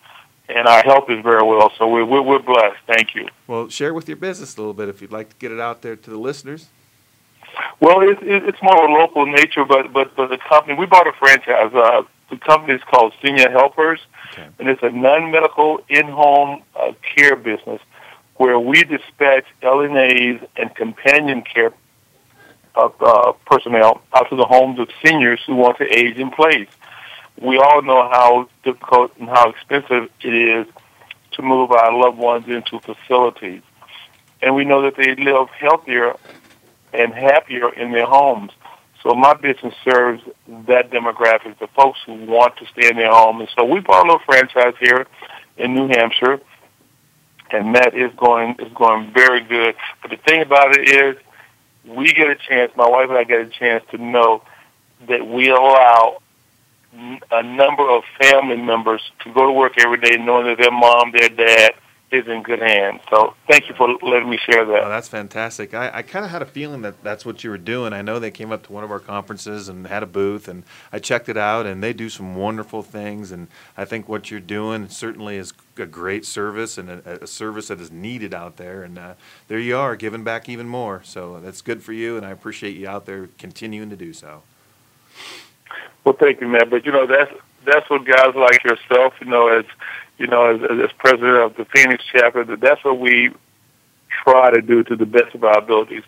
and 0.47 0.67
our 0.67 0.81
health 0.83 1.09
is 1.09 1.21
very 1.21 1.43
well. 1.43 1.71
So 1.77 1.87
we're 1.87 2.05
we're, 2.05 2.21
we're 2.21 2.39
blessed. 2.39 2.77
Thank 2.87 3.13
you. 3.13 3.27
Well, 3.45 3.67
share 3.69 3.93
with 3.93 4.07
your 4.07 4.17
business 4.17 4.55
a 4.55 4.59
little 4.61 4.73
bit 4.73 4.87
if 4.87 5.01
you'd 5.01 5.11
like 5.11 5.29
to 5.29 5.35
get 5.35 5.51
it 5.51 5.59
out 5.59 5.81
there 5.81 5.95
to 5.95 6.09
the 6.09 6.17
listeners. 6.17 6.67
Well, 7.81 8.01
it's 8.01 8.21
it's 8.23 8.61
more 8.61 8.83
of 8.83 8.89
a 8.89 8.93
local 8.93 9.25
nature, 9.25 9.65
but 9.65 9.91
but 9.91 10.15
but 10.15 10.29
the 10.29 10.37
company 10.37 10.75
we 10.75 10.85
bought 10.85 11.07
a 11.07 11.13
franchise. 11.13 11.73
Uh, 11.73 12.03
the 12.29 12.37
company 12.37 12.75
is 12.75 12.83
called 12.83 13.11
Senior 13.23 13.49
Helpers, 13.49 13.99
okay. 14.33 14.47
and 14.59 14.69
it's 14.69 14.83
a 14.83 14.91
non-medical 14.91 15.81
in-home 15.89 16.61
uh, 16.79 16.91
care 17.15 17.35
business 17.35 17.81
where 18.39 18.57
we 18.57 18.81
dispatch 18.83 19.43
LNAs 19.61 20.47
and 20.55 20.73
companion 20.73 21.41
care 21.41 21.73
uh, 22.73 22.89
uh, 23.01 23.33
personnel 23.45 24.01
out 24.15 24.29
to 24.29 24.37
the 24.37 24.45
homes 24.45 24.79
of 24.79 24.87
seniors 25.05 25.41
who 25.45 25.55
want 25.55 25.77
to 25.77 25.83
age 25.83 26.15
in 26.15 26.31
place. 26.31 26.69
We 27.41 27.57
all 27.57 27.81
know 27.81 28.07
how 28.09 28.47
difficult 28.63 29.11
and 29.17 29.27
how 29.27 29.49
expensive 29.49 30.09
it 30.21 30.33
is 30.33 30.67
to 31.33 31.41
move 31.41 31.71
our 31.71 31.91
loved 31.91 32.17
ones 32.17 32.45
into 32.47 32.79
facilities. 32.79 33.61
And 34.41 34.55
we 34.55 34.63
know 34.63 34.83
that 34.83 34.95
they 34.95 35.21
live 35.21 35.49
healthier 35.49 36.13
and 36.93 37.13
happier 37.13 37.73
in 37.73 37.91
their 37.91 38.05
homes. 38.05 38.51
So 39.03 39.15
my 39.15 39.33
business 39.33 39.73
serves 39.83 40.23
that 40.47 40.91
demographic, 40.91 41.59
the 41.59 41.67
folks 41.75 41.99
who 42.05 42.13
want 42.13 42.55
to 42.55 42.65
stay 42.67 42.87
in 42.89 42.95
their 42.95 43.11
home. 43.11 43.41
And 43.41 43.49
so 43.57 43.65
we 43.65 43.81
bought 43.81 44.05
a 44.05 44.11
little 44.13 44.25
franchise 44.25 44.75
here 44.79 45.07
in 45.57 45.75
New 45.75 45.89
Hampshire, 45.89 46.39
and 47.51 47.75
that 47.75 47.95
is 47.95 48.11
going 48.15 48.55
is 48.59 48.71
going 48.73 49.11
very 49.13 49.41
good. 49.41 49.75
But 50.01 50.11
the 50.11 50.17
thing 50.17 50.41
about 50.41 50.77
it 50.77 50.89
is, 50.89 51.15
we 51.85 52.11
get 52.13 52.29
a 52.29 52.35
chance. 52.35 52.71
My 52.75 52.87
wife 52.87 53.09
and 53.09 53.17
I 53.17 53.23
get 53.23 53.41
a 53.41 53.47
chance 53.47 53.83
to 53.91 53.97
know 53.97 54.43
that 55.07 55.25
we 55.25 55.49
allow 55.49 56.19
a 57.31 57.43
number 57.43 57.87
of 57.89 58.03
family 58.19 58.57
members 58.57 59.01
to 59.23 59.33
go 59.33 59.45
to 59.45 59.51
work 59.51 59.73
every 59.77 59.99
day, 59.99 60.17
knowing 60.17 60.47
that 60.47 60.57
their 60.57 60.71
mom, 60.71 61.11
their 61.11 61.29
dad, 61.29 61.73
is 62.11 62.27
in 62.27 62.41
good 62.43 62.59
hands. 62.59 63.01
So 63.09 63.35
thank 63.47 63.69
you 63.69 63.75
for 63.75 63.87
letting 64.01 64.29
me 64.29 64.37
share 64.37 64.65
that. 64.65 64.83
Oh, 64.83 64.89
that's 64.89 65.07
fantastic. 65.07 65.73
I, 65.73 65.91
I 65.93 66.01
kind 66.01 66.25
of 66.25 66.31
had 66.31 66.41
a 66.41 66.45
feeling 66.45 66.81
that 66.81 67.03
that's 67.03 67.25
what 67.25 67.43
you 67.43 67.49
were 67.49 67.57
doing. 67.57 67.93
I 67.93 68.01
know 68.01 68.19
they 68.19 68.31
came 68.31 68.51
up 68.51 68.63
to 68.63 68.71
one 68.71 68.83
of 68.83 68.91
our 68.91 68.99
conferences 68.99 69.69
and 69.69 69.85
had 69.87 70.01
a 70.01 70.07
booth, 70.07 70.47
and 70.47 70.63
I 70.91 70.99
checked 70.99 71.29
it 71.29 71.37
out, 71.37 71.65
and 71.65 71.83
they 71.83 71.93
do 71.93 72.09
some 72.09 72.35
wonderful 72.35 72.81
things. 72.81 73.31
And 73.31 73.47
I 73.77 73.85
think 73.85 74.09
what 74.09 74.31
you're 74.31 74.39
doing 74.39 74.89
certainly 74.89 75.37
is 75.37 75.53
a 75.77 75.85
great 75.85 76.25
service 76.25 76.77
and 76.77 76.89
a, 76.89 77.23
a 77.23 77.27
service 77.27 77.67
that 77.67 77.79
is 77.79 77.91
needed 77.91 78.33
out 78.33 78.57
there. 78.57 78.83
And 78.83 78.97
uh, 78.97 79.13
there 79.47 79.59
you 79.59 79.77
are, 79.77 79.95
giving 79.95 80.23
back 80.23 80.49
even 80.49 80.67
more. 80.67 81.01
So 81.03 81.39
that's 81.39 81.61
good 81.61 81.83
for 81.83 81.93
you, 81.93 82.17
and 82.17 82.25
I 82.25 82.31
appreciate 82.31 82.75
you 82.75 82.87
out 82.87 83.05
there 83.05 83.29
continuing 83.37 83.89
to 83.89 83.95
do 83.95 84.13
so. 84.13 84.41
Well, 86.03 86.15
thank 86.19 86.41
you, 86.41 86.47
man. 86.47 86.69
But 86.69 86.85
you 86.85 86.91
know 86.91 87.05
that's 87.05 87.31
that's 87.65 87.89
what 87.89 88.05
guys 88.05 88.33
like 88.35 88.63
yourself, 88.63 89.13
you 89.19 89.27
know, 89.27 89.47
as 89.47 89.65
you 90.19 90.27
know, 90.27 90.55
as, 90.55 90.61
as 90.61 90.91
president 90.97 91.37
of 91.37 91.55
the 91.55 91.65
Phoenix 91.65 92.03
chapter, 92.11 92.43
that 92.43 92.59
that's 92.59 92.83
what 92.83 92.99
we 92.99 93.31
try 94.23 94.51
to 94.51 94.61
do 94.61 94.83
to 94.83 94.95
the 94.95 95.05
best 95.05 95.33
of 95.33 95.43
our 95.43 95.57
abilities. 95.57 96.03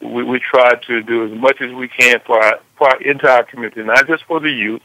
We, 0.00 0.22
we 0.22 0.38
try 0.38 0.76
to 0.76 1.02
do 1.02 1.26
as 1.26 1.38
much 1.38 1.60
as 1.60 1.72
we 1.72 1.88
can 1.88 2.20
for 2.24 2.42
our, 2.42 2.60
for 2.78 2.88
our 2.88 3.02
entire 3.02 3.42
community, 3.42 3.82
not 3.82 4.06
just 4.06 4.24
for 4.24 4.40
the 4.40 4.50
youth, 4.50 4.82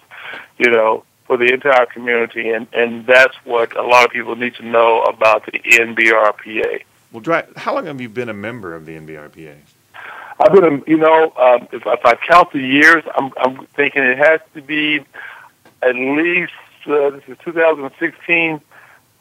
you 0.57 0.71
know, 0.71 1.03
for 1.25 1.37
the 1.37 1.53
entire 1.53 1.85
community, 1.85 2.49
and 2.49 2.67
and 2.73 3.05
that's 3.05 3.35
what 3.45 3.77
a 3.77 3.83
lot 3.83 4.05
of 4.05 4.11
people 4.11 4.35
need 4.35 4.55
to 4.55 4.65
know 4.65 5.03
about 5.03 5.45
the 5.45 5.59
NBRPA. 5.59 6.83
Well, 7.11 7.21
Dwight, 7.21 7.57
how 7.57 7.75
long 7.75 7.85
have 7.85 8.01
you 8.01 8.09
been 8.09 8.29
a 8.29 8.33
member 8.33 8.73
of 8.73 8.85
the 8.85 8.97
NBRPA? 8.97 9.55
I've 10.39 10.51
been, 10.53 10.63
a, 10.63 10.89
you 10.89 10.97
know, 10.97 11.31
um, 11.37 11.67
if, 11.71 11.83
if 11.85 12.05
I 12.05 12.15
count 12.15 12.51
the 12.51 12.59
years, 12.59 13.03
I'm, 13.15 13.31
I'm 13.37 13.65
thinking 13.75 14.01
it 14.01 14.17
has 14.17 14.41
to 14.55 14.61
be 14.61 15.05
at 15.81 15.95
least 15.95 16.53
uh, 16.87 17.11
this 17.11 17.23
is 17.27 17.37
2016 17.43 18.61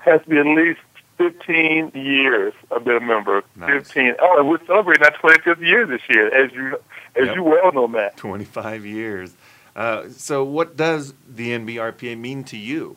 has 0.01 0.23
to 0.23 0.29
be 0.29 0.39
at 0.39 0.47
least 0.47 0.81
15 1.19 1.93
years 1.95 2.55
I've 2.71 2.85
been 2.85 2.97
a 2.97 3.01
member. 3.01 3.43
Nice. 3.57 3.89
15. 3.89 4.15
Oh, 4.21 4.39
and 4.39 4.49
we're 4.49 4.65
celebrating 4.67 5.05
our 5.05 5.13
25th 5.13 5.61
year 5.61 5.87
this 5.87 6.03
year, 6.09 6.29
as 6.35 6.53
you 6.53 6.79
as 7.17 7.27
yep. 7.27 7.37
you 7.37 7.43
well 7.43 7.73
know, 7.73 7.87
Matt. 7.87 8.17
25 8.17 8.87
years. 8.87 9.33
Uh, 9.77 10.09
so, 10.11 10.43
what 10.43 10.77
does 10.77 11.13
the 11.29 11.51
NBRPA 11.51 12.19
mean 12.19 12.45
to 12.45 12.57
you? 12.57 12.97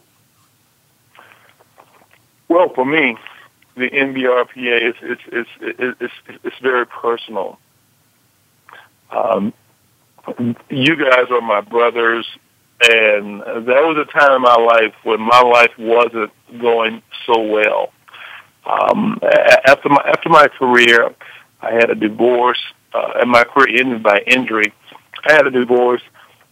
Well, 2.47 2.70
for 2.70 2.86
me, 2.86 3.18
the 3.76 3.89
NBRPA 3.89 4.89
is 4.89 4.95
it's 5.01 5.22
it's 5.28 5.49
it's, 5.60 5.97
it's, 5.99 6.39
it's 6.43 6.60
very 6.60 6.86
personal. 6.86 7.60
Um, 9.12 9.54
you 10.70 10.95
guys 10.95 11.26
are 11.30 11.41
my 11.41 11.62
brothers 11.62 12.26
and 12.82 13.41
that 13.41 13.84
was 13.84 13.97
a 13.97 14.11
time 14.11 14.34
in 14.34 14.41
my 14.41 14.55
life 14.55 14.93
when 15.03 15.21
my 15.21 15.41
life 15.41 15.71
wasn't 15.78 16.32
going 16.59 17.01
so 17.26 17.41
well. 17.41 17.93
Um, 18.65 19.19
after 19.67 19.89
my 19.89 20.01
after 20.05 20.30
my 20.30 20.47
career, 20.47 21.13
I 21.61 21.74
had 21.74 21.89
a 21.89 21.95
divorce, 21.95 22.61
uh, 22.93 23.13
and 23.21 23.30
my 23.30 23.43
career 23.43 23.80
ended 23.80 24.03
by 24.03 24.19
injury. 24.26 24.74
I 25.26 25.34
had 25.34 25.47
a 25.47 25.51
divorce, 25.51 26.01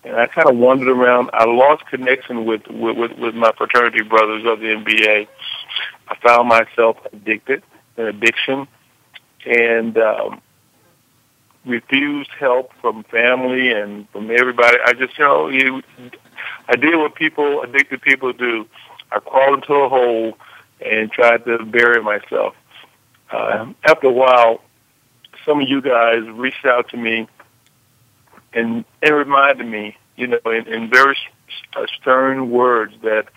and 0.04 0.16
I 0.16 0.28
kind 0.28 0.50
of 0.50 0.58
wandered 0.58 0.90
around. 0.90 1.30
I 1.34 1.46
lost 1.46 1.86
connection 1.88 2.46
with, 2.46 2.68
with 2.68 2.98
with 2.98 3.18
with 3.18 3.36
my 3.36 3.52
fraternity 3.58 4.04
brothers 4.04 4.44
of 4.46 4.60
the 4.60 4.68
NBA. 4.68 5.28
I 6.08 6.16
found 6.16 6.50
myself 6.50 6.98
addicted, 7.12 7.64
an 7.98 8.08
addiction, 8.08 8.68
and 9.46 9.98
um, 9.98 10.42
refused 11.66 12.32
help 12.40 12.72
from 12.82 13.04
family 13.04 13.72
and 13.72 14.10
from 14.10 14.32
everybody. 14.32 14.78
I 14.86 14.94
just, 14.94 15.18
you 15.18 15.24
know, 15.24 15.48
you, 15.50 15.82
I 16.68 16.76
did 16.76 16.96
what 16.96 17.16
people, 17.16 17.62
addicted 17.62 18.02
people 18.02 18.34
do. 18.34 18.68
I 19.12 19.20
crawled 19.20 19.60
into 19.60 19.74
a 19.74 19.90
hole 19.90 20.38
and 20.84 21.12
tried 21.12 21.46
to 21.46 21.64
bury 21.66 22.02
myself. 22.02 22.56
Uh, 23.32 23.74
after 23.84 24.08
a 24.08 24.12
while, 24.12 24.62
some 25.46 25.62
of 25.62 25.70
you 25.70 25.82
guys 25.82 26.28
reached 26.32 26.66
out 26.66 26.90
to 26.90 26.98
me 26.98 27.28
and, 28.54 28.84
and 29.02 29.16
reminded 29.16 29.68
me, 29.68 29.98
you 30.16 30.28
know, 30.28 30.40
in, 30.46 30.68
in 30.68 30.90
very 30.90 31.16
uh, 31.76 31.86
stern 32.00 32.50
words 32.50 32.94
that 33.04 33.28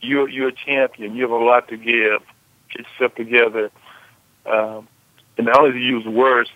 you're, 0.00 0.28
you're 0.28 0.48
a 0.48 0.52
champion. 0.52 1.16
You 1.16 1.22
have 1.22 1.30
a 1.30 1.36
lot 1.36 1.68
to 1.68 1.76
give. 1.76 2.22
Get 2.70 2.86
yourself 2.86 3.14
together. 3.14 3.70
Um, 4.46 4.88
and 5.36 5.46
not 5.46 5.60
only 5.60 5.80
use 5.80 6.06
words, 6.06 6.50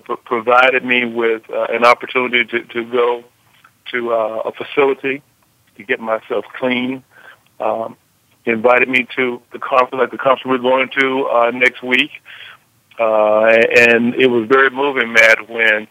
provided 0.00 0.84
me 0.84 1.04
with 1.04 1.48
uh, 1.50 1.66
an 1.70 1.84
opportunity 1.84 2.44
to, 2.44 2.64
to 2.64 2.84
go 2.84 3.24
to 3.92 4.12
uh, 4.12 4.42
a 4.44 4.52
facility 4.52 5.22
to 5.76 5.82
get 5.84 6.00
myself 6.00 6.44
clean. 6.58 7.02
Um, 7.60 7.96
invited 8.44 8.88
me 8.88 9.06
to 9.16 9.42
the 9.52 9.58
conference, 9.58 10.00
like 10.00 10.10
the 10.10 10.18
conference 10.18 10.44
we're 10.46 10.70
going 10.70 10.88
to 10.98 11.26
uh, 11.26 11.50
next 11.50 11.82
week, 11.82 12.10
uh, 12.98 13.46
and 13.46 14.14
it 14.14 14.28
was 14.28 14.46
very 14.48 14.70
moving, 14.70 15.12
Matt, 15.12 15.48
when 15.48 15.88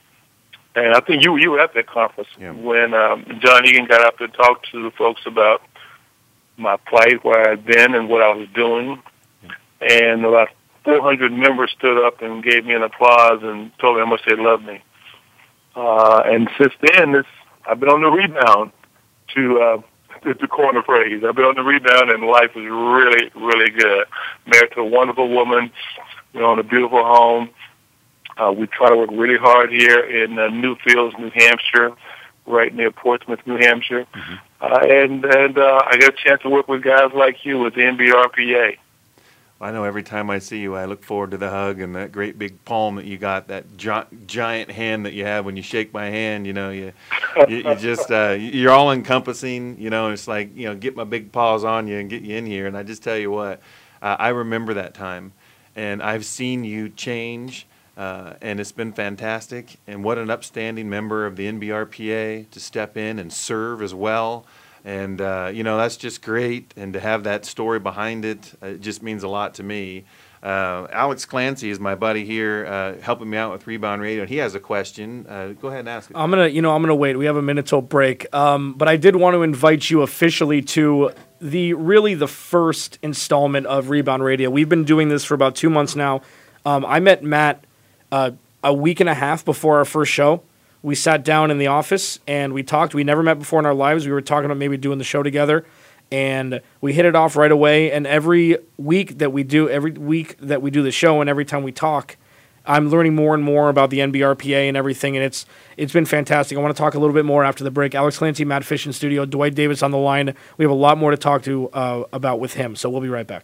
And 0.76 0.94
I 0.94 1.00
think 1.00 1.24
you 1.24 1.38
you 1.38 1.52
were 1.52 1.60
at 1.60 1.74
that 1.74 1.88
conference 1.88 2.30
Yeah. 2.40 2.52
when 2.52 2.94
um, 2.94 3.26
John 3.42 3.66
Egan 3.66 3.86
got 3.86 4.06
up 4.06 4.18
to 4.20 4.28
talk 4.28 4.64
to 4.72 4.84
the 4.84 4.92
folks 4.92 5.22
about 5.26 5.62
my 6.58 6.78
plight, 6.78 7.24
where 7.24 7.50
I'd 7.52 7.66
been, 7.66 7.96
and 7.96 8.10
what 8.10 8.22
I 8.22 8.34
was 8.34 8.48
doing. 8.54 9.02
And 9.82 10.26
about 10.26 10.50
400 10.86 11.34
members 11.34 11.72
stood 11.78 12.04
up 12.06 12.22
and 12.22 12.44
gave 12.44 12.66
me 12.66 12.74
an 12.74 12.84
applause 12.84 13.40
and 13.42 13.72
told 13.80 13.98
me 13.98 14.04
how 14.04 14.10
much 14.10 14.22
they 14.28 14.36
loved 14.36 14.66
me. 14.66 14.82
Uh, 15.76 16.22
and 16.26 16.50
since 16.58 16.74
then, 16.82 17.12
this 17.12 17.26
I've 17.68 17.80
been 17.80 17.90
on 17.90 18.02
the 18.02 18.10
rebound 18.10 18.72
to 19.34 19.60
uh, 19.60 19.82
to 20.24 20.34
the 20.40 20.48
corner 20.48 20.84
phrase. 20.84 21.24
I've 21.28 21.36
been 21.36 21.46
on 21.46 21.56
the 21.56 21.64
rebound, 21.64 22.12
and 22.12 22.24
life 22.24 22.52
is 22.52 22.64
really, 22.64 23.32
really 23.36 23.72
good. 23.72 24.06
Married 24.46 24.72
to 24.74 24.82
a 24.82 24.86
wonderful 24.86 25.28
woman. 25.30 25.72
We 26.34 26.42
own 26.42 26.60
a 26.60 26.64
beautiful 26.64 27.04
home. 27.04 27.50
Uh, 28.38 28.52
we 28.52 28.68
try 28.68 28.90
to 28.90 28.96
work 28.96 29.10
really 29.12 29.38
hard 29.38 29.72
here 29.72 30.00
in 30.00 30.38
uh, 30.38 30.50
Newfields, 30.50 31.18
New 31.18 31.32
Hampshire, 31.34 31.92
right 32.46 32.74
near 32.74 32.92
Portsmouth, 32.92 33.40
New 33.46 33.58
Hampshire. 33.58 34.06
Uh, 34.62 34.80
and 34.84 35.26
and 35.26 35.58
uh, 35.58 35.82
I 35.86 35.98
got 35.98 36.14
a 36.14 36.18
chance 36.18 36.42
to 36.44 36.50
work 36.50 36.68
with 36.68 36.84
guys 36.84 37.12
like 37.14 37.46
you 37.46 37.60
with 37.60 37.76
the 37.76 37.82
NBRPA. 37.82 38.78
I 39.62 39.72
know 39.72 39.86
every 39.86 40.04
time 40.04 40.30
I 40.30 40.40
see 40.40 40.60
you, 40.60 40.76
I 40.76 40.84
look 40.84 41.02
forward 41.02 41.32
to 41.32 41.38
the 41.38 41.50
hug 41.50 41.80
and 41.80 41.96
that 41.96 42.12
great 42.12 42.38
big 42.38 42.64
palm 42.66 42.96
that 42.96 43.06
you 43.06 43.18
got, 43.18 43.48
that 43.48 43.78
gi- 43.78 44.18
giant 44.28 44.70
hand 44.70 45.06
that 45.06 45.14
you 45.14 45.24
have 45.24 45.46
when 45.46 45.56
you 45.56 45.64
shake 45.64 45.94
my 45.94 46.08
hand. 46.08 46.46
You 46.46 46.52
know, 46.52 46.72
you 46.72 46.92
you, 47.48 47.58
you 47.58 47.76
just 47.76 48.12
uh, 48.12 48.36
you're 48.38 48.72
all 48.72 48.92
encompassing. 48.92 49.80
You 49.80 49.90
know, 49.90 50.12
it's 50.12 50.28
like 50.28 50.56
you 50.58 50.66
know, 50.68 50.76
get 50.76 50.98
my 50.98 51.06
big 51.06 51.32
paws 51.32 51.64
on 51.64 51.88
you 51.88 51.98
and 52.00 52.10
get 52.10 52.22
you 52.22 52.36
in 52.36 52.46
here. 52.46 52.68
And 52.68 52.78
I 52.78 52.84
just 52.84 53.02
tell 53.02 53.18
you 53.18 53.32
what, 53.32 53.62
uh, 54.02 54.18
I 54.20 54.30
remember 54.30 54.74
that 54.74 54.94
time, 54.94 55.32
and 55.76 56.04
I've 56.04 56.26
seen 56.26 56.64
you 56.66 56.90
change. 56.90 57.66
Uh, 57.98 58.34
and 58.42 58.60
it's 58.60 58.74
been 58.74 58.92
fantastic. 58.92 59.78
And 59.88 60.04
what 60.04 60.18
an 60.18 60.30
upstanding 60.30 60.90
member 60.90 61.26
of 61.26 61.38
the 61.38 61.50
NBRPA 61.50 62.50
to 62.50 62.60
step 62.60 62.98
in 62.98 63.20
and 63.20 63.32
serve 63.32 63.82
as 63.82 63.96
well. 63.96 64.46
And, 64.86 65.20
uh, 65.20 65.50
you 65.52 65.64
know, 65.64 65.78
that's 65.78 65.98
just 65.98 66.22
great. 66.22 66.72
And 66.78 66.94
to 66.94 67.00
have 67.00 67.24
that 67.24 67.44
story 67.44 67.80
behind 67.80 68.24
it, 68.24 68.54
uh, 68.62 68.68
it 68.68 68.82
just 68.82 69.02
means 69.02 69.24
a 69.24 69.28
lot 69.28 69.56
to 69.56 69.64
me. 69.64 70.06
Uh, 70.44 70.86
Alex 70.92 71.26
Clancy 71.26 71.72
is 71.72 71.80
my 71.80 71.96
buddy 71.96 72.24
here, 72.24 72.68
uh, 72.68 73.02
helping 73.02 73.28
me 73.32 73.36
out 73.36 73.52
with 73.52 73.66
Rebound 73.66 74.00
Radio, 74.00 74.22
and 74.22 74.30
he 74.30 74.38
has 74.38 74.54
a 74.54 74.60
question. 74.60 75.26
Uh, 75.28 75.54
go 75.60 75.70
ahead 75.70 75.80
and 75.80 75.90
ask 75.90 76.12
it. 76.12 76.16
I'm 76.16 76.30
gonna, 76.30 76.50
you 76.50 76.62
know, 76.62 76.76
I'm 76.76 76.84
gonna 76.84 76.94
wait. 76.94 77.18
We 77.18 77.26
have 77.26 77.36
a 77.36 77.42
minute 77.42 77.66
till 77.66 77.82
break. 77.82 78.28
Um, 78.32 78.74
but 78.74 78.88
I 78.88 78.96
did 78.96 79.16
want 79.16 79.34
to 79.34 79.42
invite 79.42 79.90
you 79.90 80.04
officially 80.04 80.62
to 80.62 81.10
the 81.42 81.74
really 81.74 82.14
the 82.14 82.28
first 82.28 83.00
installment 83.02 83.66
of 83.66 83.90
Rebound 83.90 84.24
Radio. 84.24 84.52
We've 84.52 84.70
been 84.70 84.84
doing 84.84 85.10
this 85.10 85.26
for 85.26 85.34
about 85.34 85.56
two 85.56 85.72
months 85.72 85.96
now. 85.96 86.22
Um, 86.64 86.86
I 86.86 87.00
met 87.00 87.24
Matt 87.24 87.66
uh, 88.12 88.32
a 88.64 88.72
week 88.72 89.00
and 89.00 89.10
a 89.10 89.16
half 89.16 89.44
before 89.44 89.80
our 89.80 89.86
first 89.86 90.12
show. 90.12 90.44
We 90.86 90.94
sat 90.94 91.26
down 91.26 91.50
in 91.50 91.58
the 91.58 91.66
office 91.66 92.20
and 92.28 92.54
we 92.54 92.62
talked. 92.62 92.94
We 92.94 93.04
never 93.04 93.24
met 93.24 93.40
before 93.40 93.58
in 93.58 93.66
our 93.66 93.74
lives. 93.74 94.06
We 94.06 94.12
were 94.12 94.22
talking 94.22 94.46
about 94.46 94.58
maybe 94.58 94.78
doing 94.78 95.00
the 95.00 95.04
show 95.04 95.24
together, 95.24 95.66
and 96.12 96.62
we 96.80 96.94
hit 96.94 97.06
it 97.06 97.16
off 97.16 97.36
right 97.36 97.52
away. 97.52 97.92
And 97.92 98.06
every 98.06 98.60
week 98.78 99.18
that 99.18 99.34
we 99.34 99.42
do, 99.42 99.68
every 99.68 99.94
week 99.94 100.38
that 100.38 100.62
we 100.62 100.70
do 100.70 100.84
the 100.84 100.92
show, 100.92 101.22
and 101.22 101.28
every 101.28 101.44
time 101.44 101.64
we 101.64 101.72
talk, 101.72 102.18
I'm 102.68 102.90
learning 102.90 103.16
more 103.16 103.34
and 103.34 103.44
more 103.44 103.70
about 103.70 103.90
the 103.90 103.98
NBRPA 103.98 104.68
and 104.68 104.78
everything, 104.78 105.18
and 105.18 105.26
it's 105.26 105.48
it's 105.76 105.92
been 105.92 106.06
fantastic. 106.06 106.56
I 106.56 106.62
want 106.62 106.76
to 106.76 106.80
talk 106.80 106.94
a 106.94 107.00
little 107.00 107.16
bit 107.16 107.26
more 107.26 107.44
after 107.44 107.64
the 107.64 107.72
break. 107.72 107.96
Alex 107.96 108.20
Clancy, 108.20 108.46
Matt 108.46 108.64
Fish 108.64 108.86
in 108.86 108.94
studio, 108.94 109.26
Dwight 109.26 109.56
Davis 109.56 109.82
on 109.82 109.90
the 109.90 109.98
line. 109.98 110.36
We 110.58 110.66
have 110.66 110.72
a 110.72 110.76
lot 110.76 111.00
more 111.00 111.10
to 111.10 111.18
talk 111.18 111.42
to 111.46 111.68
uh, 111.70 112.04
about 112.14 112.40
with 112.40 112.54
him, 112.54 112.76
so 112.76 112.92
we'll 112.92 113.02
be 113.02 113.10
right 113.10 113.26
back. 113.26 113.44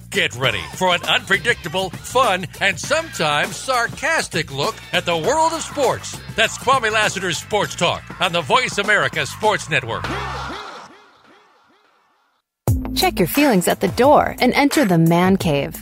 Get 0.11 0.35
ready 0.35 0.61
for 0.75 0.93
an 0.93 1.01
unpredictable, 1.03 1.89
fun, 1.89 2.45
and 2.59 2.77
sometimes 2.77 3.55
sarcastic 3.55 4.51
look 4.53 4.75
at 4.91 5.05
the 5.05 5.15
world 5.15 5.53
of 5.53 5.61
sports. 5.61 6.19
That's 6.35 6.57
Kwame 6.57 6.91
Lassiter's 6.91 7.37
Sports 7.37 7.75
Talk 7.75 8.03
on 8.19 8.33
the 8.33 8.41
VoiceAmerica 8.41 9.25
Sports 9.25 9.69
Network. 9.69 10.03
Check 12.93 13.19
your 13.19 13.29
feelings 13.29 13.69
at 13.69 13.79
the 13.79 13.87
door 13.87 14.35
and 14.41 14.53
enter 14.53 14.83
the 14.83 14.97
man 14.97 15.37
cave. 15.37 15.81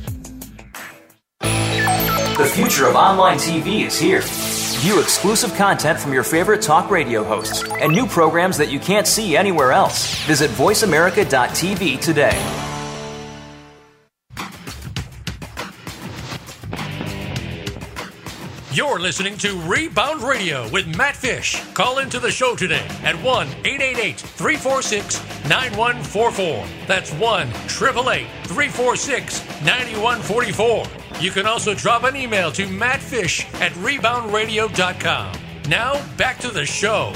The 2.37 2.45
future 2.45 2.87
of 2.87 2.95
online 2.95 3.37
TV 3.37 3.85
is 3.85 3.99
here. 3.99 4.21
View 4.81 4.99
exclusive 4.99 5.53
content 5.55 5.99
from 5.99 6.13
your 6.13 6.23
favorite 6.23 6.61
talk 6.61 6.89
radio 6.89 7.23
hosts 7.23 7.63
and 7.63 7.91
new 7.91 8.07
programs 8.07 8.57
that 8.57 8.71
you 8.71 8.79
can't 8.79 9.05
see 9.05 9.35
anywhere 9.37 9.71
else. 9.71 10.15
Visit 10.25 10.49
VoiceAmerica.tv 10.51 11.99
today. 11.99 12.39
You're 18.73 18.99
listening 18.99 19.37
to 19.39 19.59
Rebound 19.63 20.23
Radio 20.23 20.69
with 20.69 20.95
Matt 20.95 21.17
Fish. 21.17 21.61
Call 21.73 21.99
into 21.99 22.19
the 22.19 22.31
show 22.31 22.55
today 22.55 22.87
at 23.03 23.21
1 23.21 23.47
888 23.65 24.17
346 24.17 25.19
9144. 25.49 26.65
That's 26.87 27.11
1 27.11 27.47
888 27.49 28.27
346 28.47 29.45
9144. 29.65 31.00
You 31.19 31.29
can 31.31 31.45
also 31.45 31.73
drop 31.75 32.03
an 32.03 32.15
email 32.15 32.51
to 32.53 32.65
mattfish 32.65 33.45
at 33.61 33.71
reboundradio.com. 33.73 35.33
Now, 35.69 36.03
back 36.17 36.39
to 36.39 36.49
the 36.49 36.65
show. 36.65 37.13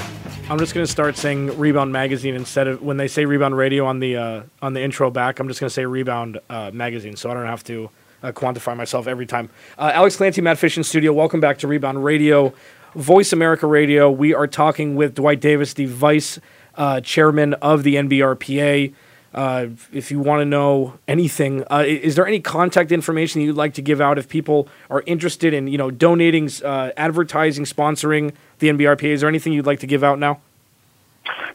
I'm 0.48 0.58
just 0.58 0.74
gonna 0.74 0.86
start 0.86 1.16
saying 1.16 1.58
Rebound 1.58 1.92
Magazine 1.92 2.36
instead 2.36 2.68
of 2.68 2.80
when 2.82 2.98
they 2.98 3.08
say 3.08 3.24
Rebound 3.24 3.56
Radio 3.56 3.84
on 3.84 3.98
the 3.98 4.16
uh, 4.16 4.42
on 4.62 4.74
the 4.74 4.80
intro 4.82 5.10
back. 5.10 5.40
I'm 5.40 5.48
just 5.48 5.58
gonna 5.58 5.70
say 5.70 5.84
Rebound 5.86 6.38
uh, 6.48 6.70
Magazine, 6.72 7.16
so 7.16 7.30
I 7.30 7.34
don't 7.34 7.46
have 7.46 7.64
to 7.64 7.90
uh, 8.22 8.30
quantify 8.30 8.76
myself 8.76 9.08
every 9.08 9.26
time. 9.26 9.50
Uh, 9.76 9.90
Alex 9.92 10.16
Clancy, 10.16 10.40
Matt 10.40 10.58
Fish 10.58 10.76
in 10.76 10.84
studio. 10.84 11.12
Welcome 11.12 11.40
back 11.40 11.58
to 11.58 11.66
Rebound 11.66 12.04
Radio, 12.04 12.54
VoiceAmerica 12.94 13.68
Radio. 13.68 14.08
We 14.08 14.34
are 14.34 14.46
talking 14.46 14.94
with 14.94 15.16
Dwight 15.16 15.40
Davis, 15.40 15.74
the 15.74 15.86
vice 15.86 16.38
uh, 16.76 17.00
chairman 17.00 17.54
of 17.54 17.82
the 17.82 17.96
NBRPA. 17.96 18.94
Uh, 19.36 19.66
if 19.92 20.10
you 20.10 20.18
want 20.18 20.40
to 20.40 20.46
know 20.46 20.98
anything, 21.06 21.62
uh, 21.70 21.84
is 21.86 22.16
there 22.16 22.26
any 22.26 22.40
contact 22.40 22.90
information 22.90 23.42
you'd 23.42 23.54
like 23.54 23.74
to 23.74 23.82
give 23.82 24.00
out 24.00 24.16
if 24.16 24.30
people 24.30 24.66
are 24.88 25.02
interested 25.04 25.52
in, 25.52 25.68
you 25.68 25.76
know, 25.76 25.90
donating, 25.90 26.48
uh, 26.64 26.90
advertising, 26.96 27.64
sponsoring 27.66 28.32
the 28.60 28.68
NBRPA? 28.68 29.10
Is 29.10 29.20
there 29.20 29.28
anything 29.28 29.52
you'd 29.52 29.66
like 29.66 29.80
to 29.80 29.86
give 29.86 30.02
out 30.02 30.18
now? 30.18 30.40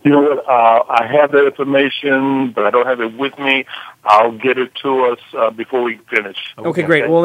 You 0.04 0.12
know 0.12 0.22
what? 0.22 0.48
Uh, 0.48 0.84
I 0.90 1.08
have 1.08 1.32
that 1.32 1.46
information, 1.46 2.52
but 2.52 2.66
I 2.66 2.72
don't 2.72 2.88
have 2.88 3.02
it 3.02 3.18
with 3.18 3.38
me. 3.38 3.66
I'll 4.04 4.38
get 4.38 4.58
it 4.58 4.74
to 4.84 5.06
us 5.06 5.20
uh, 5.38 5.52
before 5.52 5.84
we 5.84 5.98
finish. 6.10 6.38
Okay, 6.58 6.82
great. 6.82 7.10
Well, 7.10 7.20